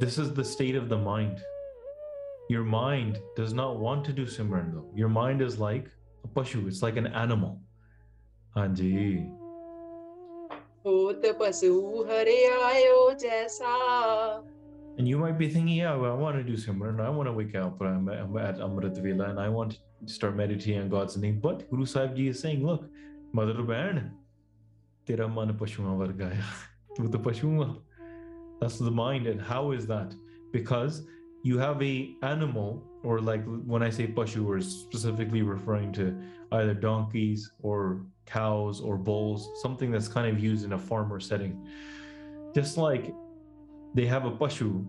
this 0.03 0.18
is 0.24 0.34
the 0.40 0.44
state 0.44 0.76
of 0.82 0.88
the 0.90 0.99
mind 0.99 1.38
your 2.55 2.66
mind 2.74 3.16
does 3.38 3.55
not 3.61 3.80
want 3.86 4.05
to 4.09 4.12
do 4.18 4.26
simran 4.34 4.68
though 4.74 4.86
your 5.01 5.11
mind 5.14 5.46
is 5.49 5.57
like 5.64 5.88
a 6.24 6.30
pashu 6.38 6.61
it's 6.68 6.82
like 6.88 7.01
an 7.05 7.11
animal 7.24 7.57
ਹਾਂਜੀ 8.57 9.18
ਹੋਤ 10.86 11.26
ਪਸੂ 11.38 12.05
ਹਰਿ 12.05 12.36
ਆਇਓ 12.64 13.11
ਜੈਸਾ 13.12 13.74
and 14.97 15.07
you 15.07 15.17
might 15.17 15.37
be 15.37 15.49
thinking, 15.49 15.75
yeah, 15.75 15.95
well, 15.95 16.11
I 16.11 16.15
want 16.15 16.37
to 16.37 16.43
do 16.43 16.55
Simran, 16.55 16.99
I 17.01 17.09
want 17.09 17.27
to 17.27 17.33
wake 17.33 17.55
up, 17.55 17.79
but 17.79 17.87
I'm, 17.87 18.07
I'm 18.09 18.37
at 18.37 18.57
Amrit 18.57 18.97
Vela 19.01 19.29
and 19.29 19.39
I 19.39 19.49
want 19.49 19.79
to 20.05 20.13
start 20.13 20.35
meditating 20.35 20.81
on 20.81 20.89
God's 20.89 21.17
name. 21.17 21.39
But 21.39 21.69
Guru 21.69 21.85
Sahib 21.85 22.15
Ji 22.15 22.27
is 22.27 22.39
saying, 22.39 22.65
look, 22.65 22.89
Madhurbain, 23.33 24.11
tera 25.07 25.27
man 25.27 25.53
pashuan 25.53 25.97
varga 25.97 26.35
hai. 26.35 26.41
Tu 26.95 27.09
to 27.09 27.17
pashuan. 27.17 27.81
That's 28.61 28.77
the 28.77 28.91
mind. 28.91 29.25
And 29.25 29.41
how 29.41 29.71
is 29.71 29.87
that? 29.87 30.13
Because 30.51 31.07
you 31.41 31.57
have 31.57 31.81
a 31.81 32.15
animal, 32.21 32.83
or 33.01 33.19
like 33.19 33.43
when 33.65 33.81
I 33.81 33.89
say 33.89 34.05
pashu, 34.05 34.41
we're 34.41 34.61
specifically 34.61 35.41
referring 35.41 35.91
to 35.93 36.15
either 36.51 36.75
donkeys 36.75 37.51
or 37.63 38.05
cows 38.27 38.79
or 38.79 38.95
bulls, 38.95 39.49
something 39.63 39.89
that's 39.89 40.07
kind 40.07 40.27
of 40.27 40.41
used 40.41 40.63
in 40.65 40.73
a 40.73 40.77
farmer 40.77 41.19
setting. 41.19 41.67
Just 42.53 42.77
like 42.77 43.11
they 43.94 44.07
have 44.07 44.24
a 44.24 44.30
pashu 44.42 44.84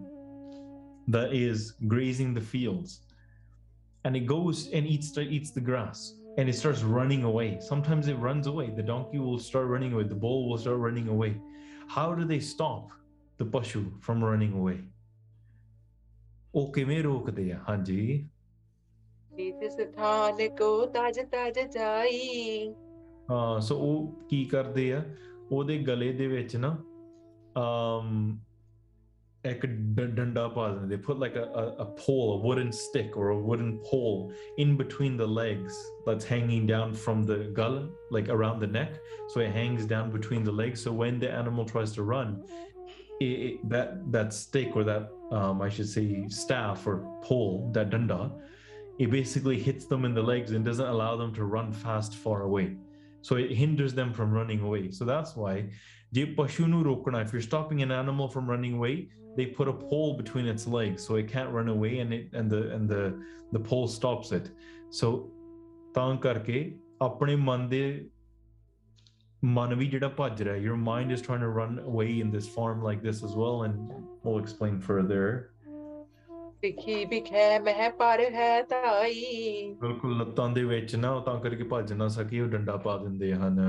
that 1.08 1.34
is 1.34 1.74
grazing 1.88 2.34
the 2.34 2.42
fields 2.42 3.02
and 4.06 4.16
it 4.16 4.26
goes 4.26 4.70
and 4.74 4.86
eats 4.88 5.18
eats 5.18 5.52
the 5.52 5.62
grass 5.62 6.14
and 6.38 6.48
it 6.50 6.54
starts 6.54 6.84
running 6.84 7.24
away 7.24 7.58
sometimes 7.60 8.08
it 8.08 8.18
runs 8.28 8.48
away 8.48 8.70
the 8.82 8.84
donkey 8.84 9.20
will 9.20 9.40
start 9.40 9.68
running 9.68 9.94
away 9.94 10.04
the 10.04 10.22
bull 10.26 10.50
will 10.50 10.58
start 10.58 10.78
running 10.78 11.08
away 11.08 11.32
how 11.88 12.14
do 12.14 12.26
they 12.26 12.40
stop 12.40 12.92
the 13.38 13.46
pashu 13.46 13.84
from 14.08 14.24
running 14.24 14.54
away 14.62 14.78
ਉਹ 16.56 16.72
ਕਿਵੇਂ 16.74 17.04
ਰੋਕਦੇ 17.04 17.52
ਆ 17.52 17.58
ਹਾਂਜੀ 17.70 18.28
ਨਿਤ 19.34 19.72
ਸਥਾਨ 19.72 20.48
ਕੋ 20.58 20.86
ਤਜ 20.86 21.20
ਤਜ 21.32 21.60
ਜਾਈ 21.74 22.70
ਹਾਂ 23.32 23.60
ਸੋ 23.60 23.78
ਉਹ 23.78 24.08
ਕੀ 24.30 24.46
ਕਰਦੇ 24.46 24.94
ਆ 24.94 25.04
ਉਹਦੇ 25.52 25.78
ਗਲੇ 25.84 26.12
ਦੇ 26.14 26.28
ਵਿੱਚ 26.28 26.56
ਨਾ 26.56 26.78
um 27.60 28.16
ek. 29.45 29.63
They 30.89 30.97
put 30.97 31.19
like 31.19 31.37
a, 31.37 31.45
a, 31.45 31.67
a 31.79 31.87
pole, 31.97 32.35
a 32.35 32.47
wooden 32.47 32.73
stick 32.73 33.17
or 33.17 33.31
a 33.31 33.39
wooden 33.39 33.79
pole 33.85 34.33
in 34.59 34.77
between 34.77 35.17
the 35.17 35.27
legs 35.27 35.73
that's 36.07 36.25
hanging 36.25 36.67
down 36.67 36.95
from 36.95 37.23
the 37.25 37.53
gala, 37.55 37.89
like 38.11 38.29
around 38.29 38.61
the 38.61 38.67
neck. 38.67 38.99
So 39.29 39.41
it 39.41 39.53
hangs 39.53 39.87
down 39.87 40.11
between 40.11 40.45
the 40.45 40.53
legs. 40.53 40.83
So 40.83 40.93
when 40.93 41.19
the 41.19 41.31
animal 41.31 41.65
tries 41.65 41.93
to 41.93 42.03
run, 42.03 42.45
it, 43.21 43.25
it, 43.25 43.69
that 43.69 44.11
that 44.13 44.33
stick 44.33 44.75
or 44.75 44.85
that 44.85 45.11
um, 45.31 45.63
I 45.63 45.69
should 45.69 45.89
say 45.89 46.27
staff 46.29 46.87
or 46.87 46.99
pole, 47.23 47.71
that 47.75 47.91
danda, 47.91 48.33
it 48.99 49.11
basically 49.11 49.59
hits 49.59 49.87
them 49.87 50.05
in 50.05 50.15
the 50.15 50.23
legs 50.23 50.53
and 50.53 50.65
doesn't 50.65 50.87
allow 50.87 51.17
them 51.17 51.35
to 51.35 51.45
run 51.45 51.73
fast 51.73 52.15
far 52.17 52.43
away. 52.43 52.77
So 53.23 53.37
it 53.37 53.53
hinders 53.53 53.95
them 53.95 54.13
from 54.13 54.33
running 54.33 54.61
away. 54.61 54.91
So 54.91 55.05
that's 55.05 55.35
why, 55.35 55.71
if 56.13 57.33
you're 57.33 57.43
stopping 57.43 57.83
an 57.83 57.91
animal 57.91 58.29
from 58.29 58.49
running 58.49 58.75
away, 58.75 59.09
they 59.36 59.46
put 59.46 59.68
a 59.68 59.74
pole 59.74 60.14
between 60.18 60.48
its 60.54 60.68
legs 60.68 61.06
so 61.08 61.16
it 61.16 61.28
can't 61.28 61.52
run 61.58 61.70
away 61.70 62.00
and 62.00 62.14
it 62.14 62.34
and 62.34 62.56
the 62.56 62.62
and 62.76 62.90
the 62.90 63.04
the 63.54 63.62
pole 63.70 63.88
stops 63.88 64.32
it 64.32 64.50
so 65.02 65.12
ਤਾਂ 65.94 66.16
ਕਰਕੇ 66.16 66.80
ਆਪਣੇ 67.02 67.36
ਮਨ 67.36 67.68
ਦੇ 67.70 68.10
ਮਨ 69.46 69.74
ਵੀ 69.76 69.86
ਜਿਹੜਾ 69.86 70.08
ਭੱਜ 70.18 70.42
ਰਿਹਾ 70.44 70.56
your 70.56 70.80
mind 70.88 71.16
is 71.16 71.22
trying 71.28 71.44
to 71.46 71.52
run 71.60 71.78
away 71.92 72.10
in 72.24 72.34
this 72.36 72.50
form 72.56 72.84
like 72.88 73.02
this 73.08 73.24
as 73.30 73.38
well 73.42 73.64
and 73.68 73.94
we'll 74.24 74.42
explain 74.44 74.82
further 74.90 75.24
ਵਿਖੀ 76.62 77.06
ਵਿਖੈ 77.06 77.60
ਮਹਿ 77.60 77.90
ਪਰ 77.90 78.20
ਹੈ 78.34 78.62
ਤਾਈ 78.62 79.76
ਬਿਲਕੁਲ 79.82 80.18
ਲੱਤਾਂ 80.18 80.50
ਦੇ 80.50 80.64
ਵਿੱਚ 80.64 80.96
ਨਾ 80.96 81.20
ਤਾਂ 81.26 81.40
ਕਰਕੇ 81.42 81.64
ਭੱਜ 81.64 81.94
ਨਾ 81.94 82.08
ਸਕੇ 82.08 82.42
ਉਹ 82.42 82.48
ਡੰਡਾ 82.48 82.76
ਪਾ 82.78 82.98
ਦਿੰਦੇ 82.98 83.34
ਹਨ 83.34 83.60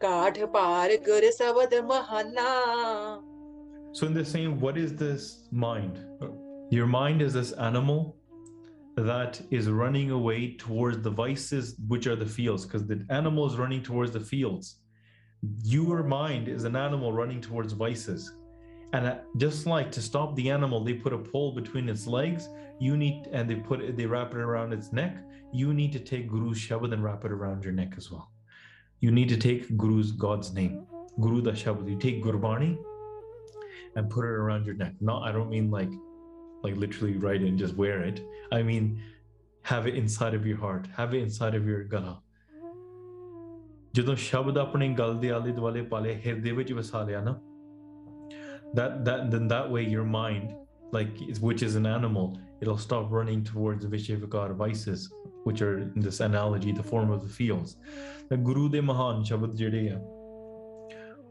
ਕਾਠ 0.00 0.44
ਪਾਰ 0.44 0.96
ਗੁਰ 1.06 1.30
ਸਬਦ 1.30 1.74
ਮਹਾਨਾ 1.84 2.48
so, 3.93 4.07
in 4.07 4.13
the 4.13 4.25
same, 4.25 4.59
what 4.59 4.75
is 4.75 4.95
this 4.95 5.47
mind? 5.51 6.03
Your 6.71 6.87
mind 6.87 7.21
is 7.21 7.33
this 7.33 7.51
animal 7.51 8.17
that 8.95 9.39
is 9.51 9.69
running 9.69 10.09
away 10.09 10.55
towards 10.55 11.03
the 11.03 11.11
vices, 11.11 11.75
which 11.87 12.07
are 12.07 12.15
the 12.15 12.25
fields, 12.25 12.65
because 12.65 12.87
the 12.87 13.05
animal 13.11 13.45
is 13.45 13.55
running 13.55 13.83
towards 13.83 14.11
the 14.11 14.19
fields. 14.19 14.77
Your 15.63 16.01
mind 16.01 16.47
is 16.47 16.63
an 16.63 16.75
animal 16.75 17.13
running 17.13 17.39
towards 17.39 17.73
vices. 17.73 18.33
And 18.93 19.05
uh, 19.05 19.17
just 19.37 19.67
like 19.67 19.91
to 19.91 20.01
stop 20.01 20.35
the 20.35 20.49
animal, 20.49 20.83
they 20.83 20.93
put 20.93 21.13
a 21.13 21.17
pole 21.19 21.53
between 21.53 21.87
its 21.87 22.07
legs. 22.07 22.49
You 22.79 22.97
need, 22.97 23.27
and 23.31 23.47
they 23.47 23.55
put 23.55 23.79
it, 23.79 23.95
they 23.95 24.07
wrap 24.07 24.33
it 24.33 24.39
around 24.39 24.73
its 24.73 24.91
neck. 24.91 25.17
you 25.51 25.71
need 25.71 25.91
to 25.93 25.99
take 25.99 26.27
Guru's 26.27 26.57
Shabad 26.57 26.93
and 26.93 27.03
wrap 27.03 27.25
it 27.25 27.31
around 27.31 27.63
your 27.63 27.73
neck 27.73 27.93
as 27.95 28.09
well. 28.09 28.31
You 29.01 29.11
need 29.11 29.29
to 29.29 29.37
take 29.37 29.77
Guru's 29.77 30.11
God's 30.11 30.51
name, 30.51 30.87
Guru 31.21 31.43
da 31.43 31.51
Shabad. 31.51 31.87
You 31.87 31.99
take 31.99 32.23
Gurbani 32.23 32.75
and 33.96 34.08
put 34.10 34.24
it 34.24 34.36
around 34.44 34.66
your 34.66 34.74
neck. 34.74 34.94
Not, 35.00 35.22
I 35.28 35.32
don't 35.32 35.50
mean 35.50 35.70
like, 35.70 35.90
like 36.62 36.76
literally 36.76 37.16
write 37.16 37.42
it 37.42 37.48
and 37.48 37.58
just 37.58 37.76
wear 37.76 38.02
it. 38.02 38.20
I 38.52 38.62
mean, 38.62 39.00
have 39.62 39.86
it 39.86 39.94
inside 39.94 40.34
of 40.34 40.46
your 40.46 40.58
heart, 40.58 40.86
have 40.96 41.14
it 41.14 41.22
inside 41.22 41.54
of 41.54 41.66
your 41.66 41.84
gala. 41.84 42.16
ਜਦੋਂ 43.94 44.14
ਸ਼ਬਦ 44.22 44.58
ਆਪਣੀ 44.58 44.88
ਗਲ 44.94 45.18
ਦੇ 45.20 45.30
ਆਲੇ 45.30 45.52
ਦੁਆਲੇ 45.52 45.82
ਪਾ 45.92 45.98
ਲਿਆ 46.00 46.18
ਹਿਰਦੇ 46.26 46.52
ਵਿੱਚ 46.52 46.72
ਵਸਾ 46.72 47.02
ਲਿਆ 47.04 47.20
ਨਾ 47.28 47.40
that 48.78 48.96
that 49.04 49.20
then 49.34 49.46
that 49.50 49.70
way 49.74 49.82
your 49.90 50.02
mind 50.14 50.50
like 50.96 51.20
is- 51.26 51.38
which 51.44 51.62
is 51.66 51.76
an 51.80 51.86
animal 51.90 52.26
it'll 52.64 52.80
stop 52.82 53.14
running 53.18 53.44
towards 53.50 53.84
the 53.84 53.90
vishivikar 53.94 54.48
vices 54.58 55.04
which 55.46 55.62
are 55.66 55.70
in 55.84 56.04
this 56.06 56.18
analogy 56.26 56.74
the 56.80 56.84
form 56.90 57.14
of 57.16 57.22
the 57.26 57.30
fields 57.38 57.72
the 58.32 58.38
guru 58.48 58.68
ਦੇ 58.74 58.80
ਮਹਾਨ 58.90 59.22
ਸ਼ਬਦ 59.30 59.54
ਜਿਹੜੇ 59.62 59.88
ਆ 59.88 59.98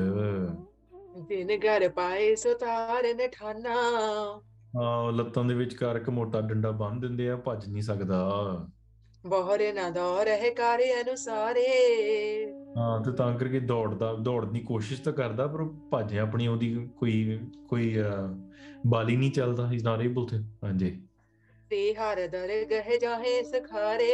ਘਰ 1.56 1.88
ਪਾਏ 1.88 2.34
ਸੋ 2.34 2.54
ਤਾਰਨ 2.54 3.28
ਠਾਨਾ 3.32 3.76
ਆ 4.82 5.10
ਲੱਤਾਂ 5.10 5.44
ਦੇ 5.44 5.54
ਵਿਚਕਾਰ 5.54 5.96
ਇੱਕ 5.96 6.10
ਮੋਟਾ 6.10 6.40
ਡੰਡਾ 6.40 6.70
ਬੰਨ 6.70 7.00
ਦਿੰਦੇ 7.00 7.30
ਆ 7.30 7.36
ਭੱਜ 7.36 7.68
ਨਹੀਂ 7.68 7.82
ਸਕਦਾ 7.82 8.30
ਬਹੁਰੇ 9.26 9.72
ਨਾ 9.72 9.90
ਦੌਰ 9.90 10.28
ਹੈ 10.28 10.50
ਕਾਰੇ 10.50 10.94
ਅਨੁਸਾਰੇ 10.94 11.66
ਹਾਂ 12.76 13.00
ਤੇ 13.00 13.12
ਤਾਂ 13.12 13.38
ਕਰਕੇ 13.38 13.60
ਦੌੜਦਾ 13.60 14.12
ਦੌੜਨ 14.14 14.52
ਦੀ 14.52 14.60
ਕੋਸ਼ਿਸ਼ 14.60 15.02
ਤਾਂ 15.02 15.12
ਕਰਦਾ 15.12 15.46
ਪਰ 15.46 15.64
ਭੱਜ 15.64 16.18
ਆਪਣੀ 16.18 16.46
ਉਹਦੀ 16.46 16.88
ਕੋਈ 16.96 17.38
ਕੋਈ 17.68 17.96
ਬਲ 18.86 19.06
ਨਹੀਂ 19.18 19.30
ਚੱਲਦਾ 19.32 19.70
ਨਾਟ 19.84 20.00
ਏਬਲ 20.00 20.26
ਟੂ 20.26 20.36
ਹਾਂਜੀ। 20.64 21.00
ਤੇ 21.70 21.94
ਹਰ 21.94 22.26
ਦਰ 22.28 22.48
ਗਹਿ 22.70 22.98
ਜਾਹੇ 22.98 23.42
ਸਖਾਰੇ। 23.42 24.06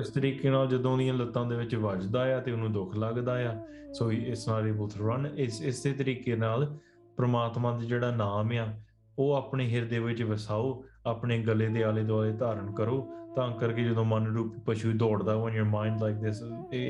ਇਸ 0.00 0.08
ਤਰੀਕੇ 0.08 0.50
ਨਾਲ 0.50 0.66
ਜਦੋਂ 0.66 0.92
ਉਹਦੀਆਂ 0.92 1.14
ਲੱਤਾਂ 1.14 1.46
ਦੇ 1.46 1.56
ਵਿੱਚ 1.56 1.74
ਵੱਜਦਾ 1.74 2.36
ਆ 2.36 2.40
ਤੇ 2.40 2.52
ਉਹਨੂੰ 2.52 2.72
ਦੁੱਖ 2.72 2.96
ਲੱਗਦਾ 2.96 3.32
ਆ 3.50 3.66
so 3.92 4.12
it's 4.12 4.48
not 4.48 4.64
able 4.64 4.88
to 4.88 5.08
run 5.08 5.26
ਇਸ 5.36 5.62
ਇਸੇ 5.62 5.92
ਤਰੀਕੇ 5.92 6.36
ਨਾਲ 6.36 6.76
ਪ੍ਰਮਾਤਮਾ 7.16 7.72
ਦਾ 7.78 7.84
ਜਿਹੜਾ 7.84 8.10
ਨਾਮ 8.10 8.52
ਆ 8.52 8.66
ਉਹ 9.18 9.32
ਆਪਣੇ 9.34 9.68
ਹਿਰਦੇ 9.70 9.98
ਵਿੱਚ 9.98 10.22
ਵਸਾਓ 10.22 10.84
ਆਪਣੇ 11.06 11.38
ਗਲੇ 11.38 11.68
ਦੇ 11.68 11.82
ਆਲੇ 11.84 12.02
ਦੁਆਲੇ 12.02 12.32
ਧਾਰਨ 12.32 12.72
ਕਰੋ 12.72 13.08
ਤਾਂ 13.35 13.57
ਕਰਕੇ 13.57 13.83
ਜਦੋਂ 13.83 14.05
ਮਨ 14.05 14.25
ਰੂਪੀ 14.25 14.59
ਪਸ਼ੂ 14.65 14.91
ਦੌੜਦਾ 14.91 15.35
when 15.35 15.53
your 15.53 15.67
mind 15.67 15.99
like 16.05 16.19
this 16.19 16.35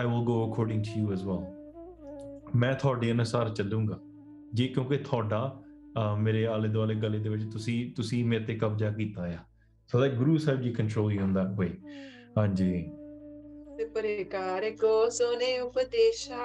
i 0.00 0.04
will 0.12 0.24
go 0.32 0.38
according 0.46 0.82
to 0.90 0.98
you 1.02 1.12
as 1.18 1.26
well 1.30 1.44
ਮੈਂ 2.56 2.74
ਤੁਹਾਡੇ 2.74 3.12
ਅਨੁਸਾਰ 3.12 3.48
ਚੱਲੂੰਗਾ 3.48 4.00
ਜੇ 4.54 4.68
ਕਿਉਂਕਿ 4.68 4.96
ਤੁਹਾਡਾ 4.96 5.60
ਅਹ, 5.98 6.16
ਮੇਰੇ 6.16 6.46
ਆਲੇ 6.46 6.68
ਦੁਆਲੇ 6.68 6.94
ਗਲੇ 6.94 7.18
ਦੇ 7.18 7.28
ਵਿੱਚ 7.28 7.52
ਤੁਸੀਂ 7.52 7.94
ਤੁਸੀਂ 7.94 8.24
ਮੇਰੇ 8.24 8.44
ਤੇ 8.44 8.54
ਕਬਜ਼ਾ 8.54 8.90
ਕੀਤਾ 8.90 9.26
ਆ 9.26 9.38
so 9.92 10.02
that 10.02 10.14
guru 10.20 10.36
sahib 10.36 10.64
ji 10.64 10.72
control 10.82 11.12
you 11.14 11.24
in 11.24 11.34
that 11.36 11.56
way 11.62 11.70
ਹਾਂਜੀ 12.38 12.90
ਤੇ 13.78 13.84
ਪ੍ਰਕਾਰ 13.84 14.70
ਕੋ 14.70 15.08
ਸੋਨੇ 15.08 15.58
ਉਪਦੇਸ਼ਾ 15.58 16.36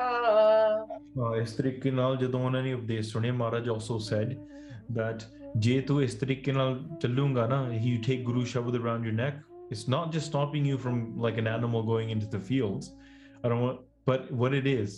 ਅਹ 1.19 1.35
ਇਸ 1.35 1.51
ਤਰੀਕੇ 1.51 1.91
ਨਾਲ 1.91 2.17
ਜਦੋਂ 2.17 2.45
ਉਹਨਾਂ 2.45 2.63
ਨੇ 2.63 2.73
ਉਪਦੇਸ਼ 2.73 3.13
ਸੁਣੇ 3.13 3.31
ਮਹਾਰਾਜ 3.31 3.69
also 3.69 3.97
said 3.97 4.33
that 4.99 5.23
ਜੇ 5.57 5.81
ਤੂੰ 5.81 6.03
ਇਸ 6.03 6.15
ਤਰੀਕੇ 6.15 6.51
ਨਾਲ 6.51 6.89
ਚੱਲੂਗਾ 7.01 7.47
ਨਾ 7.47 7.69
you 7.69 7.99
take 8.09 8.29
guru 8.29 8.41
shabad 8.41 8.81
around 8.81 9.09
your 9.09 9.15
neck 9.15 9.39
it's 9.73 9.85
not 9.93 10.11
just 10.15 10.27
stopping 10.29 10.65
you 10.71 10.77
from 10.77 10.99
like 11.25 11.39
an 11.41 11.49
animal 11.57 11.85
going 11.89 12.11
into 12.15 12.29
the 12.35 12.41
fields 12.49 12.89
i 13.45 13.51
don't 13.51 13.63
want 13.65 13.79
but 14.11 14.31
what 14.41 14.57
it 14.59 14.67
is 14.67 14.95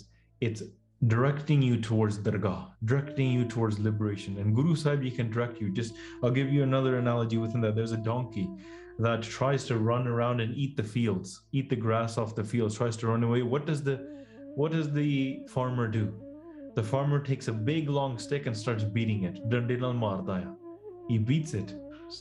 it's 0.48 0.64
directing 1.07 1.61
you 1.61 1.79
towards 1.79 2.17
dargah 2.17 2.67
directing 2.83 3.31
you 3.31 3.45
towards 3.45 3.79
liberation 3.79 4.37
and 4.37 4.53
guru 4.53 4.75
sahib 4.75 5.01
he 5.01 5.09
can 5.09 5.31
direct 5.31 5.61
you 5.61 5.69
just 5.69 5.93
i'll 6.23 6.31
give 6.31 6.51
you 6.51 6.61
another 6.63 6.97
analogy 6.97 7.37
within 7.37 7.61
that 7.61 7.73
there's 7.75 7.93
a 7.93 7.97
donkey 7.97 8.49
that 8.97 9.21
tries 9.21 9.63
to 9.63 9.77
run 9.77 10.07
around 10.07 10.41
and 10.41 10.53
eat 10.57 10.75
the 10.75 10.83
fields 10.83 11.43
eat 11.53 11.69
the 11.69 11.75
grass 11.75 12.17
off 12.17 12.35
the 12.35 12.43
fields 12.43 12.75
tries 12.75 12.97
to 12.97 13.07
run 13.07 13.23
away 13.23 13.41
what 13.43 13.65
does 13.65 13.81
the 13.81 14.19
what 14.55 14.71
does 14.71 14.91
the 14.91 15.43
farmer 15.47 15.87
do? 15.87 16.13
The 16.75 16.83
farmer 16.83 17.19
takes 17.19 17.47
a 17.47 17.53
big 17.53 17.89
long 17.89 18.17
stick 18.19 18.45
and 18.45 18.55
starts 18.55 18.83
beating 18.83 19.23
it. 19.23 19.49
Dande 19.49 19.79
nal 19.79 19.93
marda. 19.93 20.53
He 21.07 21.17
beats 21.17 21.53
it, 21.53 21.73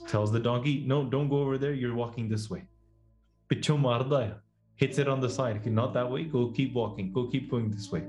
tells 0.07 0.31
the 0.31 0.41
donkey, 0.41 0.85
No, 0.87 1.05
don't 1.05 1.29
go 1.29 1.39
over 1.39 1.59
there, 1.59 1.72
you're 1.72 1.95
walking 1.95 2.29
this 2.29 2.49
way. 2.49 2.64
Picho 3.49 3.76
marda 3.76 4.16
hai. 4.16 4.33
Hits 4.79 4.99
it 4.99 5.09
on 5.09 5.20
the 5.20 5.29
side. 5.29 5.57
Okay, 5.57 5.70
not 5.70 5.93
that 5.95 6.09
way, 6.09 6.22
go 6.22 6.53
keep 6.53 6.72
walking, 6.72 7.12
go 7.12 7.26
keep 7.26 7.51
going 7.51 7.68
this 7.68 7.91
way. 7.91 8.05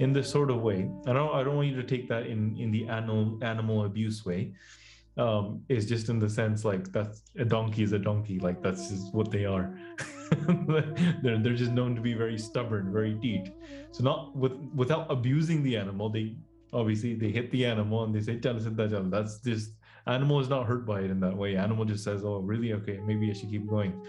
In 0.00 0.12
this 0.12 0.28
sort 0.28 0.50
of 0.50 0.60
way. 0.60 0.90
I 1.06 1.12
don't 1.12 1.32
I 1.32 1.44
don't 1.44 1.54
want 1.54 1.68
you 1.68 1.76
to 1.76 1.88
take 1.94 2.08
that 2.08 2.26
in, 2.26 2.56
in 2.58 2.72
the 2.72 2.88
animal 2.88 3.38
animal 3.40 3.84
abuse 3.84 4.26
way. 4.26 4.52
Um, 5.16 5.62
it's 5.68 5.86
just 5.86 6.08
in 6.08 6.18
the 6.18 6.28
sense 6.28 6.64
like 6.64 6.92
that's 6.92 7.22
a 7.36 7.44
donkey 7.44 7.84
is 7.84 7.92
a 7.92 8.00
donkey, 8.00 8.40
like 8.40 8.62
that's 8.62 8.88
just 8.90 9.14
what 9.14 9.30
they 9.30 9.44
are. 9.44 9.78
they're 11.22 11.38
they're 11.38 11.60
just 11.64 11.72
known 11.72 11.94
to 11.94 12.00
be 12.00 12.14
very 12.14 12.38
stubborn, 12.38 12.92
very 12.92 13.14
deed. 13.14 13.52
So 13.92 14.02
not 14.02 14.36
with 14.36 14.54
without 14.74 15.06
abusing 15.10 15.62
the 15.62 15.76
animal, 15.76 16.08
they 16.08 16.36
obviously 16.72 17.14
they 17.14 17.30
hit 17.30 17.50
the 17.52 17.64
animal 17.64 18.04
and 18.04 18.14
they 18.14 18.20
say 18.20 18.40
"Chal 18.40 18.54
siddha 18.54 18.90
chal." 18.90 19.04
That's 19.04 19.38
just 19.40 19.70
animal 20.06 20.40
is 20.40 20.48
not 20.48 20.66
hurt 20.66 20.84
by 20.84 21.00
it 21.00 21.10
in 21.10 21.20
that 21.20 21.36
way. 21.36 21.56
Animal 21.56 21.84
just 21.84 22.04
says, 22.04 22.24
"Oh, 22.24 22.38
really? 22.38 22.72
Okay, 22.74 22.98
maybe 23.06 23.30
I 23.30 23.34
should 23.34 23.50
keep 23.50 23.68
going." 23.68 24.00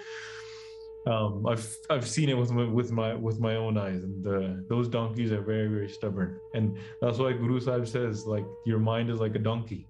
um, 1.07 1.45
I've 1.47 1.75
I've 1.89 2.07
seen 2.07 2.29
it 2.29 2.37
with 2.37 2.51
my, 2.51 2.65
with 2.65 2.91
my 2.91 3.15
with 3.15 3.39
my 3.39 3.55
own 3.55 3.77
eyes, 3.77 4.03
and 4.03 4.27
uh, 4.27 4.61
those 4.67 4.87
donkeys 4.87 5.31
are 5.31 5.41
very 5.41 5.67
very 5.67 5.89
stubborn, 5.89 6.39
and 6.53 6.77
that's 7.01 7.17
why 7.17 7.31
Guru 7.33 7.59
Sahib 7.59 7.87
says 7.87 8.25
like 8.25 8.45
your 8.65 8.79
mind 8.79 9.09
is 9.09 9.19
like 9.19 9.35
a 9.35 9.39
donkey, 9.39 9.87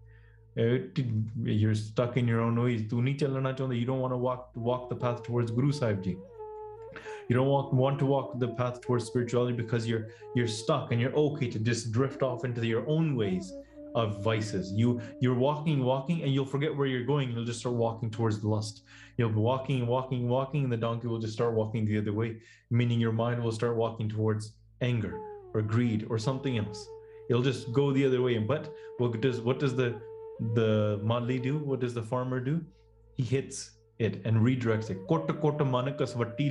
uh, 0.57 0.77
you're 1.43 1.75
stuck 1.75 2.17
in 2.17 2.27
your 2.27 2.41
own 2.41 2.61
ways. 2.61 2.81
You 2.81 3.85
don't 3.85 3.99
want 3.99 4.13
to 4.13 4.17
walk 4.17 4.51
walk 4.55 4.89
the 4.89 4.95
path 4.95 5.23
towards 5.23 5.51
Guru 5.51 5.71
Sahib 5.71 6.03
Ji. 6.03 6.17
You 7.27 7.35
don't 7.35 7.47
want, 7.47 7.73
want 7.73 7.99
to 7.99 8.07
walk 8.07 8.39
the 8.39 8.47
path 8.47 8.81
towards 8.81 9.05
spirituality 9.05 9.55
because 9.55 9.87
you're 9.87 10.07
you're 10.35 10.47
stuck 10.47 10.91
and 10.91 10.99
you're 10.99 11.13
okay 11.13 11.49
to 11.49 11.59
just 11.59 11.91
drift 11.91 12.23
off 12.23 12.43
into 12.43 12.65
your 12.65 12.87
own 12.87 13.15
ways 13.15 13.53
of 13.95 14.23
vices. 14.23 14.71
You 14.71 15.01
you're 15.19 15.35
walking, 15.35 15.83
walking, 15.83 16.23
and 16.23 16.33
you'll 16.33 16.45
forget 16.45 16.75
where 16.75 16.87
you're 16.87 17.05
going. 17.05 17.31
You'll 17.31 17.45
just 17.45 17.59
start 17.59 17.75
walking 17.75 18.09
towards 18.09 18.43
lust. 18.43 18.83
You'll 19.17 19.29
be 19.29 19.35
walking, 19.39 19.87
walking, 19.87 20.27
walking, 20.27 20.63
and 20.63 20.71
the 20.71 20.77
donkey 20.77 21.07
will 21.07 21.19
just 21.19 21.33
start 21.33 21.53
walking 21.53 21.85
the 21.85 21.97
other 21.97 22.13
way, 22.13 22.37
meaning 22.69 22.99
your 22.99 23.11
mind 23.11 23.43
will 23.43 23.51
start 23.51 23.75
walking 23.75 24.09
towards 24.09 24.53
anger 24.81 25.19
or 25.53 25.61
greed 25.61 26.05
or 26.09 26.17
something 26.17 26.57
else. 26.57 26.87
It'll 27.29 27.43
just 27.43 27.71
go 27.73 27.91
the 27.91 28.05
other 28.05 28.21
way. 28.21 28.37
But 28.37 28.73
what 28.97 29.19
does 29.21 29.41
what 29.41 29.59
does 29.59 29.75
the 29.75 30.01
the 30.53 30.99
madli 31.03 31.41
do? 31.41 31.57
What 31.57 31.79
does 31.79 31.93
the 31.93 32.03
farmer 32.03 32.39
do? 32.39 32.61
He 33.17 33.23
hits 33.23 33.71
it 33.99 34.21
and 34.25 34.37
redirects 34.37 34.89
it. 34.89 34.97
Kota 35.07 35.33
kota 35.33 35.63
manakas 35.63 36.15
vatti 36.15 36.49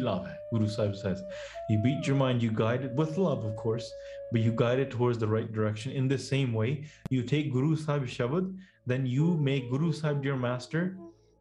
Guru 0.53 0.69
Sahib 0.69 0.95
says. 0.95 1.23
You 1.69 1.81
beat 1.83 2.07
your 2.07 2.17
mind, 2.17 2.43
you 2.43 2.51
guide 2.51 2.85
it 2.85 2.93
with 2.93 3.17
love, 3.19 3.45
of 3.45 3.57
course, 3.57 3.91
but 4.31 4.43
you 4.43 4.53
guide 4.53 4.79
it 4.79 4.91
towards 4.91 5.19
the 5.19 5.27
right 5.27 5.51
direction. 5.53 5.93
In 5.93 6.09
the 6.09 6.19
same 6.19 6.53
way, 6.53 6.85
you 7.11 7.23
take 7.23 7.53
Guru 7.53 7.77
Sahib 7.77 8.05
Shabad, 8.05 8.55
then 8.87 9.07
you 9.07 9.37
make 9.37 9.71
Guru 9.71 9.93
Sahib 9.93 10.25
your 10.25 10.37
master, 10.37 10.97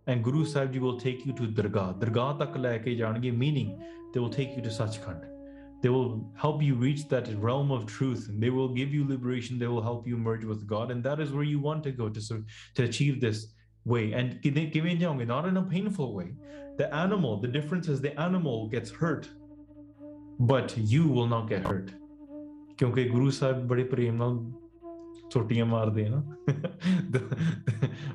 and 0.08 0.24
Guru 0.24 0.46
Sahib 0.46 0.74
Ji 0.74 0.80
will 0.80 1.00
take 1.00 1.26
you 1.26 1.34
to 1.34 1.44
Dargah. 1.44 2.00
Dargah 2.00 2.40
tak 2.40 2.54
jange, 2.56 3.38
meaning 3.38 3.82
they 4.14 4.20
will 4.20 4.30
take 4.30 4.56
you 4.56 4.62
to 4.62 4.70
Sachkhand. 4.70 5.26
They 5.82 5.90
will 5.90 6.32
help 6.36 6.64
you 6.64 6.74
reach 6.74 7.08
that 7.10 7.28
realm 7.38 7.72
of 7.72 7.86
truth, 7.86 8.30
and 8.30 8.42
they 8.42 8.50
will 8.50 8.70
give 8.70 8.94
you 8.94 9.08
liberation. 9.08 9.60
They 9.60 9.68
will 9.68 9.82
help 9.82 10.08
you 10.08 10.18
merge 10.18 10.44
with 10.44 10.66
God, 10.66 10.90
and 10.90 11.04
that 11.04 11.20
is 11.20 11.32
where 11.32 11.44
you 11.44 11.60
want 11.60 11.84
to 11.84 11.92
go 11.92 12.10
to 12.10 12.44
to 12.76 12.84
achieve 12.84 13.22
this 13.22 13.54
way. 13.87 14.13
And 14.13 14.41
kive- 14.43 14.71
kive 14.73 14.99
jaonge, 15.05 15.27
not 15.27 15.49
in 15.49 15.57
a 15.57 15.63
painful 15.63 16.15
way. 16.15 16.35
The 16.79 16.93
animal, 16.95 17.41
the 17.41 17.49
difference 17.49 17.89
is 17.89 18.01
the 18.01 18.19
animal 18.21 18.69
gets 18.69 18.91
hurt, 18.91 19.29
but 20.39 20.77
you 20.77 21.07
will 21.09 21.27
not 21.27 21.49
get 21.49 21.67
hurt. 21.67 21.93
ਕਿਉਂਕਿ 22.79 23.05
ਗੁਰੂ 23.09 23.31
ਸਾਹਿਬ 23.31 23.67
ਬੜੇ 23.69 23.83
ਪ੍ਰੇਮ 23.85 24.17
ਨਾਲ 24.17 24.39
ਛੋਟੀਆਂ 25.33 25.67
ਮਾਰਦੇ 25.67 26.07
ਆ 26.07 26.11
ਨਾ 26.11 26.23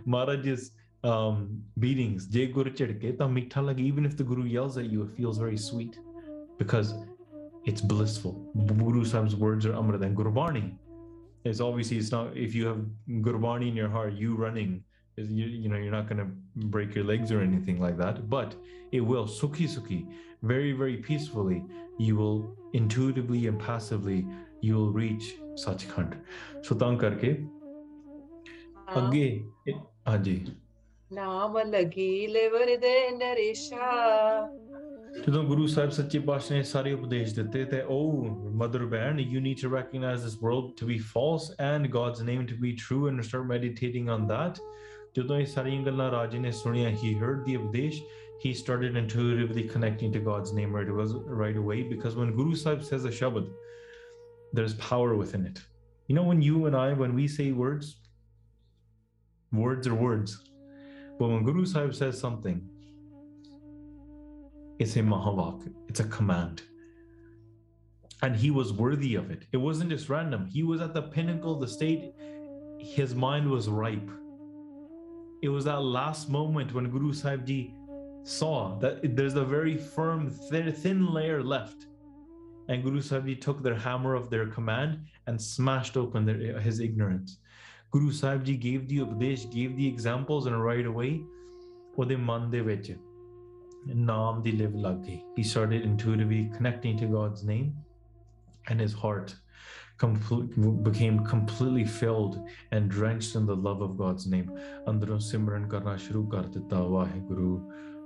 ਮਹਾਰਾਜ 0.07 0.47
ਇਸ 0.47 0.71
um, 1.05 1.38
beatings 1.83 2.29
ਜੇ 2.31 2.45
ਗੁਰੂ 2.45 2.69
ਝਿੜਕੇ 2.69 3.11
ਤਾਂ 3.11 3.27
ਮਿੱਠਾ 3.29 3.61
ਲੱਗੇ 3.61 3.91
even 3.91 4.09
if 4.09 4.17
the 4.21 4.27
guru 4.31 4.45
yells 4.55 4.77
at 4.81 4.89
you 4.93 5.05
it 5.05 5.13
feels 5.19 5.39
very 5.43 5.61
sweet 5.67 5.99
because 6.61 6.91
it's 7.71 7.85
blissful 7.93 8.35
guru 8.83 9.05
sahib's 9.13 9.38
words 9.45 9.69
are 9.69 9.75
amrit 9.83 10.05
and 10.07 10.19
gurbani 10.21 10.65
is 11.51 11.61
obviously 11.67 11.99
it's 12.03 12.11
not 12.17 12.38
if 12.45 12.59
you 12.59 12.67
have 12.71 12.83
gurbani 13.29 13.71
in 13.73 13.79
your 13.81 13.91
heart 13.97 14.21
you 14.25 14.38
running 14.45 14.73
is 15.17 15.29
you, 15.31 15.45
you 15.61 15.69
know 15.69 15.77
you're 15.83 15.93
not 15.97 16.07
going 16.09 16.19
to 16.23 16.29
break 16.75 16.95
your 16.95 17.03
legs 17.11 17.31
or 17.35 17.41
anything 17.43 17.79
like 17.83 17.95
that 18.01 18.17
but 18.33 18.51
it 18.91 19.01
will 19.11 19.25
sukhi 19.38 19.67
sukhi 19.75 19.97
very 20.51 20.73
very 20.81 20.97
peacefully 21.07 21.57
you 22.07 22.15
will 22.19 22.38
intuitively 22.81 23.41
and 23.51 23.59
passively 23.69 24.19
you 24.67 24.75
will 24.77 24.91
reach 24.99 25.29
sachkhand 25.65 26.13
so 26.67 26.77
ਤਾਂ 26.83 26.95
ਕਰਕੇ 27.05 27.31
ਨਾਮ- 27.33 28.97
ਅੱਗੇ 28.99 29.25
ਇਹ- 29.67 29.79
ਹਾਂਜੀ 30.07 30.39
ਨਾਮ 31.13 31.57
ਲਗੀ 31.73 32.27
liver 32.27 32.75
ਦੇ 32.81 32.95
ਨਰੇਸ਼ਾ 33.17 33.91
ਜਦੋਂ 35.25 35.43
ਗੁਰੂ 35.43 35.65
ਸਾਹਿਬ 35.67 35.89
ਸੱਚੇ 35.89 36.19
ਪਾਤਸ਼ਾਹ 36.29 36.57
ਨੇ 36.57 36.63
ਸਾਰੇ 36.71 36.91
ਉਪਦੇਸ਼ 36.93 37.33
ਦਿੱਤੇ 37.35 37.63
ਤੇ 37.65 37.81
ਉਹ 37.95 38.25
mother 38.63 38.85
ban 38.85 39.19
you 39.19 39.41
need 39.47 39.61
to 39.63 39.69
recognize 39.75 40.25
this 40.27 40.35
world 40.45 40.67
to 40.81 40.88
be 40.89 40.97
false 41.13 41.47
and 41.67 41.89
God's 41.95 42.23
name 42.29 42.43
to 42.51 42.57
be 42.65 42.73
true 42.83 43.01
and 43.11 43.25
start 43.29 43.47
meditating 43.53 44.11
on 44.17 44.27
that 44.33 44.61
ਜਦੋਂ 45.15 45.38
ਇਹ 45.39 45.45
ਸਾਰੀਆਂ 45.45 45.83
ਗੱਲਾਂ 45.85 46.09
ਰਾਜੇ 46.11 46.39
ਨੇ 46.39 46.51
ਸੁਣੀਆਂ 46.51 46.91
he 46.91 47.13
heard 47.23 47.43
the 47.47 47.57
ਉਪਦੇਸ਼ 47.59 48.01
he 48.45 48.53
started 48.61 48.97
intuitively 49.01 49.63
connecting 49.73 50.11
to 50.15 50.19
God's 50.25 50.51
name 50.55 50.75
right, 50.77 50.89
was 50.97 51.13
right 51.43 51.55
away 51.61 51.77
because 51.93 52.17
when 52.19 52.33
Guru 52.39 52.55
Sahib 52.63 52.83
says 52.89 53.07
a 53.11 53.13
shabad 53.19 53.47
there's 54.59 54.75
power 54.83 55.15
within 55.21 55.45
it 55.51 55.61
you 56.09 56.17
know 56.17 56.25
when 56.31 56.43
you 56.47 56.65
and 56.69 56.79
I 56.81 56.88
when 57.03 57.15
we 57.21 57.27
say 57.38 57.47
words 57.63 57.93
words 59.63 59.91
are 59.93 59.99
words 60.07 60.35
but 61.19 61.33
when 61.33 61.47
Guru 61.51 61.65
Sahib 61.73 61.95
says 62.01 62.19
something 62.25 62.61
it's 64.79 64.95
a 64.95 64.99
mahavak, 64.99 65.73
it's 65.88 65.99
a 66.01 66.03
command. 66.03 66.61
And 68.21 68.35
he 68.35 68.51
was 68.51 68.73
worthy 68.73 69.15
of 69.15 69.31
it. 69.31 69.45
It 69.51 69.57
wasn't 69.57 69.89
just 69.89 70.09
random. 70.09 70.45
He 70.45 70.63
was 70.63 70.81
at 70.81 70.93
the 70.93 71.01
pinnacle 71.01 71.55
of 71.55 71.61
the 71.61 71.67
state. 71.67 72.13
His 72.79 73.15
mind 73.15 73.49
was 73.49 73.69
ripe. 73.69 74.09
It 75.41 75.49
was 75.49 75.65
that 75.65 75.81
last 75.81 76.29
moment 76.29 76.73
when 76.73 76.89
Guru 76.89 77.13
Sahib 77.13 77.45
Ji 77.45 77.73
saw 78.23 78.77
that 78.79 79.15
there's 79.15 79.35
a 79.35 79.45
very 79.45 79.77
firm, 79.77 80.29
thin, 80.29 80.73
thin 80.73 81.13
layer 81.13 81.43
left. 81.43 81.88
And 82.69 82.83
Guru 82.83 83.01
Sahib 83.01 83.25
Ji 83.25 83.35
took 83.35 83.63
their 83.63 83.75
hammer 83.75 84.13
of 84.13 84.29
their 84.29 84.47
command 84.47 84.99
and 85.27 85.41
smashed 85.41 85.95
open 85.95 86.25
their, 86.25 86.59
his 86.59 86.79
ignorance. 86.79 87.38
Guru 87.91 88.11
Sahib 88.11 88.43
Ji 88.43 88.57
gave 88.57 88.88
the 88.89 88.99
upadesh, 88.99 89.49
gave 89.51 89.77
the 89.77 89.88
examples, 89.88 90.45
and 90.47 90.61
right 90.61 90.85
away, 90.85 91.23
ਉਹਦੇ 91.97 92.15
ਮਨ 92.15 92.49
ਦੇ 92.49 92.61
ਵਿੱਚ 92.61 92.95
ਨਾਮ 93.95 94.41
ਦੀ 94.41 94.51
ਲਿਵ 94.51 94.75
ਲੱਗ 94.75 94.97
ਗਈ 95.05 95.19
he 95.38 95.43
started 95.51 95.85
intuitively 95.89 96.41
connecting 96.57 96.99
to 97.01 97.07
God's 97.13 97.43
name 97.51 97.71
and 98.69 98.83
his 98.85 98.93
heart 99.03 99.33
complete, 99.97 100.83
became 100.83 101.25
completely 101.25 101.85
filled 101.85 102.39
and 102.71 102.89
drenched 102.89 103.35
in 103.35 103.45
the 103.45 103.55
love 103.55 103.81
of 103.81 103.97
God's 103.97 104.27
name 104.27 104.49
ਅੰਦਰੋਂ 104.89 105.19
ਸਿਮਰਨ 105.19 105.67
ਕਰਨਾ 105.67 105.95
ਸ਼ੁਰੂ 105.97 106.25
ਕਰ 106.27 106.47
ਦਿੱਤਾ 106.47 106.81
Waheguru 106.83 107.59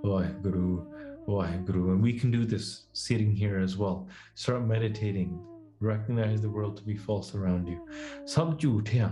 Waheguru 0.05 0.77
Waheguru 1.29 1.93
and 1.93 2.03
we 2.07 2.13
can 2.19 2.32
do 2.32 2.45
this 2.45 2.69
sitting 2.93 3.34
here 3.41 3.57
as 3.65 3.77
well 3.77 3.97
start 4.36 4.67
meditating 4.73 5.34
recognize 5.82 6.41
the 6.41 6.53
world 6.55 6.77
to 6.77 6.86
be 6.86 6.97
false 7.07 7.36
around 7.36 7.73
you 7.73 7.79
ਸਭ 8.36 8.57
ਝੂਠ 8.59 8.95
ਆ 8.95 9.09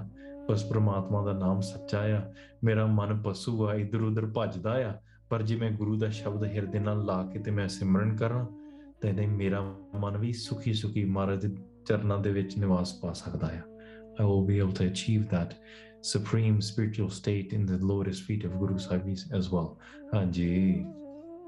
ਬਸ 0.50 0.64
ਪ੍ਰਮਾਤਮਾ 0.64 1.24
ਦਾ 1.26 1.34
ਨਾਮ 1.34 1.62
ਸੱਚਾ 1.62 2.00
ਆ 2.18 2.22
ਮੇਰਾ 2.64 2.86
ਮਨ 2.86 3.22
ਪਸ਼ੂ 3.22 3.68
ਆ 3.68 3.74
ਇਧਰ 3.74 4.02
ਉਧਰ 4.02 4.26
ਭੱਜਦਾ 4.36 4.72
ਆ 4.88 4.94
ਪਰ 5.30 5.42
ਜੇ 5.42 5.56
ਮੈਂ 5.56 5.72
ਗੁਰੂ 5.72 5.98
ਦਾ 5.98 6.10
ਸ਼ਬਦ 6.10 6.44
ਹਿਰਦੇ 6.44 6.80
ਨਾਲ 6.80 7.06
ਲਾ 7.06 7.22
ਕੇ 7.34 7.40
ਤੇ 7.40 7.52
ਮੈਂ 7.52 7.68
ਸਿਮਰਨ 7.68 8.16
ਕਰਾਂ 8.16 8.46
ਤਾਂ 9.02 9.10
ਇਹਦੇ 9.10 9.26
ਮੇਰਾ 9.28 9.62
ਮਨ 9.96 10.18
ਵੀ 10.18 10.32
ਸੁਖੀ 10.34 10.74
ਸੁਖੀ 10.74 11.04
ਮਹਾਰਾਜ 11.06 11.46
ਦੇ 11.46 11.56
ਚਰਨਾਂ 11.86 12.18
ਦੇ 12.20 12.32
ਵਿੱਚ 12.32 12.58
ਨਿਵਾਸ 12.58 12.94
ਪਾ 13.02 13.14
ਸਕਦਾ 13.14 13.48
ਆ 13.48 13.62
I 14.22 14.26
will 14.30 14.46
be 14.48 14.56
able 14.62 14.74
to 14.78 14.86
achieve 14.86 15.22
that 15.34 15.52
supreme 16.08 16.56
spiritual 16.70 17.10
state 17.18 17.54
in 17.58 17.62
the 17.70 17.78
lotus 17.92 18.20
feet 18.28 18.42
of 18.48 18.56
Guru 18.62 18.80
Sahibis 18.86 19.22
as 19.40 19.48
well. 19.54 19.70
ਹਾਂਜੀ 20.14 20.50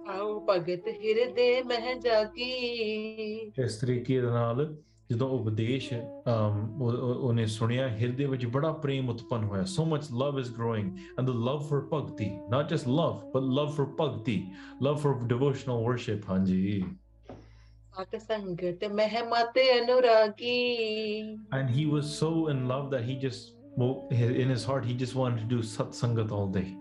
ਆਓ 0.09 0.39
ਭਗਤ 0.49 0.88
ਹਿਰਦੇ 1.03 1.61
ਮਹਿ 1.63 1.95
ਜਾਗੀ 2.03 2.51
ਇਸ 3.65 3.76
ਤਰੀਕੇ 3.78 4.19
ਦੇ 4.22 4.28
ਨਾਲ 4.28 4.65
ਜਦੋਂ 5.11 5.28
ਉਪਦੇਸ਼ 5.30 5.91
ਅਮ, 5.93 6.82
ਉਹ- 6.82 6.93
ਉਹ- 6.93 7.15
ਉਹਨੇ 7.15 7.45
ਸੁਣਿਆ 7.45 7.88
ਹਿਰਦੇ 7.97 8.26
ਵਿੱਚ 8.26 8.45
ਬੜਾ 8.55 8.72
ਪ੍ਰੇਮ 8.86 9.09
ਉਤਪੰਨ 9.09 9.43
ਹੋਇਆ 9.43 9.63
so 9.74 9.86
much 9.93 10.07
love 10.22 10.39
is 10.43 10.51
growing 10.59 10.88
and 11.19 11.32
the 11.32 11.36
love 11.47 11.65
for 11.72 11.80
bhakti 11.93 12.30
not 12.55 12.72
just 12.74 12.89
love 12.99 13.17
but 13.34 13.49
love 13.59 13.74
for 13.80 13.88
bhakti 14.01 14.38
love 14.88 15.01
for 15.05 15.13
devotional 15.34 15.84
worship 15.89 16.30
ਹਾਂਜੀ 16.30 16.84
and 21.53 21.70
he 21.70 21.86
was 21.86 22.07
so 22.18 22.49
in 22.49 22.68
love 22.68 22.90
that 22.90 23.05
he 23.05 23.16
just, 23.16 23.55
in 24.11 24.49
his 24.49 24.64
heart, 24.64 24.84
he 24.84 24.94
just 24.94 25.14
wanted 25.14 25.40
to 25.40 25.47
do 25.47 25.62
satsangat 25.62 26.30
all 26.30 26.47
day. 26.47 26.76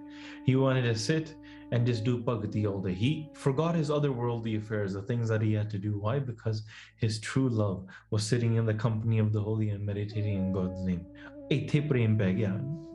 He 0.46 0.56
wanted 0.56 0.84
to 0.84 0.96
sit 0.96 1.36
and 1.72 1.86
just 1.86 2.04
do 2.04 2.18
bhakti 2.18 2.68
all 2.68 2.80
day. 2.82 2.94
He 2.94 3.30
forgot 3.34 3.76
his 3.76 3.90
other 3.90 4.12
worldly 4.12 4.56
affairs, 4.58 4.94
the 4.94 5.02
things 5.02 5.28
that 5.30 5.42
he 5.42 5.54
had 5.54 5.70
to 5.72 5.78
do. 5.78 5.98
Why? 6.00 6.20
Because 6.20 6.64
his 6.98 7.20
true 7.20 7.50
love 7.50 7.86
was 8.12 8.24
sitting 8.24 8.56
in 8.56 8.66
the 8.66 8.74
company 8.74 9.20
of 9.20 9.34
the 9.34 9.42
holy 9.42 9.70
and 9.70 9.86
meditating 9.86 10.36
in 10.36 10.52
God's 10.54 10.82
name. 10.82 11.06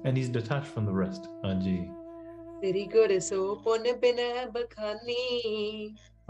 And 0.05 0.17
he's 0.17 0.29
detached 0.29 0.69
from 0.69 0.87
the 0.87 0.93
rest. 0.93 1.27
Anji. 1.45 1.91
Very 2.63 2.87
good. 2.87 3.23
So, 3.23 3.61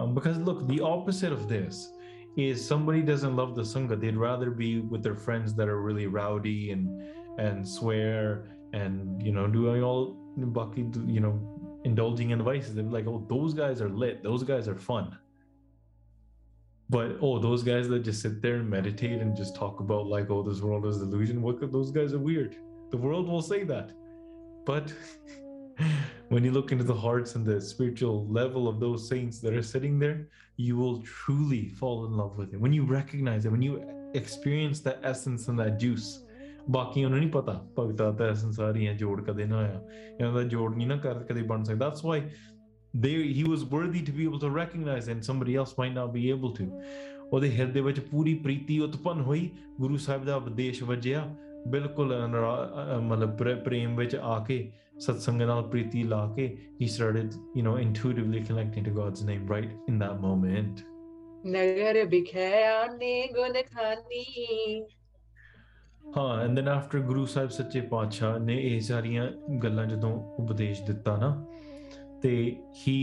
um, 0.01 0.14
because 0.14 0.38
look, 0.38 0.66
the 0.66 0.80
opposite 0.80 1.32
of 1.32 1.48
this 1.48 1.92
is 2.36 2.66
somebody 2.66 3.03
doesn't 3.03 3.36
love 3.36 3.55
the 3.55 3.62
sangha. 3.62 4.01
They'd 4.01 4.16
rather 4.16 4.51
be 4.51 4.80
with 4.80 5.03
their 5.03 5.14
friends 5.14 5.55
that 5.55 5.68
are 5.68 5.82
really 5.82 6.07
rowdy 6.07 6.70
and 6.70 7.03
and 7.38 7.66
swear 7.66 8.57
and 8.72 9.22
you 9.22 9.32
know 9.32 9.46
doing 9.46 9.82
all 9.82 10.16
bucky 10.36 10.86
you 11.07 11.20
know 11.20 11.80
indulging 11.84 12.30
in 12.30 12.42
vices. 12.42 12.74
They're 12.74 12.84
like, 12.84 13.07
oh, 13.07 13.26
those 13.28 13.53
guys 13.53 13.80
are 13.82 13.90
lit. 13.90 14.22
Those 14.22 14.42
guys 14.42 14.68
are 14.68 14.76
fun. 14.76 15.18
But 16.88 17.18
oh, 17.20 17.38
those 17.38 17.62
guys 17.62 17.88
that 17.88 18.01
just 18.01 18.20
sit 18.22 18.42
there 18.42 18.57
and 18.57 18.68
meditate 18.68 19.20
and 19.20 19.36
just 19.36 19.55
talk 19.55 19.80
about 19.80 20.07
like, 20.07 20.30
oh, 20.30 20.42
this 20.42 20.61
world 20.61 20.86
is 20.86 20.96
illusion. 20.96 21.42
What 21.42 21.61
those 21.72 21.90
guys 21.90 22.14
are 22.14 22.18
weird. 22.18 22.57
The 22.90 22.96
world 22.96 23.28
will 23.28 23.42
say 23.42 23.64
that, 23.64 23.92
but 24.64 24.92
when 26.30 26.43
you 26.43 26.51
look 26.51 26.72
into 26.72 26.84
the 26.84 26.93
hearts 26.93 27.36
and 27.36 27.45
the 27.45 27.59
spiritual 27.61 28.28
level 28.28 28.68
of 28.68 28.80
those 28.80 29.07
saints 29.07 29.39
that 29.39 29.53
are 29.53 29.63
sitting 29.63 29.99
there, 29.99 30.28
you 30.57 30.78
will 30.78 31.01
truly 31.03 31.70
fall 31.70 32.05
in 32.05 32.13
love 32.18 32.38
with 32.38 32.53
it. 32.53 32.59
When 32.59 32.74
you 32.74 32.84
recognize 32.84 33.45
it, 33.45 33.51
when 33.51 33.61
you 33.61 33.84
experience 34.13 34.80
that 34.82 34.99
essence 35.03 35.47
and 35.47 35.59
that 35.59 35.80
juice. 35.80 36.22
ਬਾਕੀਆਂ 36.70 37.09
ਨੂੰ 37.09 37.18
ਨਹੀਂ 37.20 37.30
ਪਤਾ 37.32 37.53
ਭਗਤਾਂ 37.78 38.11
ਦਾ 38.20 38.34
ਸੰਸਾਰੀਆਂ 38.34 38.93
ਜੋੜ 38.97 39.22
ਕਦੇ 39.26 39.45
ਨਾ 39.45 39.57
ਆਇਆ 39.57 39.82
ਇਹਨਾਂ 40.20 40.32
ਦਾ 40.34 40.43
ਜੋੜ 40.53 40.76
ਨਹੀਂ 40.76 40.88
ਨਾ 40.88 40.95
ਕਰ 41.03 41.20
ਕਦੇ 41.30 41.41
ਬਣ 41.51 41.63
ਸਕਦਾ 41.63 41.89
that's 41.89 42.05
why 42.07 42.20
they 43.03 43.11
he 43.38 43.43
was 43.49 43.66
worthy 43.74 44.01
to 44.07 44.16
be 44.20 44.26
able 44.30 44.41
to 44.45 44.49
recognize 44.55 45.09
and 45.13 45.28
somebody 45.28 45.57
else 45.61 45.76
might 45.82 45.93
not 45.97 46.13
be 46.16 46.24
able 46.36 46.55
to 46.59 46.68
ਉਹਦੇ 47.32 47.49
ਹਿਰਦੇ 47.57 47.82
ਵਿੱਚ 47.82 47.99
ਪੂਰੀ 47.99 48.34
ਪ੍ਰੀਤੀ 48.43 48.80
ਉਤਪੰਨ 48.80 49.22
ਹੋਈ 49.22 49.49
ਗੁਰੂ 49.80 49.97
ਸਾਹਿਬ 49.97 50.26
ਦਾ 50.26 50.36
ਉਪਦੇਸ਼ 50.36 50.84
ਵਜਿਆ 50.84 51.24
ਬਿਲਕੁਲ 51.68 52.14
ਮਤਲਬ 53.00 53.36
ਪ੍ਰੇ- 53.36 53.56
ਪ੍ਰੇਮ 53.64 53.96
ਵਿੱਚ 53.96 54.16
ਆ 54.16 54.38
ਕੇ 54.48 54.72
ਸਤਸੰਗ 54.98 55.42
ਨਾਲ 55.42 55.62
ਪ੍ਰੀਤੀ 55.62 56.02
ਲਾ 56.02 56.26
ਕੇ 56.36 56.46
he 56.82 56.86
started 56.86 57.34
you 57.56 57.64
know 57.66 57.74
intuitively 57.82 58.40
connecting 58.48 58.86
to 58.88 58.94
God's 58.98 59.24
name 59.30 59.44
right 59.52 59.70
in 59.92 59.98
that 60.02 60.22
moment 60.24 60.82
ਨਗਰ 61.46 62.04
ਬਿਖੈ 62.04 62.50
ਆਨੇ 62.68 63.26
ਗੁਣ 63.26 63.52
ਖਾਨੀ 63.52 64.24
ਹਾਂ 66.16 66.46
and 66.46 66.58
then 66.58 66.68
after 66.68 67.02
ਗੁਰੂ 67.06 67.26
ਸਾਹਿਬ 67.26 67.50
ਸੱਚੇ 67.50 67.80
ਪਾਤਸ਼ਾਹ 67.80 68.38
ਨੇ 68.38 68.56
ਇਹ 68.62 68.80
ਸਾਰੀਆਂ 68.80 69.30
ਗੱਲਾਂ 69.62 69.86
ਜਦੋਂ 69.86 70.12
ਉਪਦੇਸ਼ 70.42 70.82
ਦਿੱਤਾ 70.82 71.16
ਨਾ 71.16 71.46
ਤੇ 72.22 72.56
he 72.86 72.98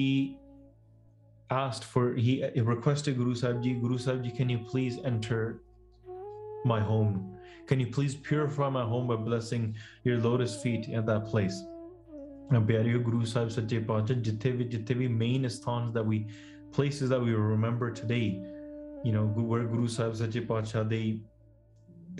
asked 1.49 1.85
for 1.91 2.01
he 2.23 2.31
requested 2.69 3.17
Guru 3.17 3.33
Sahib 3.41 3.59
Ji 3.65 3.71
Guru 3.83 3.97
Sahib 4.05 4.23
Ji 4.23 4.31
can 4.39 4.49
you 4.53 4.57
please 4.71 4.95
enter 5.11 5.37
my 6.71 6.79
home 6.89 7.13
can 7.66 7.80
you 7.80 7.86
please 7.86 8.14
purify 8.14 8.68
my 8.68 8.84
home 8.84 9.06
by 9.06 9.16
blessing 9.16 9.74
your 10.04 10.18
lotus 10.18 10.56
feet 10.62 10.88
at 10.90 11.06
that 11.06 11.30
place 11.34 11.62
ਪਿਆਰਿਓ 12.66 12.98
ਗੁਰੂ 13.02 13.24
ਸਾਹਿਬ 13.24 13.48
ਸੱਚੇ 13.48 13.78
ਪਾਤਸ਼ਾਹ 13.88 14.18
ਜਿੱਥੇ 14.22 14.50
ਵੀ 14.52 14.64
ਜਿੱਥੇ 14.72 14.94
ਵੀ 14.94 15.06
main 15.08 15.48
ਸਥਾਨ 15.48 15.92
that 15.92 16.08
we 16.08 16.18
places 16.78 17.12
that 17.12 17.22
we 17.26 17.36
remember 17.42 17.88
today 18.00 18.26
you 19.06 19.12
know 19.14 19.22
where 19.52 19.64
Guru 19.70 19.86
Sahib 19.94 20.16
Sache 20.18 20.40
Pacha 20.50 20.82
they 20.90 21.04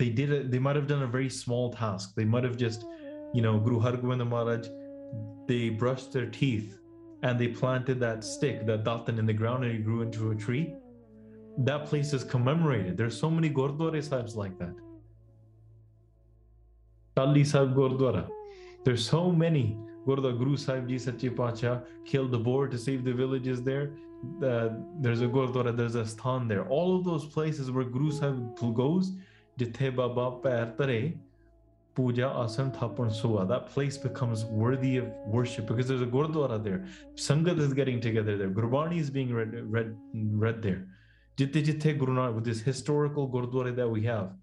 they 0.01 0.09
did 0.21 0.33
it 0.37 0.51
they 0.55 0.61
might 0.67 0.79
have 0.81 0.87
done 0.93 1.03
a 1.09 1.11
very 1.17 1.29
small 1.39 1.69
task 1.75 2.15
they 2.21 2.27
might 2.35 2.47
have 2.49 2.57
just 2.63 2.87
you 3.39 3.43
know 3.47 3.53
Guru 3.67 3.81
Hargobind 3.87 4.27
Maharaj 4.33 4.71
they 5.51 5.63
brushed 5.83 6.17
their 6.19 6.31
teeth 6.39 6.79
and 7.23 7.45
they 7.45 7.51
planted 7.61 8.01
that 8.07 8.25
stick 8.31 8.65
that 8.71 8.89
datan 8.89 9.23
in 9.25 9.33
the 9.33 9.39
ground 9.43 9.69
and 9.69 9.81
it 9.81 9.85
grew 9.91 10.01
into 10.07 10.31
a 10.31 10.39
tree 10.47 10.65
that 11.59 11.87
place 11.87 12.13
is 12.13 12.25
commemorated. 12.25 12.97
There's 12.97 13.19
so 13.19 13.31
many 13.31 13.51
Gurdwara 13.51 14.03
Sahibs 14.03 14.37
like 14.37 14.59
that. 14.59 14.75
Tali 17.18 17.44
Sahib 17.44 17.74
Gurdwara. 17.74 18.30
There's 18.84 19.04
so 19.04 19.32
many. 19.32 19.76
Gurdwara 20.06 20.38
Guru 20.38 20.56
Sahib 20.56 20.88
Ji 20.88 21.00
Sache 21.00 21.36
Pacha 21.36 21.82
killed 22.06 22.30
the 22.32 22.38
boar 22.38 22.68
to 22.68 22.78
save 22.78 23.04
the 23.04 23.12
villages 23.12 23.64
there. 23.64 23.94
Uh, 24.44 24.70
there's 25.00 25.22
a 25.22 25.26
Gurdwara, 25.26 25.76
there's 25.76 25.96
a 25.96 26.06
Sthan 26.06 26.48
there. 26.48 26.68
All 26.70 26.96
of 26.96 27.04
those 27.06 27.26
places 27.26 27.72
where 27.72 27.86
Guru 27.86 28.12
Sahib 28.12 28.56
goes, 28.76 29.14
Jithe 29.60 29.96
Baba 29.96 30.38
Pair 30.44 31.14
Puja 31.96 32.28
Asan 32.28 32.72
Thapan 32.72 33.12
Sua. 33.12 33.46
That 33.46 33.68
place 33.68 33.98
becomes 33.98 34.46
worthy 34.46 34.98
of 34.98 35.08
worship 35.26 35.66
because 35.66 35.88
there's 35.88 36.04
a 36.04 36.06
Gurdwara 36.06 36.64
there. 36.64 36.86
Sangat 37.16 37.58
is 37.58 37.74
getting 37.74 38.00
together 38.00 38.38
there. 38.38 38.50
Gurbani 38.50 39.00
is 39.00 39.10
being 39.10 39.34
read, 39.34 39.56
read, 39.72 39.98
read 40.14 40.62
there. 40.62 40.86
Jitte 41.36 41.66
Jitte 41.66 41.98
Guru 41.98 42.14
Nanak, 42.14 42.36
with 42.36 42.46
this 42.46 42.62
historical 42.62 43.28
Gurdwara 43.28 43.76
that 43.76 43.90
we 43.90 44.04
have 44.04 44.34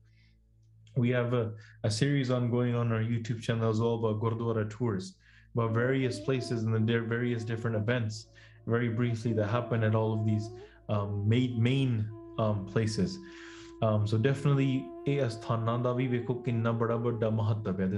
we 0.97 1.11
have 1.11 1.33
a, 1.35 1.53
a 1.83 1.91
series 1.91 2.31
ongoing 2.31 2.75
on 2.75 2.93
our 2.93 3.01
YouTube 3.01 3.43
channel 3.43 3.71
as 3.71 3.81
well 3.81 3.95
about 3.95 4.21
Gurdwara 4.21 4.69
tours, 4.71 5.15
about 5.55 5.73
various 5.73 6.21
places 6.21 6.63
and 6.63 6.89
their 6.89 7.03
various 7.03 7.45
different 7.45 7.77
events, 7.77 8.27
very 8.67 8.89
briefly, 8.89 9.33
that 9.35 9.49
happen 9.49 9.83
at 9.83 9.95
all 9.95 10.19
of 10.19 10.25
these 10.25 10.51
um, 10.89 11.29
main, 11.29 11.61
main 11.63 12.09
um, 12.39 12.67
places. 12.67 13.19
Um, 13.83 14.07
so 14.07 14.17
definitely, 14.17 14.87
there's 15.07 15.35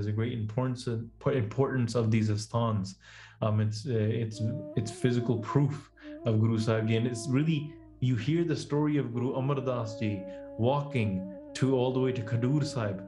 a 0.07 0.12
great 0.12 0.32
importance 0.32 0.88
importance 1.26 1.94
of 1.94 2.11
these 2.11 2.30
asthans. 2.30 2.97
Um, 3.42 3.61
it's 3.61 3.86
uh, 3.86 3.92
it's 3.92 4.40
it's 4.76 4.90
physical 4.90 5.38
proof 5.38 5.90
of 6.24 6.40
Guru 6.40 6.59
Sahib 6.59 6.88
Ji, 6.88 6.97
and 6.97 7.07
it's 7.07 7.28
really 7.28 7.72
you 8.01 8.16
hear 8.16 8.42
the 8.42 8.57
story 8.57 8.97
of 8.97 9.12
Guru 9.12 9.34
Amar 9.34 9.61
Das 9.61 10.01
Ji 10.01 10.22
walking 10.59 11.36
to 11.57 11.75
all 11.75 11.93
the 11.93 12.01
way 12.01 12.13
to 12.13 12.23
Khadur 12.23 12.65
Sahib 12.65 13.03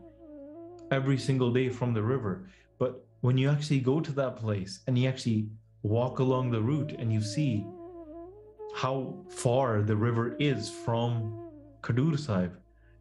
every 0.90 1.18
single 1.18 1.52
day 1.52 1.68
from 1.68 1.92
the 1.92 2.02
river. 2.02 2.48
But 2.78 3.04
when 3.20 3.36
you 3.36 3.50
actually 3.50 3.80
go 3.80 4.00
to 4.00 4.12
that 4.12 4.36
place 4.36 4.80
and 4.86 4.98
you 4.98 5.08
actually 5.08 5.48
walk 5.82 6.18
along 6.18 6.50
the 6.50 6.60
route 6.60 6.92
and 6.98 7.12
you 7.12 7.20
see 7.20 7.66
how 8.74 9.14
far 9.28 9.82
the 9.82 9.96
river 9.96 10.36
is 10.38 10.70
from 10.70 11.12
Khadur 11.82 12.18
Sahib 12.18 12.56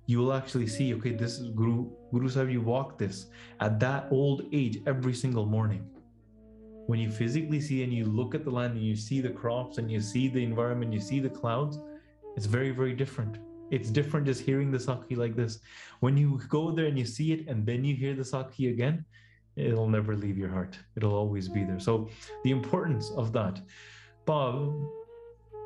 you 0.08 0.20
will 0.20 0.34
actually 0.34 0.68
see 0.68 0.94
okay 0.94 1.12
this 1.12 1.38
is 1.38 1.50
guru 1.50 1.86
guru 2.12 2.30
sahib 2.30 2.50
you 2.50 2.62
walk 2.62 2.98
this 2.98 3.26
at 3.60 3.78
that 3.80 4.08
old 4.10 4.44
age 4.54 4.80
every 4.88 5.14
single 5.14 5.46
morning. 5.46 5.86
When 6.88 7.00
you 7.00 7.12
physically 7.12 7.60
see 7.60 7.84
and 7.84 7.94
you 7.94 8.06
look 8.06 8.34
at 8.34 8.46
the 8.46 8.50
land 8.50 8.78
and 8.78 8.86
you 8.86 8.96
see 8.96 9.20
the 9.20 9.30
crops 9.30 9.78
and 9.78 9.92
you 9.92 10.00
see 10.00 10.30
the 10.30 10.42
environment 10.42 10.94
you 10.94 11.02
see 11.02 11.20
the 11.20 11.30
clouds 11.30 11.80
it's 12.38 12.46
very 12.46 12.72
very 12.72 12.94
different 12.94 13.40
it's 13.72 13.90
different 13.90 14.26
just 14.26 14.42
hearing 14.42 14.72
the 14.72 14.78
sakhi 14.78 15.18
like 15.18 15.36
this. 15.36 15.60
When 16.00 16.18
you 16.18 16.40
go 16.50 16.72
there 16.72 16.86
and 16.86 16.98
you 16.98 17.06
see 17.06 17.32
it, 17.34 17.48
and 17.48 17.66
then 17.66 17.84
you 17.84 17.96
hear 17.96 18.16
the 18.16 18.24
sakhi 18.24 18.72
again, 18.72 19.06
it'll 19.56 19.90
never 19.90 20.16
leave 20.16 20.38
your 20.38 20.50
heart. 20.50 20.78
It'll 20.96 21.16
always 21.16 21.50
be 21.50 21.64
there. 21.64 21.80
So 21.80 22.10
the 22.44 22.52
importance 22.52 23.12
of 23.12 23.34
that. 23.34 23.62
ਭਾਵ 24.26 24.56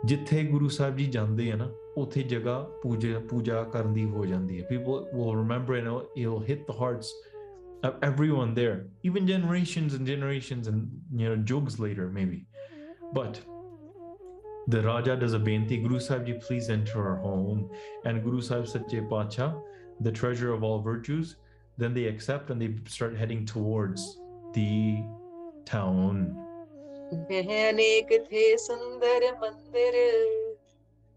jithe 0.10 0.50
Guru 0.52 0.70
Sahib 0.70 0.98
Ji 0.98 1.06
ਜਾਂਦੇ 1.12 1.52
ਆ 1.52 1.56
ਨਾ 1.56 1.70
ਉੱਥੇ 1.98 2.24
ਜਗ੍ਹਾ 2.24 2.60
ਪੂਜਾ 2.82 3.20
ਪੂਜਾ 3.30 3.64
ਕਰਨ 3.74 3.94
ਦੀ 3.94 4.04
ਹੋ 4.10 4.26
ਜਾਂਦੀ 4.26 4.60
ਹੈ 4.60 4.66
people 4.70 5.06
will 5.14 5.38
remember 5.38 5.76
and 5.76 5.88
it'll 5.88 6.44
hit 6.50 6.68
the 6.68 6.76
hearts 6.82 7.14
of 7.88 7.94
everyone 8.08 8.52
there 8.58 8.74
even 9.10 9.28
generations 9.28 9.94
and 9.98 10.10
generations 10.10 10.68
and 10.72 11.22
you 11.22 11.30
know 11.30 11.38
jugs 11.52 11.78
later 11.84 12.04
maybe 12.18 12.38
mm-hmm. 12.58 13.08
but 13.16 13.40
the 14.68 14.82
Raja 14.82 15.16
does 15.16 15.34
a 15.34 15.40
benti, 15.40 15.78
Guru 15.78 16.00
Sahib 16.00 16.26
ji, 16.26 16.34
please 16.34 16.70
enter 16.70 17.08
our 17.08 17.18
home. 17.18 17.70
And 18.06 18.24
Guru 18.24 18.42
Sahib 18.42 18.68
Sache 18.68 19.02
Pacha, 19.10 19.60
the 20.02 20.12
treasure 20.12 20.54
of 20.54 20.64
all 20.64 20.82
virtues, 20.82 21.38
then 21.78 21.94
they 21.94 22.06
accept 22.06 22.50
and 22.52 22.62
they 22.62 22.76
start 22.88 23.18
heading 23.18 23.46
towards 23.46 24.20
the 24.54 25.04
town. 25.66 26.38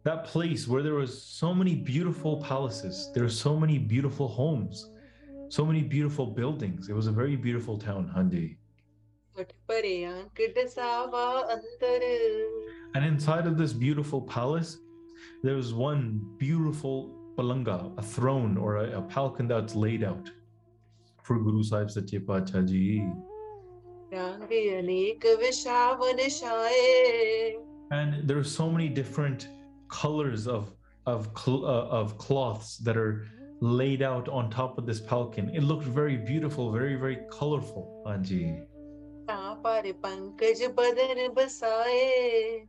That 0.05 0.25
place 0.25 0.67
where 0.67 0.83
there 0.83 0.95
was 0.95 1.23
so 1.23 1.55
many 1.55 1.75
beautiful 1.75 2.43
palaces, 2.43 3.11
there 3.15 3.23
were 3.23 3.29
so 3.29 3.59
many 3.59 3.79
beautiful 3.79 4.29
homes, 4.29 4.91
so 5.49 5.65
many 5.65 5.83
beautiful 5.83 6.27
buildings. 6.27 6.89
It 6.89 6.95
was 6.95 7.07
a 7.07 7.13
very 7.13 7.37
beautiful 7.37 7.79
town, 7.79 8.13
Hundi. 8.15 8.57
And 12.95 13.05
inside 13.05 13.47
of 13.47 13.59
this 13.59 13.73
beautiful 13.73 14.23
palace, 14.23 14.79
there 15.43 15.57
is 15.57 15.75
one 15.75 16.21
beautiful 16.39 17.15
palanga, 17.37 17.93
a 17.99 18.03
throne 18.03 18.57
or 18.57 18.77
a, 18.77 18.99
a 18.99 19.47
that's 19.49 19.75
laid 19.75 20.05
out 20.05 20.31
for 21.23 21.39
Guru 21.39 21.63
Sahib 21.63 21.91
Satya 21.91 22.21
Ji. 22.21 23.05
And 27.91 28.29
there 28.29 28.39
are 28.39 28.45
so 28.45 28.71
many 28.71 28.89
different 28.89 29.49
colors 29.89 30.47
of 30.47 30.73
of 31.07 31.29
cl- 31.37 31.67
uh, 31.67 31.87
of 32.01 32.17
cloths 32.19 32.79
that 32.79 32.97
are 32.97 33.27
laid 33.61 34.03
out 34.03 34.29
on 34.29 34.51
top 34.51 34.79
of 34.79 34.87
this 34.87 35.01
palkin. 35.01 35.55
It 35.55 35.63
looked 35.63 35.85
very 35.85 36.17
beautiful, 36.17 36.71
very 36.71 36.95
very 36.95 37.19
colorful, 37.31 38.05
Anji. 38.07 38.65
ਤਾਂ 39.27 39.57
ਪਰ 39.57 39.93
ਪੰਕਜ 39.93 40.65
ਬਦਨ 40.67 41.29
ਬਸਾਏ 41.29 42.67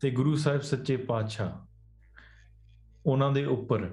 ਤੇ 0.00 0.10
ਗੁਰੂ 0.10 0.34
ਸਾਹਿਬ 0.36 0.60
ਸੱਚੇ 0.60 0.96
ਪਾਤਸ਼ਾਹ 0.96 1.50
ਉਹਨਾਂ 3.06 3.30
ਦੇ 3.32 3.44
ਉੱਪਰ 3.44 3.88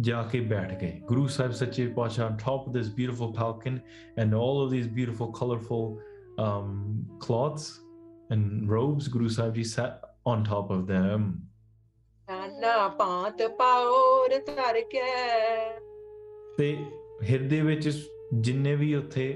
ਜਾ 0.00 0.22
ਕੇ 0.22 0.40
ਬੈਠ 0.40 0.80
ਗਏ 0.80 1.00
ਗੁਰੂ 1.04 1.26
ਸਾਹਿਬ 1.26 1.52
ਸੱਚੇ 1.52 1.86
ਪਾਤਸ਼ਾਹ 1.86 2.30
on 2.30 2.36
top 2.36 2.66
of 2.66 2.74
this 2.74 2.90
beautiful 2.98 3.32
falcon 3.32 3.78
and 4.22 4.34
all 4.34 4.60
of 4.64 4.70
these 4.74 4.88
beautiful 4.98 5.32
colorful 5.32 5.86
um, 6.44 6.74
cloths 7.26 7.68
and 8.30 8.70
robes 8.70 9.08
guru 9.16 9.28
sahib 9.28 9.58
ji 9.58 9.66
sat 9.72 10.06
on 10.26 10.44
top 10.50 10.74
of 10.76 10.86
them 10.92 11.26
ਨਾਨਾ 12.28 12.88
ਪਾਂਤ 12.88 13.42
ਪਾਉਰ 13.58 14.38
ਧਰ 14.46 14.80
ਕੇ 14.80 15.02
ਤੇ 16.58 16.76
ਹਿਰਦੇ 17.22 17.60
ਵਿੱਚ 17.60 17.88
ਜਿੰਨੇ 18.34 18.74
ਵੀ 18.76 18.94
ਉੱਥੇ 18.94 19.26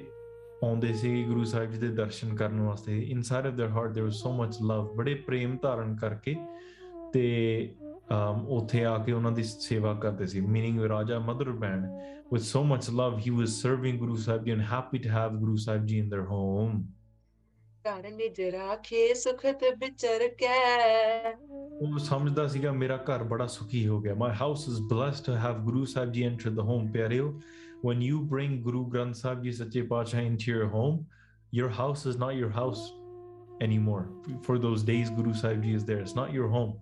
ਆਉਂਦੇ 0.63 0.93
ਸੀ 0.93 1.23
ਗੁਰੂ 1.23 1.43
ਸਾਹਿਬ 1.43 1.71
ਜੀ 1.71 1.77
ਦੇ 1.77 1.87
ਦਰਸ਼ਨ 1.95 2.35
ਕਰਨ 2.35 2.59
ਵਾਸਤੇ 2.59 2.99
inside 2.99 3.45
of 3.47 3.53
their 3.53 3.71
heart 3.71 3.91
there 3.91 4.03
was 4.03 4.21
so 4.21 4.31
much 4.33 4.57
love 4.61 4.93
ਬੜੇ 4.95 5.13
ਪ੍ਰੇਮ 5.27 5.57
ਧਾਰਨ 5.63 5.95
ਕਰਕੇ 5.95 6.35
ਤੇ 7.13 7.75
um, 8.11 8.45
ਉੱਥੇ 8.49 8.83
ਆ 8.85 8.97
ਕੇ 8.97 9.11
ਉਹਨਾਂ 9.11 9.31
ਦੀ 9.31 9.43
ਸੇਵਾ 9.43 9.93
ਕਰਦੇ 9.93 10.27
ਸੀ 10.27 10.41
meaning 10.41 10.81
Raja 10.83 11.19
mother 11.21 11.51
band 11.53 11.85
with 12.27 12.43
so 12.43 12.63
much 12.63 12.89
love 12.91 13.17
he 13.19 13.31
was 13.31 13.55
serving 13.55 13.97
guru 13.97 14.17
sahib 14.17 14.45
ji 14.45 14.51
and 14.51 14.63
happy 14.63 14.99
to 14.99 15.09
have 15.09 15.33
guru 15.35 15.57
sahib 15.57 15.83
ji 15.85 15.99
in 15.99 16.09
their 16.09 16.27
home 16.27 16.83
ਘਰ 17.85 18.09
ਨਿਜ 18.11 18.39
ਰਾਖੇ 18.53 19.13
ਸੁਖਤ 19.13 19.63
ਵਿਚਰ 19.79 20.27
ਕੇ 20.37 20.47
ਉਹ 21.81 21.97
ਸਮਝਦਾ 21.99 22.45
ਸੀਗਾ 22.47 22.71
ਮੇਰਾ 22.73 22.97
ਘਰ 23.09 23.23
ਬੜਾ 23.23 23.45
ਸੁਖੀ 23.47 23.85
ਹੋ 23.87 23.99
ਗਿਆ 24.01 24.13
my 24.15 24.29
house 24.39 24.63
is 24.71 24.79
blessed 24.93 25.25
to 25.25 25.35
have 25.43 25.59
guru 25.67 25.83
sahib 25.91 26.13
ji 26.13 26.23
enter 26.29 26.53
the 26.53 26.65
home 26.69 26.91
ਪਿਆਰਿਓ 26.93 27.27
when 27.81 28.01
you 28.01 28.19
bring 28.33 28.61
guru 28.67 28.83
granth 28.89 29.21
sahib 29.23 29.43
ji 29.47 29.55
sache 29.61 29.81
pacha 29.93 30.21
into 30.21 30.51
your 30.51 30.67
home 30.67 30.99
your 31.51 31.69
house 31.69 32.05
is 32.05 32.17
not 32.25 32.35
your 32.35 32.49
house 32.49 32.85
anymore 33.61 34.03
for 34.41 34.59
those 34.67 34.83
days 34.83 35.09
guru 35.09 35.33
sahib 35.33 35.65
ji 35.67 35.73
is 35.73 35.85
there 35.85 35.99
it's 36.05 36.15
not 36.21 36.33
your 36.39 36.47
home 36.47 36.77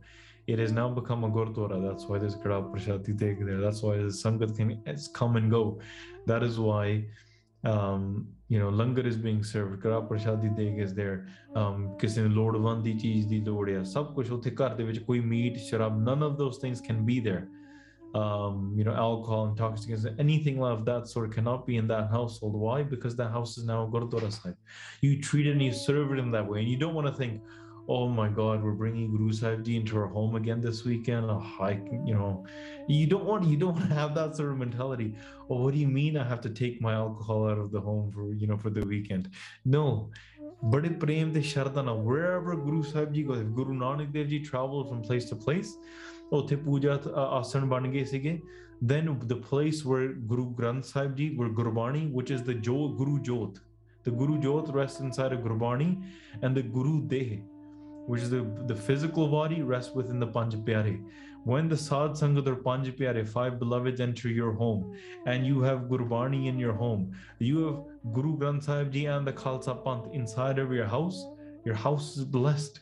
it 0.48 0.60
has 0.60 0.72
now 0.72 0.90
become 0.90 1.24
a 1.24 1.30
gurdwara 1.30 1.82
that's 1.82 2.06
why 2.06 2.18
there's 2.18 2.36
Grab 2.36 2.72
Prashati 2.74 3.18
Teg 3.18 3.46
there 3.46 3.62
that's 3.62 3.82
why 3.82 3.98
the 3.98 4.12
sangat 4.22 4.56
can 4.58 4.82
it's 4.86 5.08
come 5.08 5.38
and 5.38 5.50
go 5.50 5.80
that 6.26 6.44
is 6.44 6.60
why 6.60 7.06
um, 7.64 8.28
you 8.50 8.60
know 8.60 8.70
langar 8.70 9.06
is 9.08 9.16
being 9.16 9.44
served 9.44 9.80
Grab 9.80 10.10
Prashadi 10.10 10.54
Teg 10.58 10.80
is 10.80 10.94
there 10.94 11.28
um, 11.56 11.98
ਕਿਸੇ 12.00 12.22
ਨੂੰ 12.22 12.32
ਲੋੜਵੰਦ 12.32 12.84
ਦੀ 12.84 12.94
ਚੀਜ਼ 13.00 13.28
ਦੀ 13.28 13.40
ਲੋੜ 13.46 13.70
ਹੈ 13.70 13.84
ਸਭ 13.84 14.14
ਕੁਝ 14.16 14.30
ਉੱਥੇ 14.32 14.52
ਘਰ 14.62 14.76
ਦੇ 14.76 14.84
ਵਿੱਚ 14.84 15.00
ਕੋਈ 15.00 15.20
ਮੀਟ 15.20 15.58
ਸ਼ਰਾਬ 15.58 16.04
none 16.10 16.28
of 16.30 16.38
those 16.42 16.60
things 16.64 16.82
can 16.90 17.06
be 17.12 17.20
there 17.30 17.44
um, 18.15 18.73
you 18.75 18.85
know, 18.85 18.95
alcohol, 18.95 19.49
intoxicants, 19.49 20.07
anything 20.19 20.63
of 20.63 20.85
that 20.87 21.09
sort 21.09 21.33
cannot 21.35 21.67
be 21.67 21.77
in 21.77 21.87
that 21.89 22.11
household. 22.11 22.55
Why? 22.55 22.83
Because 22.83 23.17
that 23.17 23.31
house 23.31 23.59
is 23.59 23.65
now 23.65 23.89
Gurdwara 23.93 24.33
Sahib. 24.33 24.57
You 25.01 25.21
treat 25.21 25.47
it 25.47 25.53
and 25.53 25.63
you 25.63 25.73
serve 25.73 26.13
it 26.13 26.19
in 26.19 26.31
that 26.33 26.47
way. 26.47 26.61
And 26.61 26.69
you 26.69 26.77
don't 26.77 26.95
want 26.95 27.07
to 27.07 27.13
think, 27.13 27.43
oh 27.89 28.09
my 28.09 28.29
God, 28.29 28.63
we're 28.63 28.73
bringing 28.73 29.11
Guru 29.11 29.33
Sahib 29.33 29.65
Ji 29.65 29.77
into 29.77 29.99
our 29.99 30.07
home 30.07 30.37
again 30.37 30.61
this 30.61 30.85
weekend. 30.85 31.27
Oh, 31.31 31.45
I, 31.61 31.81
you 32.05 32.15
know, 32.15 32.47
you 32.87 33.07
don't 33.07 33.25
want, 33.25 33.47
you 33.47 33.57
don't 33.57 33.75
want 33.75 33.89
to 33.89 33.95
have 33.95 34.15
that 34.15 34.37
sort 34.37 34.53
of 34.53 34.59
mentality. 34.59 35.15
Oh, 35.49 35.63
what 35.63 35.75
do 35.75 35.81
you 35.81 35.89
mean 35.89 36.17
I 36.17 36.27
have 36.29 36.41
to 36.43 36.51
take 36.51 36.81
my 36.81 36.95
alcohol 36.95 37.49
out 37.49 37.59
of 37.59 37.71
the 37.71 37.81
home 37.81 38.11
for, 38.13 38.33
you 38.33 38.47
know, 38.47 38.59
for 38.59 38.71
the 38.71 38.85
weekend? 38.85 39.31
No, 39.65 40.11
बड़े 40.65 40.89
प्रेम 40.99 41.33
से 41.33 41.43
शरदाना 41.43 42.05
wherever 42.05 42.57
Guru 42.57 42.83
Sahib 42.83 43.15
Ji 43.15 43.23
goes, 43.23 43.43
Guru 43.55 43.75
Nanak 43.75 44.13
Dev 44.13 44.29
Ji 44.29 44.41
travels 44.41 44.89
from 44.89 45.03
place 45.03 45.25
to 45.27 45.37
place, 45.37 45.77
ਉੱਥੇ 46.40 46.56
ਪੂਜਾ 46.68 46.96
ਤ- 46.98 47.14
ਆ- 47.16 47.30
ਆਸਣ 47.40 47.66
ਬਣ 47.76 47.88
ਗਏ 47.96 48.04
ਸੀਗੇ 48.16 48.40
then 48.92 49.06
the 49.32 49.36
place 49.50 49.78
where 49.90 50.08
Guru 50.30 50.46
Granth 50.56 50.88
Sahib 50.88 51.12
ji 51.20 51.26
where 51.42 51.52
Gurbani 51.60 52.00
which 52.20 52.32
is 52.38 52.42
the 52.48 52.56
jo, 52.68 52.74
Guru 53.02 53.14
Jot 53.28 53.60
the 54.08 54.14
Guru 54.22 54.34
Jot 54.46 54.72
rests 54.78 55.04
inside 55.08 55.36
of 55.36 55.44
Gurbani 55.46 55.88
and 56.42 56.60
the 56.60 56.64
Guru 56.78 56.96
Deh 57.14 57.28
which 58.14 58.24
is 58.24 58.32
the, 58.34 58.40
the 58.70 58.76
physical 58.88 59.30
body, 59.34 59.62
rests 59.62 59.94
within 59.98 60.20
the 60.20 60.28
Panj 60.28 60.56
Pyare. 60.66 60.96
When 61.52 61.70
the 61.74 61.78
Sad 61.84 62.18
Sangat 62.22 62.50
or 62.52 62.56
Panj 62.66 62.90
Pyare, 62.98 63.22
five 63.36 63.54
beloveds, 63.62 64.02
enter 64.06 64.32
your 64.40 64.50
home, 64.62 64.82
and 65.34 65.48
you 65.52 65.62
have 65.62 65.86
Gurbani 65.94 66.42
in 66.50 66.60
your 66.64 66.74
home, 66.82 67.06
you 67.40 67.62
have 67.66 67.78
Guru 68.18 68.34
Granth 68.42 68.64
Sahib 68.64 68.92
Ji 68.98 69.06
and 69.14 69.26
the 69.32 69.36
Khalsa 69.44 69.78
Panth 69.86 70.12
inside 70.22 70.60
of 70.66 70.74
your 70.80 70.90
house, 70.96 71.22
your 71.70 71.76
house 71.86 72.10
is 72.18 72.26
blessed. 72.26 72.82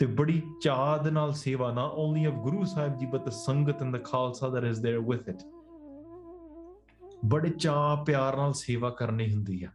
ਤੇ 0.00 0.06
ਬੜੀ 0.06 0.40
ਚਾਹ 0.62 1.02
ਦੇ 1.04 1.10
ਨਾਲ 1.10 1.32
ਸੇਵਾ 1.36 1.70
ਨਾ 1.72 1.82
only 2.02 2.24
of 2.24 2.34
ਗੁਰੂ 2.42 2.64
ਸਾਹਿਬ 2.64 2.96
ਜੀ 2.98 3.06
but 3.06 3.24
the 3.24 3.30
sangat 3.38 3.82
and 3.82 3.96
the 3.96 4.02
Khalsa 4.04 4.48
that 4.50 4.64
is 4.64 4.80
there 4.86 5.00
with 5.08 5.28
it 5.28 5.42
ਬੜੇ 7.32 7.48
ਚਾਹ 7.50 8.04
ਪਿਆਰ 8.04 8.36
ਨਾਲ 8.36 8.52
ਸੇਵਾ 8.62 8.90
ਕਰਨੀ 9.00 9.32
ਹੁੰਦੀ 9.34 9.62
ਆ 9.64 9.70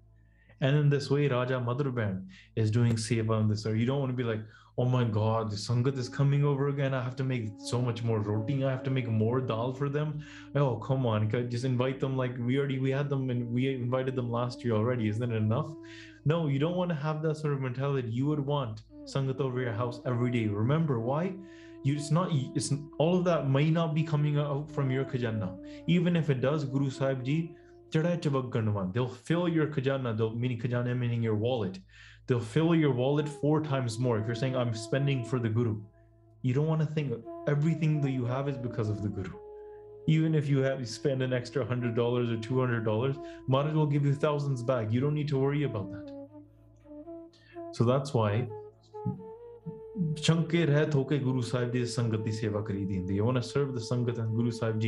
And 0.65 0.77
in 0.79 0.89
this 0.91 1.07
way, 1.11 1.23
Raja 1.31 1.57
Madhurbain 1.63 2.13
is 2.61 2.69
doing 2.75 2.93
seva 3.05 3.39
in 3.41 3.49
this 3.49 3.65
way. 3.65 3.73
You 3.79 3.87
don't 3.89 3.99
want 4.03 4.13
to 4.13 4.17
be 4.19 4.27
like, 4.27 4.45
oh 4.83 4.85
my 4.93 5.01
God, 5.17 5.51
the 5.53 5.59
Sangat 5.63 5.99
is 6.03 6.07
coming 6.13 6.45
over 6.51 6.69
again. 6.69 6.95
I 6.99 7.01
have 7.07 7.17
to 7.17 7.25
make 7.31 7.49
so 7.71 7.81
much 7.89 8.01
more 8.11 8.19
roti. 8.29 8.55
I 8.63 8.71
have 8.71 8.85
to 8.85 8.93
make 8.97 9.09
more 9.17 9.41
dal 9.51 9.75
for 9.81 9.89
them. 9.97 10.15
Oh, 10.63 10.71
come 10.87 11.05
on. 11.11 11.27
Just 11.55 11.69
invite 11.71 11.99
them 12.05 12.15
like 12.23 12.39
we 12.47 12.57
already, 12.61 12.79
we 12.87 12.95
had 12.99 13.09
them 13.09 13.29
and 13.35 13.51
we 13.59 13.67
invited 13.73 14.15
them 14.21 14.31
last 14.39 14.65
year 14.67 14.75
already. 14.79 15.09
Isn't 15.09 15.29
it 15.29 15.35
enough? 15.35 15.69
No, 16.33 16.39
you 16.55 16.57
don't 16.65 16.81
want 16.83 16.95
to 16.95 16.99
have 17.05 17.21
that 17.27 17.43
sort 17.43 17.53
of 17.53 17.61
mentality. 17.69 18.17
You 18.21 18.27
would 18.27 18.45
want 18.55 18.83
sangat 19.05 19.39
over 19.39 19.61
your 19.61 19.73
house 19.73 20.01
every 20.05 20.31
day. 20.31 20.47
Remember 20.47 20.99
why? 20.99 21.33
You 21.83 21.95
it's 21.95 22.09
not 22.09 22.29
it's 22.33 22.73
all 22.97 23.19
of 23.19 23.25
that 23.25 23.49
may 23.49 23.69
not 23.69 23.93
be 23.93 24.03
coming 24.03 24.39
out 24.39 24.71
from 24.71 24.89
your 24.89 25.05
khajana. 25.05 25.55
Even 25.87 26.15
if 26.15 26.29
it 26.29 26.41
does 26.41 26.65
guru 26.65 26.89
sahib 26.89 27.23
ji 27.23 27.55
they'll 27.91 29.07
fill 29.07 29.47
your 29.47 29.67
khajana 29.67 30.17
they'll 30.17 30.33
meaning 30.33 30.59
khajana 30.59 30.97
meaning 30.97 31.21
your 31.21 31.35
wallet. 31.35 31.77
They'll 32.27 32.39
fill 32.39 32.73
your 32.73 32.91
wallet 32.91 33.29
four 33.29 33.61
times 33.61 33.99
more. 33.99 34.17
If 34.17 34.25
you're 34.25 34.35
saying 34.35 34.55
i'm 34.55 34.73
spending 34.73 35.23
for 35.23 35.39
the 35.39 35.49
guru 35.49 35.77
you 36.41 36.53
don't 36.53 36.67
want 36.67 36.81
to 36.81 36.87
think 36.87 37.13
everything 37.47 38.01
that 38.01 38.11
you 38.11 38.25
have 38.25 38.49
is 38.49 38.57
because 38.57 38.89
of 38.89 39.01
the 39.03 39.09
guru. 39.09 39.37
Even 40.07 40.35
if 40.35 40.49
you 40.49 40.59
have 40.59 40.79
you 40.79 40.85
spend 40.87 41.21
an 41.21 41.33
extra 41.33 41.63
hundred 41.63 41.95
dollars 41.95 42.31
or 42.31 42.37
two 42.37 42.59
hundred 42.59 42.83
dollars 42.83 43.15
Maharaj 43.47 43.73
will 43.75 43.85
give 43.85 44.05
you 44.05 44.13
thousands 44.13 44.61
back. 44.63 44.91
You 44.91 44.99
don't 44.99 45.13
need 45.13 45.27
to 45.29 45.37
worry 45.37 45.63
about 45.63 45.91
that. 45.91 46.11
So 47.73 47.83
that's 47.83 48.13
why 48.13 48.47
ਸ਼ੰਕੇ 50.17 50.65
ਰਹਿਤ 50.65 50.95
ਹੋ 50.95 51.03
ਕੇ 51.03 51.17
ਗੁਰੂ 51.19 51.41
ਸਾਹਿਬ 51.41 51.71
ਦੀ 51.71 51.85
ਸੰਗਤ 51.85 52.21
ਦੀ 52.23 52.31
ਸੇਵਾ 52.31 52.61
ਕਰੀ 52.61 52.83
ਦਿੰਦੀ 52.85 53.17
ਹੈ 53.17 53.23
ਉਹਨਾਂ 53.23 53.41
serve 53.41 53.71
the 53.75 53.79
sangat 53.79 54.19
and 54.19 54.29
Guru 54.35 54.51
Sahib 54.51 54.81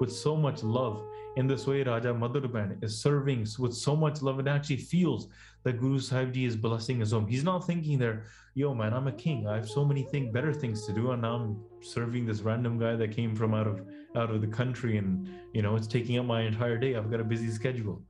with 0.00 0.12
so 0.14 0.32
much 0.44 0.62
love 0.76 0.96
in 1.40 1.50
this 1.50 1.66
way 1.70 1.76
Raja 1.88 2.12
Madhurbain 2.22 2.72
is 2.88 2.96
serving 3.04 3.44
with 3.64 3.76
so 3.78 3.94
much 4.02 4.20
love. 4.28 4.40
And 4.42 4.50
actually 4.52 4.78
feels 4.92 5.26
that 5.66 5.78
Guru 5.82 6.00
Sahib 6.08 6.32
Ji 6.36 6.44
is 6.50 6.58
blessing 6.66 7.04
his 7.04 7.14
home. 7.16 7.28
He's 7.32 7.46
not 7.50 7.66
thinking 7.68 8.02
there 8.04 8.18
yo 8.62 8.74
man 8.82 8.98
I'm 9.00 9.10
a 9.12 9.14
king. 9.24 9.46
I 9.46 9.56
have 9.60 9.70
so 9.76 9.84
many 9.92 10.04
things, 10.12 10.32
better 10.38 10.52
things 10.62 10.84
to 10.86 10.96
do 11.00 11.10
and 11.16 11.26
now 11.28 11.34
I'm 11.38 11.48
serving 11.94 12.30
this 12.30 12.44
random 12.50 12.78
guy 12.84 12.94
that 13.02 13.16
came 13.18 13.40
from 13.42 13.58
out 13.62 13.72
of 13.74 13.82
out 14.22 14.36
of 14.36 14.46
the 14.46 14.52
country 14.60 14.96
and 15.02 15.34
you 15.58 15.66
know 15.66 15.76
it's 15.80 15.92
taking 15.98 16.22
up 16.22 16.30
my 16.36 16.40
entire 16.52 16.78
day. 16.86 16.94
I've 16.96 17.12
got 17.16 17.26
a 17.26 17.28
busy 17.34 17.52
schedule. 17.58 18.00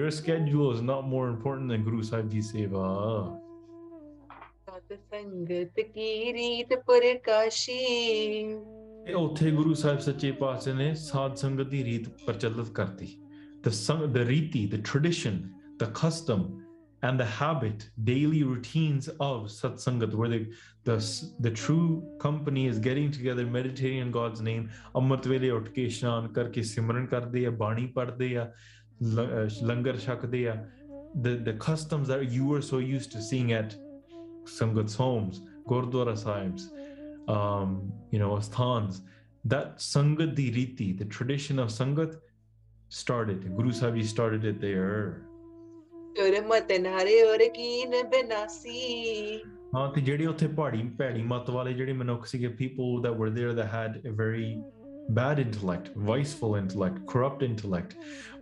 Your 0.00 0.10
schedule 0.22 0.74
is 0.78 0.82
not 0.94 1.14
more 1.14 1.28
important 1.36 1.76
than 1.76 1.88
Guru 1.90 2.02
Sahib 2.10 2.34
Ji's 2.36 2.52
seva. 2.56 2.90
ਸੰਗਤ 4.89 5.79
ਕੀ 5.93 6.33
ਰੀਤ 6.33 6.73
ਪ੍ਰਕਾਸ਼ੀ 6.87 7.73
ਇਹ 9.09 9.15
ਉੱਥੇ 9.15 9.51
ਗੁਰੂ 9.51 9.73
ਸਾਹਿਬ 9.73 9.99
ਸੱਚੇ 9.99 10.31
ਪਾਤਸ਼ਾਹ 10.39 10.73
ਨੇ 10.75 10.93
ਸਾਧ 10.95 11.35
ਸੰਗਤ 11.35 11.67
ਦੀ 11.69 11.83
ਰੀਤ 11.83 12.07
ਪ੍ਰਚਲਿਤ 12.25 12.69
ਕਰਤੀ 12.73 13.07
the 13.67 13.71
sang 13.75 14.01
the 14.15 14.23
riti 14.29 14.59
the 14.71 14.77
tradition 14.87 15.37
the 15.83 15.85
custom 15.99 16.41
and 17.03 17.21
the 17.21 17.27
habit 17.37 17.85
daily 18.09 18.41
routines 18.49 19.07
of 19.27 19.39
satsangat 19.53 20.11
where 20.19 20.29
the 20.33 20.39
the 20.89 20.97
the 21.45 21.51
true 21.61 21.87
company 22.25 22.65
is 22.73 22.81
getting 22.87 23.07
together 23.15 23.45
meditating 23.55 24.03
in 24.05 24.11
god's 24.17 24.43
name 24.49 24.67
ਅੰਮ੍ਰਿਤ 24.95 25.27
ਵੇਲੇ 25.27 25.49
ਉੱਠ 25.49 25.69
ਕੇ 25.69 25.85
ਇਸ਼ਨਾਨ 25.85 26.27
ਕਰਕੇ 26.33 26.61
ਸਿਮਰਨ 26.73 27.05
ਕਰਦੇ 27.05 27.45
ਆ 27.45 27.49
ਬਾਣੀ 27.63 27.85
ਪੜ੍ਹਦੇ 27.95 28.35
ਆ 28.37 28.51
ਲ- 29.15 29.27
ਅਹ 29.39 29.65
ਲੰਗਰ 29.65 29.97
ਛਕਦੇ 29.97 30.47
ਆ 30.49 30.55
the 31.25 31.35
the 31.49 31.55
customs 31.65 32.13
that 32.13 32.23
you 32.37 32.51
were 32.53 32.63
so 32.69 32.83
used 32.91 33.13
to 33.17 33.25
seeing 33.31 33.51
at 33.63 33.75
sangat's 34.57 34.95
homes 34.95 35.41
gurdwara 35.67 36.15
sahibs 36.25 36.71
um, 37.27 37.91
you 38.11 38.19
know, 38.19 38.37
asthans, 38.37 39.01
that 39.45 39.77
Sangat 39.77 40.35
di 40.35 40.51
Riti, 40.51 40.97
the 40.97 41.05
tradition 41.05 41.59
of 41.59 41.69
Sangat, 41.69 42.19
started. 42.89 43.55
Guru 43.55 43.71
Sahib 43.71 43.95
Ji 43.95 44.03
started 44.03 44.45
it 44.45 44.61
there. 44.61 45.21
ਗੁਰਮਤਿ 46.17 46.77
ਨਾਰੇ 46.79 47.21
ਔਰ 47.21 47.39
ਕੀਨ 47.55 47.91
ਬਿਨਾਸੀ 48.09 49.41
ਹਾਂ 49.73 49.87
ਤੇ 49.93 50.01
ਜਿਹੜੇ 50.01 50.25
ਉੱਥੇ 50.25 50.47
ਪਹਾੜੀ 50.47 50.83
ਭੈੜੀ 50.99 51.23
ਮਤ 51.31 51.49
ਵਾਲੇ 51.49 51.73
ਜਿਹੜੇ 51.73 51.93
ਮਨੁੱਖ 51.93 52.25
ਸੀਗੇ 52.25 52.47
people 52.61 53.01
that 53.05 53.17
were 53.21 53.29
there 53.37 53.53
that 53.57 53.67
had 53.73 53.97
a 54.11 54.13
very 54.21 54.47
bad 55.17 55.41
intellect, 55.43 55.89
viceful 56.11 56.55
intellect, 56.59 57.01
corrupt 57.11 57.43
intellect, 57.47 57.97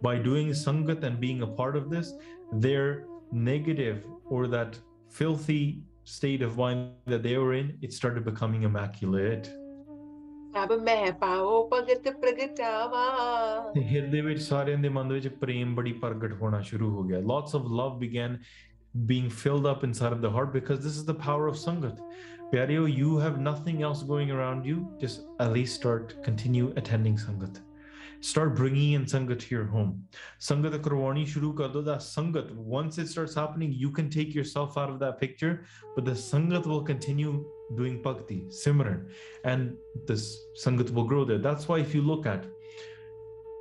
by 0.07 0.13
doing 0.27 0.51
Sangat 0.59 1.07
and 1.09 1.19
being 1.23 1.41
a 1.47 1.49
part 1.61 1.79
of 1.81 1.89
this, 1.95 2.13
their 2.67 2.85
negative 3.47 4.05
or 4.35 4.43
that 4.55 4.77
filthy 5.17 5.63
state 6.07 6.41
of 6.41 6.57
mind 6.57 6.91
that 7.05 7.23
they 7.23 7.37
were 7.37 7.53
in, 7.53 7.77
it 7.81 7.93
started 7.93 8.25
becoming 8.25 8.63
immaculate. 8.63 9.49
ਸਭ 10.55 10.71
ਮੈਂ 10.83 11.11
ਪਾਓ 11.11 11.69
ਭਗਤ 11.73 12.07
ਪ੍ਰਗਟਾਵਾ 12.21 13.05
ਤੇ 13.75 13.83
ਹਿਰਦੇ 13.83 14.21
ਵਿੱਚ 14.21 14.41
ਸਾਰਿਆਂ 14.41 14.77
ਦੇ 14.77 14.89
ਮਨ 14.89 15.07
ਦੇ 15.07 15.13
ਵਿੱਚ 15.13 15.27
ਪ੍ਰੇਮ 15.27 15.75
ਬੜੀ 15.75 15.93
ਪ੍ਰਗਟ 15.93 16.33
ਹੋਣਾ 16.33 16.59
ਸ਼ੁਰੂ 16.61 16.89
ਹੋ 16.89 17.03
ਗਿਆ 17.03 17.19
lots 17.19 17.55
of 17.59 17.71
love 17.79 17.97
began 18.03 18.35
being 19.11 19.29
filled 19.39 19.69
up 19.71 19.85
inside 19.87 20.15
of 20.17 20.21
the 20.25 20.31
heart 20.35 20.51
because 20.57 20.83
this 20.83 20.99
is 20.99 21.07
the 21.09 21.17
power 21.23 21.47
of 21.51 21.57
sangat 21.63 21.95
ਪਿਆਰਿਓ 22.51 22.87
you 22.87 23.09
have 23.23 23.39
nothing 23.49 23.81
else 23.87 24.03
going 24.11 24.33
around 24.35 24.69
you 24.71 24.77
just 25.03 25.45
at 25.45 25.51
least 25.57 25.81
start 25.81 26.15
continue 26.29 26.67
attending 26.81 27.17
sangat 27.25 27.57
start 28.20 28.54
bringing 28.54 28.92
in 28.92 29.04
sangat 29.04 29.40
to 29.40 29.54
your 29.54 29.64
home 29.64 30.02
sangat 30.40 30.78
karwani 30.80 31.24
shuru 31.26 31.56
kar 31.56 31.68
do 31.68 31.82
sangat 31.82 32.50
once 32.54 32.98
it 32.98 33.08
starts 33.08 33.34
happening 33.34 33.72
you 33.72 33.90
can 33.90 34.10
take 34.10 34.34
yourself 34.34 34.76
out 34.76 34.90
of 34.90 34.98
that 34.98 35.20
picture 35.20 35.64
but 35.94 36.04
the 36.04 36.16
sangat 36.16 36.66
will 36.66 36.82
continue 36.82 37.44
doing 37.76 38.00
bhakti 38.02 38.44
simran 38.48 39.06
and 39.44 39.76
this 40.06 40.36
sangat 40.64 40.90
will 40.90 41.04
grow 41.04 41.24
there 41.24 41.38
that's 41.38 41.68
why 41.68 41.78
if 41.78 41.94
you 41.94 42.02
look 42.02 42.26
at 42.26 42.46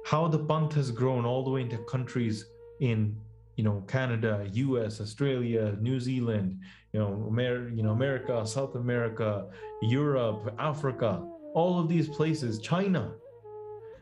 how 0.05 0.27
the 0.27 0.39
panth 0.39 0.73
has 0.73 0.89
grown 0.89 1.25
all 1.25 1.43
the 1.43 1.49
way 1.49 1.61
into 1.61 1.77
countries 1.79 2.45
in 2.79 3.15
you 3.57 3.63
know 3.63 3.83
Canada, 3.87 4.47
U.S., 4.53 5.01
Australia, 5.01 5.75
New 5.81 5.99
Zealand, 5.99 6.59
you 6.93 6.99
know, 6.99 7.25
Amer- 7.27 7.69
you 7.69 7.83
know 7.83 7.91
America, 7.91 8.45
South 8.45 8.75
America, 8.75 9.49
Europe, 9.81 10.53
Africa, 10.59 11.21
all 11.53 11.79
of 11.79 11.89
these 11.89 12.07
places, 12.07 12.59
China. 12.59 13.11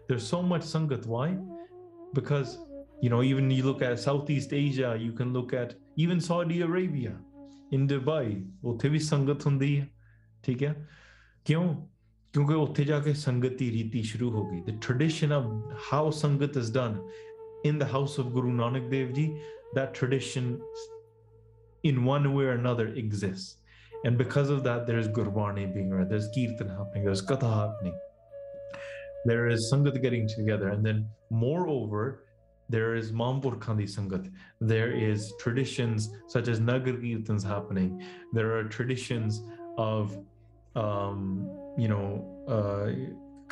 There's 0.09 0.26
so 0.26 0.43
much 0.43 0.62
sangat. 0.62 1.07
Why? 1.07 1.36
Because 2.12 2.59
you 3.01 3.09
know, 3.09 3.22
even 3.22 3.51
you 3.51 3.62
look 3.62 3.82
at 3.82 3.99
Southeast 3.99 4.53
Asia, 4.53 4.97
you 5.01 5.12
can 5.12 5.32
look 5.32 5.53
at 5.55 5.74
even 5.97 6.20
Saudi 6.20 6.61
Arabia, 6.62 7.12
in 7.72 7.86
Dubai, 7.88 8.43
ਉੱਥੇ 8.64 8.88
ਵੀ 8.88 8.99
ਸੰਗਤ 8.99 9.47
ਹੁੰਦੀ 9.47 9.78
ਹੈ 9.80 9.86
ਠੀਕ 10.43 10.62
ਹੈ 10.62 10.74
ਕਿਉਂ 11.45 11.74
ਕਿਉਂਕਿ 12.32 12.55
ਉੱਥੇ 12.55 12.84
ਜਾ 12.84 12.99
ਕੇ 13.01 13.12
ਸੰਗਤ 13.20 13.57
ਦੀ 13.59 13.70
ਰੀਤੀ 13.72 14.03
ਸ਼ੁਰੂ 14.11 14.30
ਹੋ 14.30 14.45
ਗਈ 14.51 14.62
the 14.66 14.76
tradition 14.86 15.34
of 15.38 15.47
how 15.91 16.03
sangat 16.20 16.59
is 16.62 16.70
done 16.76 16.99
in 17.70 17.80
the 17.82 17.88
house 17.95 18.18
of 18.22 18.32
Guru 18.34 18.53
Nanak 18.61 18.91
Dev 18.91 19.14
Ji 19.16 19.24
that 19.78 19.95
tradition 20.01 20.53
in 21.91 22.05
one 22.11 22.28
way 22.34 22.47
or 22.51 22.55
another 22.59 22.86
exists 23.03 23.57
and 24.09 24.20
because 24.22 24.53
of 24.57 24.62
that 24.68 24.86
there's 24.91 25.09
Gurbani 25.18 25.66
being 25.74 25.91
read 25.97 26.14
there's 26.14 26.28
Kirtan 26.36 26.70
happening 26.76 27.05
there's 27.09 27.24
Katha 27.32 27.51
happening 27.57 27.99
there 29.26 29.47
is 29.47 29.71
Sangat 29.71 30.01
getting 30.01 30.28
together. 30.28 30.69
And 30.69 30.86
then 30.86 31.07
moreover 31.30 32.23
there 32.69 32.95
is 32.95 33.11
Mampur 33.11 33.59
Khandi 33.59 33.88
Sangat. 33.95 34.32
There 34.59 34.91
is 34.91 35.34
traditions 35.39 36.09
such 36.28 36.47
as 36.47 36.59
Nagar 36.59 36.93
Kirtans 36.93 37.43
happening. 37.43 38.03
There 38.34 38.57
are 38.57 38.63
traditions 38.63 39.43
of 39.78 40.17
um, 40.76 41.49
you 41.78 41.88
know, 41.88 42.26
uh, 42.47 42.91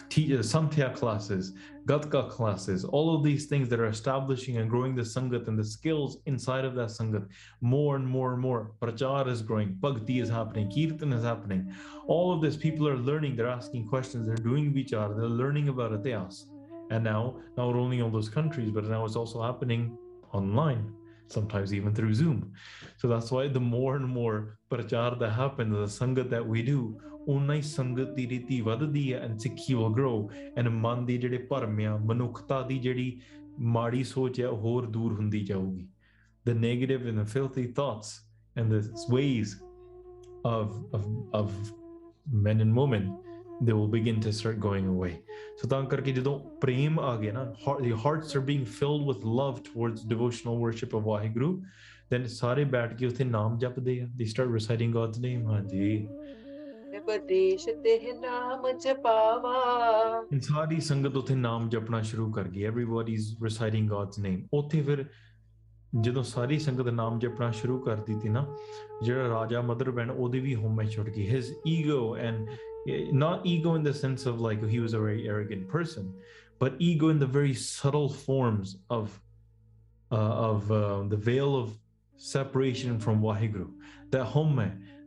te- 0.09 0.37
uh, 0.37 0.89
classes, 0.89 1.53
Gatka 1.85 2.29
classes, 2.29 2.85
all 2.85 3.15
of 3.15 3.23
these 3.23 3.45
things 3.45 3.67
that 3.69 3.79
are 3.79 3.87
establishing 3.87 4.57
and 4.57 4.69
growing 4.69 4.95
the 4.95 5.01
Sangat 5.01 5.47
and 5.47 5.57
the 5.57 5.63
skills 5.65 6.17
inside 6.25 6.65
of 6.65 6.75
that 6.75 6.89
Sangat 6.89 7.27
more 7.61 7.95
and 7.95 8.07
more 8.07 8.33
and 8.33 8.41
more. 8.41 8.71
Prachar 8.81 9.27
is 9.27 9.41
growing, 9.41 9.73
Bhakti 9.73 10.19
is 10.19 10.29
happening, 10.29 10.69
Kirtan 10.69 11.11
is 11.13 11.23
happening. 11.23 11.73
All 12.07 12.33
of 12.33 12.41
this, 12.41 12.55
people 12.55 12.87
are 12.87 12.97
learning, 12.97 13.35
they're 13.35 13.47
asking 13.47 13.87
questions, 13.87 14.25
they're 14.25 14.35
doing 14.35 14.73
vichar, 14.73 15.15
they're 15.15 15.37
learning 15.43 15.69
about 15.69 15.91
Ityas. 15.91 16.45
And 16.89 17.03
now, 17.03 17.37
not 17.57 17.75
only 17.75 17.99
in 17.99 18.11
those 18.11 18.29
countries, 18.29 18.71
but 18.71 18.85
now 18.85 19.05
it's 19.05 19.15
also 19.15 19.41
happening 19.41 19.97
online, 20.31 20.93
sometimes 21.27 21.73
even 21.73 21.93
through 21.93 22.13
Zoom. 22.13 22.53
So 22.97 23.07
that's 23.07 23.31
why 23.31 23.47
the 23.47 23.59
more 23.59 23.95
and 23.95 24.07
more 24.07 24.57
prachar 24.71 25.19
that 25.19 25.31
happens, 25.31 25.73
the 25.73 26.05
sangat 26.05 26.29
that 26.29 26.45
we 26.45 26.61
do, 26.61 26.97
ਉਨਾ 27.28 27.54
ਹੀ 27.54 27.62
ਸੰਗਤ 27.62 28.10
ਦੀ 28.14 28.28
ਰੀਤੀ 28.28 28.60
ਵੱਧਦੀ 28.60 29.12
ਹੈ 29.12 29.26
and 29.26 29.38
ਸਿੱਖੀ 29.38 29.74
will 29.74 29.94
grow 29.98 30.16
and 30.60 30.70
ਮਨ 30.70 31.04
ਦੀ 31.06 31.18
ਜਿਹੜੇ 31.18 31.38
ਭਰਮ 31.50 31.78
ਆ 31.86 31.96
ਮਨੁੱਖਤਾ 31.96 32.60
ਦੀ 32.62 32.78
ਜਿਹੜੀ 32.78 33.20
ਮਾੜੀ 33.76 34.02
ਸੋਚ 34.04 34.40
ਹੈ 34.40 34.48
ਉਹ 34.48 34.58
ਹੋਰ 34.58 34.86
ਦੂਰ 34.86 35.12
ਹੁੰਦੀ 35.12 35.44
ਜਾਊਗੀ 35.44 35.88
the 36.46 36.54
negative 36.54 37.02
and 37.10 37.20
the 37.20 37.26
filthy 37.32 37.64
thoughts 37.78 38.10
and 38.56 38.74
the 38.74 38.78
ways 39.14 39.50
of, 40.50 40.68
of, 40.98 41.02
of 41.32 41.50
men 42.44 42.62
and 42.64 42.78
women, 42.78 43.08
they 43.60 43.74
will 43.78 43.90
begin 43.94 44.20
to 44.20 44.32
start 44.32 44.60
going 44.60 44.86
away. 44.94 45.10
So 45.60 45.68
ਤਾਂ 45.68 45.82
ਕਰਕੇ 45.84 46.12
ਜਦੋਂ 46.12 46.38
ਪ੍ਰੇਮ 46.60 47.00
ਆ 47.00 47.16
ਗਿਆ 47.16 47.32
ਨਾ 47.32 47.42
heart- 47.64 47.82
the 47.84 47.98
hearts 48.04 48.34
are 48.38 48.44
being 48.48 48.64
filled 48.78 49.06
with 49.10 49.26
love 49.40 49.60
towards 49.68 50.06
devotional 50.14 50.58
worship 50.64 50.96
of 50.98 51.04
Waheguru 51.06 51.52
then 52.14 52.26
ਸਾਰੇ 52.26 52.64
ਬੈਠ 52.64 52.94
ਕੇ 52.94 53.06
ਉੱਥੇ 53.06 53.24
ਨਾਮ 53.24 53.58
ਜਪਦੇ 53.58 54.00
ਆ 54.00 54.06
they 54.20 54.28
start 54.34 54.54
reciting 54.56 54.94
God's 54.98 55.20
name 55.26 55.46
ਹਾਂਜੀ 55.48 56.08
ਬਦੇਸ਼ 57.06 57.64
ਤੇ 57.84 58.12
ਨਾਮ 58.12 58.66
ਜਪਾਵਾ 58.78 59.54
And 60.34 60.40
ਸਾਰੀ 60.40 60.80
ਸੰਗਤ 60.80 61.16
ਉੱਥੇ 61.16 61.34
ਨਾਮ 61.34 61.68
ਜਪਣਾ 61.68 62.02
ਸ਼ੁਰੂ 62.02 62.30
ਕਰ 62.32 62.48
ਗਈ 62.48 62.68
everybody 62.68 63.16
is 63.16 63.30
reciting 63.46 63.88
God's 63.94 64.22
name 64.26 64.40
ਉੱਥੇ 64.52 64.82
ਫਿਰ 64.82 65.04
ਜਦੋਂ 66.00 66.22
ਸਾਰੀ 66.22 66.58
ਸੰਗਤ 66.58 66.88
ਨਾਮ 66.88 67.18
ਜਪਣਾ 67.18 67.50
ਸ਼ੁਰੂ 67.50 67.78
ਕਰ 67.78 67.96
ਦਿੱਤੀ 67.96 68.28
ਨਾ 68.28 68.56
ਜਿਹੜਾ 69.02 69.28
ਰਾਜਾ 69.28 69.60
ਮਦਰ 69.62 69.90
ਬੈਨ 69.90 70.10
ਉਹਦੇ 70.10 70.40
ਵੀ 70.40 70.54
ਹਉਮੈ 70.54 70.84
ਛੁੱਟ 70.84 71.10
ਗਈ 71.10 71.28
his 71.36 71.44
ego 71.70 72.00
and 72.26 72.50
eh, 72.90 73.16
not 73.22 73.46
ego 73.54 73.76
in 73.78 73.86
the 73.88 73.94
sense 74.02 74.26
of 74.32 74.44
like 74.48 74.66
he 74.74 74.82
was 74.84 74.98
a 74.98 75.02
very 75.06 75.28
arrogant 75.28 75.70
person 75.76 76.12
but 76.62 76.76
ego 76.90 77.10
in 77.14 77.24
the 77.24 77.30
very 77.38 77.54
subtle 77.54 78.08
forms 78.26 78.76
of 78.90 79.08
uh, 80.10 80.50
of 80.50 80.70
uh, 80.70 81.08
the 81.14 81.20
veil 81.30 81.56
of 81.62 81.74
separation 82.16 83.00
from 83.06 83.26
wahiguru 83.28 83.68
that 84.10 84.24
home 84.36 84.62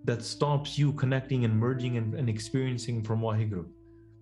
that 0.06 0.22
stops 0.22 0.78
you 0.78 0.92
connecting 0.92 1.44
and 1.44 1.54
merging 1.54 1.96
and, 1.96 2.14
and 2.14 2.28
experiencing 2.28 3.02
from 3.02 3.20
wahiguru 3.20 3.66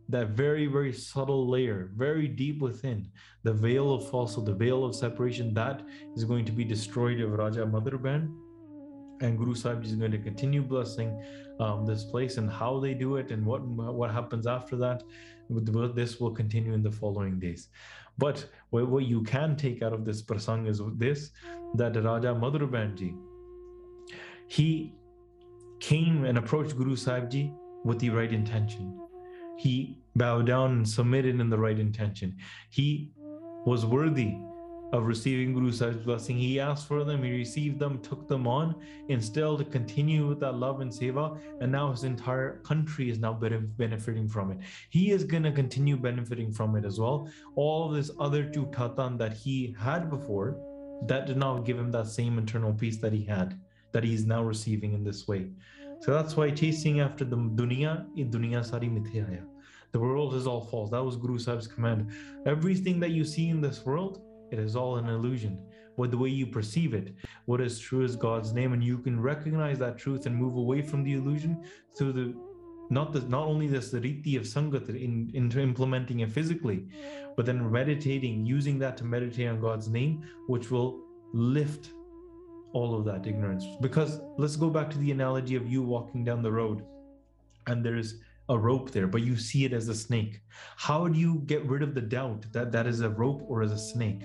that 0.08 0.28
very 0.30 0.66
very 0.66 0.92
subtle 0.92 1.48
layer 1.48 1.90
very 1.96 2.28
deep 2.28 2.60
within 2.60 3.06
the 3.42 3.52
veil 3.52 3.94
of 3.94 4.08
falsehood 4.10 4.46
the 4.46 4.58
veil 4.64 4.84
of 4.84 4.94
separation 4.94 5.54
that 5.54 5.82
is 6.16 6.24
going 6.24 6.44
to 6.44 6.52
be 6.52 6.64
destroyed 6.64 7.20
of 7.20 7.32
raja 7.32 7.64
Madhurbain 7.74 8.28
and 9.20 9.38
guru 9.38 9.54
sahib 9.54 9.84
is 9.84 9.94
going 9.94 10.10
to 10.18 10.22
continue 10.30 10.62
blessing 10.62 11.10
um, 11.60 11.86
this 11.86 12.04
place 12.04 12.36
and 12.36 12.50
how 12.50 12.80
they 12.80 12.94
do 12.94 13.16
it 13.16 13.30
and 13.30 13.44
what 13.44 13.62
what 13.62 14.10
happens 14.10 14.46
after 14.46 14.76
that. 14.76 15.02
This 15.50 16.18
will 16.20 16.30
continue 16.30 16.72
in 16.72 16.82
the 16.82 16.90
following 16.90 17.38
days. 17.38 17.68
But 18.16 18.46
what, 18.70 19.04
you 19.04 19.22
can 19.22 19.56
take 19.56 19.82
out 19.82 19.92
of 19.92 20.04
this 20.04 20.22
prasang 20.22 20.68
is 20.68 20.80
this 20.96 21.30
that 21.74 21.96
raja 22.02 22.34
Madhurbain 22.34 22.96
ji 22.96 23.14
he 24.46 24.94
came 25.80 26.24
and 26.24 26.38
approached 26.38 26.76
guru 26.76 26.96
sahib 26.96 27.30
ji 27.30 27.52
with 27.84 27.98
the 27.98 28.10
right 28.10 28.32
intention 28.32 28.98
he 29.56 29.98
bowed 30.16 30.46
down 30.46 30.72
and 30.72 30.88
submitted 30.88 31.40
in 31.40 31.50
the 31.50 31.58
right 31.58 31.78
intention. 31.78 32.36
He 32.70 33.10
was 33.66 33.86
worthy 33.86 34.36
of 34.92 35.06
receiving 35.06 35.52
Guru 35.54 35.72
Sahib's 35.72 36.04
blessing. 36.04 36.36
He 36.36 36.60
asked 36.60 36.86
for 36.86 37.02
them, 37.02 37.22
he 37.22 37.32
received 37.32 37.80
them, 37.80 38.00
took 38.00 38.28
them 38.28 38.46
on, 38.46 38.76
and 39.08 39.22
still 39.22 39.58
to 39.58 39.64
continue 39.64 40.26
with 40.28 40.38
that 40.40 40.54
love 40.54 40.80
and 40.80 40.90
seva. 40.90 41.38
And 41.60 41.72
now 41.72 41.90
his 41.90 42.04
entire 42.04 42.58
country 42.58 43.10
is 43.10 43.18
now 43.18 43.32
benefiting 43.32 44.28
from 44.28 44.52
it. 44.52 44.58
He 44.90 45.10
is 45.10 45.24
going 45.24 45.42
to 45.42 45.52
continue 45.52 45.96
benefiting 45.96 46.52
from 46.52 46.76
it 46.76 46.84
as 46.84 47.00
well. 47.00 47.28
All 47.56 47.88
this 47.88 48.10
other 48.20 48.44
two 48.44 48.66
tatan 48.66 49.18
that 49.18 49.32
he 49.32 49.74
had 49.78 50.10
before, 50.10 50.56
that 51.06 51.26
did 51.26 51.38
not 51.38 51.64
give 51.64 51.78
him 51.78 51.90
that 51.90 52.06
same 52.06 52.38
internal 52.38 52.72
peace 52.72 52.98
that 52.98 53.12
he 53.12 53.24
had, 53.24 53.58
that 53.94 54.04
he 54.04 54.12
is 54.12 54.26
now 54.26 54.42
receiving 54.42 54.92
in 54.92 55.02
this 55.02 55.26
way. 55.26 55.46
So 56.00 56.12
that's 56.12 56.36
why 56.36 56.50
chasing 56.50 57.00
after 57.00 57.24
the 57.24 57.36
dunya, 57.36 58.04
in 58.18 58.30
dunya 58.30 58.62
sari 58.62 58.88
hai. 58.88 59.40
The 59.92 60.00
world 60.00 60.34
is 60.34 60.46
all 60.46 60.66
false. 60.66 60.90
That 60.90 61.04
was 61.04 61.16
Guru 61.16 61.38
Sahib's 61.38 61.68
command. 61.68 62.10
Everything 62.44 62.98
that 63.00 63.12
you 63.12 63.24
see 63.24 63.48
in 63.48 63.60
this 63.60 63.86
world, 63.86 64.20
it 64.50 64.58
is 64.58 64.74
all 64.74 64.96
an 64.96 65.08
illusion. 65.08 65.56
What 65.94 66.10
the 66.10 66.18
way 66.18 66.28
you 66.28 66.46
perceive 66.46 66.92
it, 66.92 67.14
what 67.44 67.60
is 67.60 67.78
true 67.78 68.04
is 68.04 68.16
God's 68.16 68.52
name, 68.52 68.72
and 68.72 68.82
you 68.82 68.98
can 68.98 69.18
recognize 69.20 69.78
that 69.78 69.96
truth 69.96 70.26
and 70.26 70.34
move 70.34 70.56
away 70.56 70.82
from 70.82 71.04
the 71.04 71.12
illusion 71.14 71.64
through 71.96 72.12
the 72.12 72.34
not 72.90 73.12
the 73.12 73.20
not 73.20 73.46
only 73.46 73.66
the 73.68 73.78
riti 73.78 74.36
of 74.36 74.42
sangat 74.42 74.88
in 74.88 75.30
into 75.32 75.60
implementing 75.60 76.20
it 76.20 76.32
physically, 76.32 76.88
but 77.36 77.46
then 77.46 77.70
meditating, 77.70 78.44
using 78.44 78.78
that 78.80 78.96
to 78.96 79.04
meditate 79.04 79.48
on 79.48 79.60
God's 79.60 79.88
name, 79.88 80.22
which 80.48 80.72
will 80.72 81.04
lift 81.32 81.92
all 82.74 82.94
of 82.94 83.04
that 83.06 83.26
ignorance. 83.26 83.64
Because 83.80 84.20
let's 84.36 84.56
go 84.56 84.68
back 84.68 84.90
to 84.90 84.98
the 84.98 85.10
analogy 85.10 85.56
of 85.56 85.66
you 85.66 85.82
walking 85.82 86.24
down 86.24 86.42
the 86.42 86.52
road 86.52 86.84
and 87.66 87.84
there's 87.84 88.16
a 88.50 88.58
rope 88.58 88.90
there, 88.90 89.06
but 89.06 89.22
you 89.22 89.36
see 89.36 89.64
it 89.64 89.72
as 89.72 89.88
a 89.88 89.94
snake. 89.94 90.40
How 90.76 91.08
do 91.08 91.18
you 91.18 91.42
get 91.46 91.64
rid 91.64 91.82
of 91.82 91.94
the 91.94 92.02
doubt 92.02 92.44
that 92.52 92.72
that 92.72 92.86
is 92.86 93.00
a 93.00 93.08
rope 93.08 93.42
or 93.48 93.62
as 93.62 93.72
a 93.72 93.78
snake? 93.78 94.24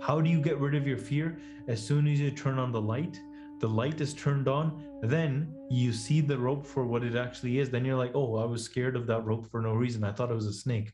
How 0.00 0.20
do 0.20 0.30
you 0.30 0.40
get 0.40 0.58
rid 0.58 0.74
of 0.76 0.86
your 0.86 0.98
fear? 0.98 1.38
As 1.66 1.84
soon 1.84 2.06
as 2.06 2.20
you 2.20 2.30
turn 2.30 2.58
on 2.58 2.70
the 2.70 2.80
light, 2.80 3.18
the 3.58 3.68
light 3.68 4.00
is 4.00 4.14
turned 4.14 4.48
on, 4.48 5.00
then 5.02 5.52
you 5.68 5.92
see 5.92 6.20
the 6.20 6.38
rope 6.38 6.66
for 6.66 6.86
what 6.86 7.02
it 7.02 7.16
actually 7.16 7.58
is. 7.58 7.70
Then 7.70 7.84
you're 7.84 7.98
like, 7.98 8.12
oh, 8.14 8.36
I 8.36 8.44
was 8.44 8.62
scared 8.62 8.96
of 8.96 9.06
that 9.08 9.24
rope 9.24 9.50
for 9.50 9.60
no 9.60 9.72
reason. 9.72 10.04
I 10.04 10.12
thought 10.12 10.30
it 10.30 10.34
was 10.34 10.46
a 10.46 10.52
snake. 10.52 10.92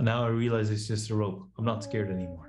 Now 0.00 0.24
I 0.24 0.28
realize 0.28 0.70
it's 0.70 0.86
just 0.86 1.10
a 1.10 1.14
rope. 1.14 1.48
I'm 1.58 1.64
not 1.64 1.82
scared 1.82 2.10
anymore. 2.10 2.47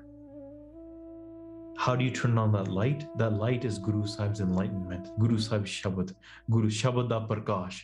How 1.79 1.95
do 1.95 2.03
you 2.03 2.11
turn 2.11 2.37
on 2.37 2.51
that 2.51 2.67
light? 2.67 3.07
That 3.17 3.35
light 3.35 3.63
is 3.63 3.79
Guru 3.79 4.05
Sahib's 4.05 4.41
enlightenment, 4.41 5.17
Guru 5.17 5.37
Sahib's 5.37 5.71
Shabad, 5.71 6.13
Guru 6.51 6.69
Shabada 6.69 7.25
Prakash. 7.25 7.83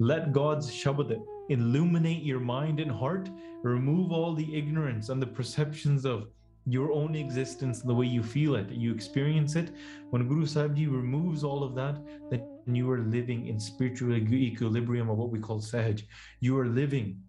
Let 0.00 0.32
God's 0.32 0.68
Shabad 0.68 1.16
illuminate 1.48 2.24
your 2.24 2.40
mind 2.40 2.80
and 2.80 2.90
heart, 2.90 3.30
remove 3.62 4.10
all 4.10 4.34
the 4.34 4.52
ignorance 4.52 5.10
and 5.10 5.22
the 5.22 5.28
perceptions 5.28 6.04
of 6.04 6.26
your 6.66 6.90
own 6.90 7.14
existence, 7.14 7.82
the 7.82 7.94
way 7.94 8.06
you 8.06 8.20
feel 8.20 8.56
it, 8.56 8.68
you 8.72 8.92
experience 8.92 9.54
it. 9.54 9.70
When 10.10 10.26
Guru 10.26 10.44
Sahibji 10.44 10.90
removes 10.90 11.44
all 11.44 11.62
of 11.62 11.76
that, 11.76 12.00
then 12.28 12.74
you 12.74 12.90
are 12.90 12.98
living 12.98 13.46
in 13.46 13.60
spiritual 13.60 14.12
equilibrium 14.16 15.08
of 15.08 15.18
what 15.18 15.30
we 15.30 15.38
call 15.38 15.60
Sahaj. 15.60 16.02
You 16.40 16.58
are 16.58 16.66
living 16.66 17.22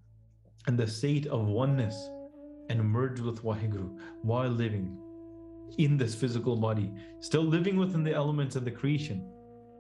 in 0.68 0.78
the 0.78 0.88
state 0.88 1.28
of 1.28 1.46
oneness 1.46 2.10
and 2.70 2.84
merge 2.84 3.20
with 3.20 3.44
Waheguru 3.44 4.00
while 4.24 4.50
living 4.50 4.98
in 5.78 5.98
this 5.98 6.16
physical 6.16 6.56
body, 6.56 6.92
still 7.20 7.44
living 7.44 7.78
within 7.78 8.04
the 8.04 8.14
elements 8.14 8.56
of 8.56 8.66
the 8.66 8.72
creation, 8.72 9.26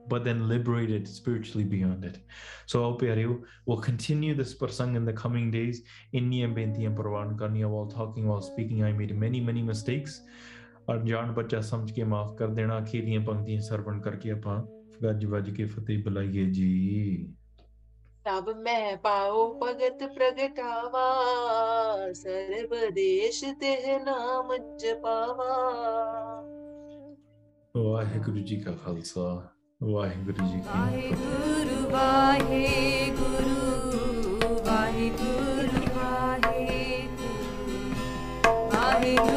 but 0.07 0.23
then 0.23 0.47
liberated 0.47 1.07
spiritually 1.07 1.63
beyond 1.63 2.05
it. 2.05 2.19
So, 2.65 2.83
oh 2.83 3.43
we'll 3.65 3.77
continue 3.77 4.33
this 4.33 4.53
prasang 4.53 4.95
in 4.95 5.05
the 5.05 5.13
coming 5.13 5.51
days. 5.51 5.81
Inniyam 6.13 6.55
bentiyam 6.55 6.95
parvan 6.95 7.37
karniya 7.37 7.69
while 7.69 7.87
talking, 7.87 8.27
while 8.27 8.41
speaking, 8.41 8.83
I 8.83 8.91
made 8.91 9.15
many, 9.17 9.41
many 9.41 9.61
mistakes. 9.61 10.21
ਅਣਜਾਣ 10.93 11.31
ਬੱਚਾ 11.31 11.61
ਸਮਝ 11.61 11.91
ਕੇ 11.91 12.03
ਮਾਫ 12.03 12.35
ਕਰ 12.37 12.47
ਦੇਣਾ 12.47 12.79
ਅਖੀਰੀਆਂ 12.79 13.21
ਪੰਕਤੀਆਂ 13.21 13.61
ਸਰਵਣ 13.61 13.99
ਕਰਕੇ 14.01 14.31
ਆਪਾਂ 14.31 14.61
ਗੱਜ 15.03 15.25
ਵੱਜ 15.25 15.49
ਕੇ 15.49 15.65
ਫਤਿਹ 15.65 16.03
ਬੁਲਾਈਏ 16.03 16.45
ਜੀ 16.45 17.33
ਤਬ 18.27 18.49
ਮੈਂ 18.57 18.95
ਪਾਉ 18.97 19.43
ਭਗਤ 19.59 20.03
ਪ੍ਰਗਟਾਵਾ 20.15 21.03
ਸਰਬ 22.13 22.73
ਦੇਸ਼ 22.93 23.43
ਤੇ 23.59 23.97
ਨਾਮ 23.97 24.49
ਜਪਾਵਾ 24.77 25.53
ਵਾਹਿਗੁਰੂ 27.75 28.39
ਜੀ 28.39 28.57
ਕਾ 28.57 28.71
ਖਾਲਸਾ 28.83 29.29
ਵਾਹਿਗੁਰੂ 29.83 30.47
ਜੀ 30.47 30.59
ਕੀ 30.59 30.67
ਵਾਹਿਗੁਰੂ 30.67 31.89
ਵਾਹਿਗੁਰੂ 31.91 33.55
ਵਾਹਿਗੁਰੂ 34.65 35.81
ਵਾਹਿਗੁਰੂ 35.95 37.25
ਵਾਹਿਗੁਰੂ 38.71 39.36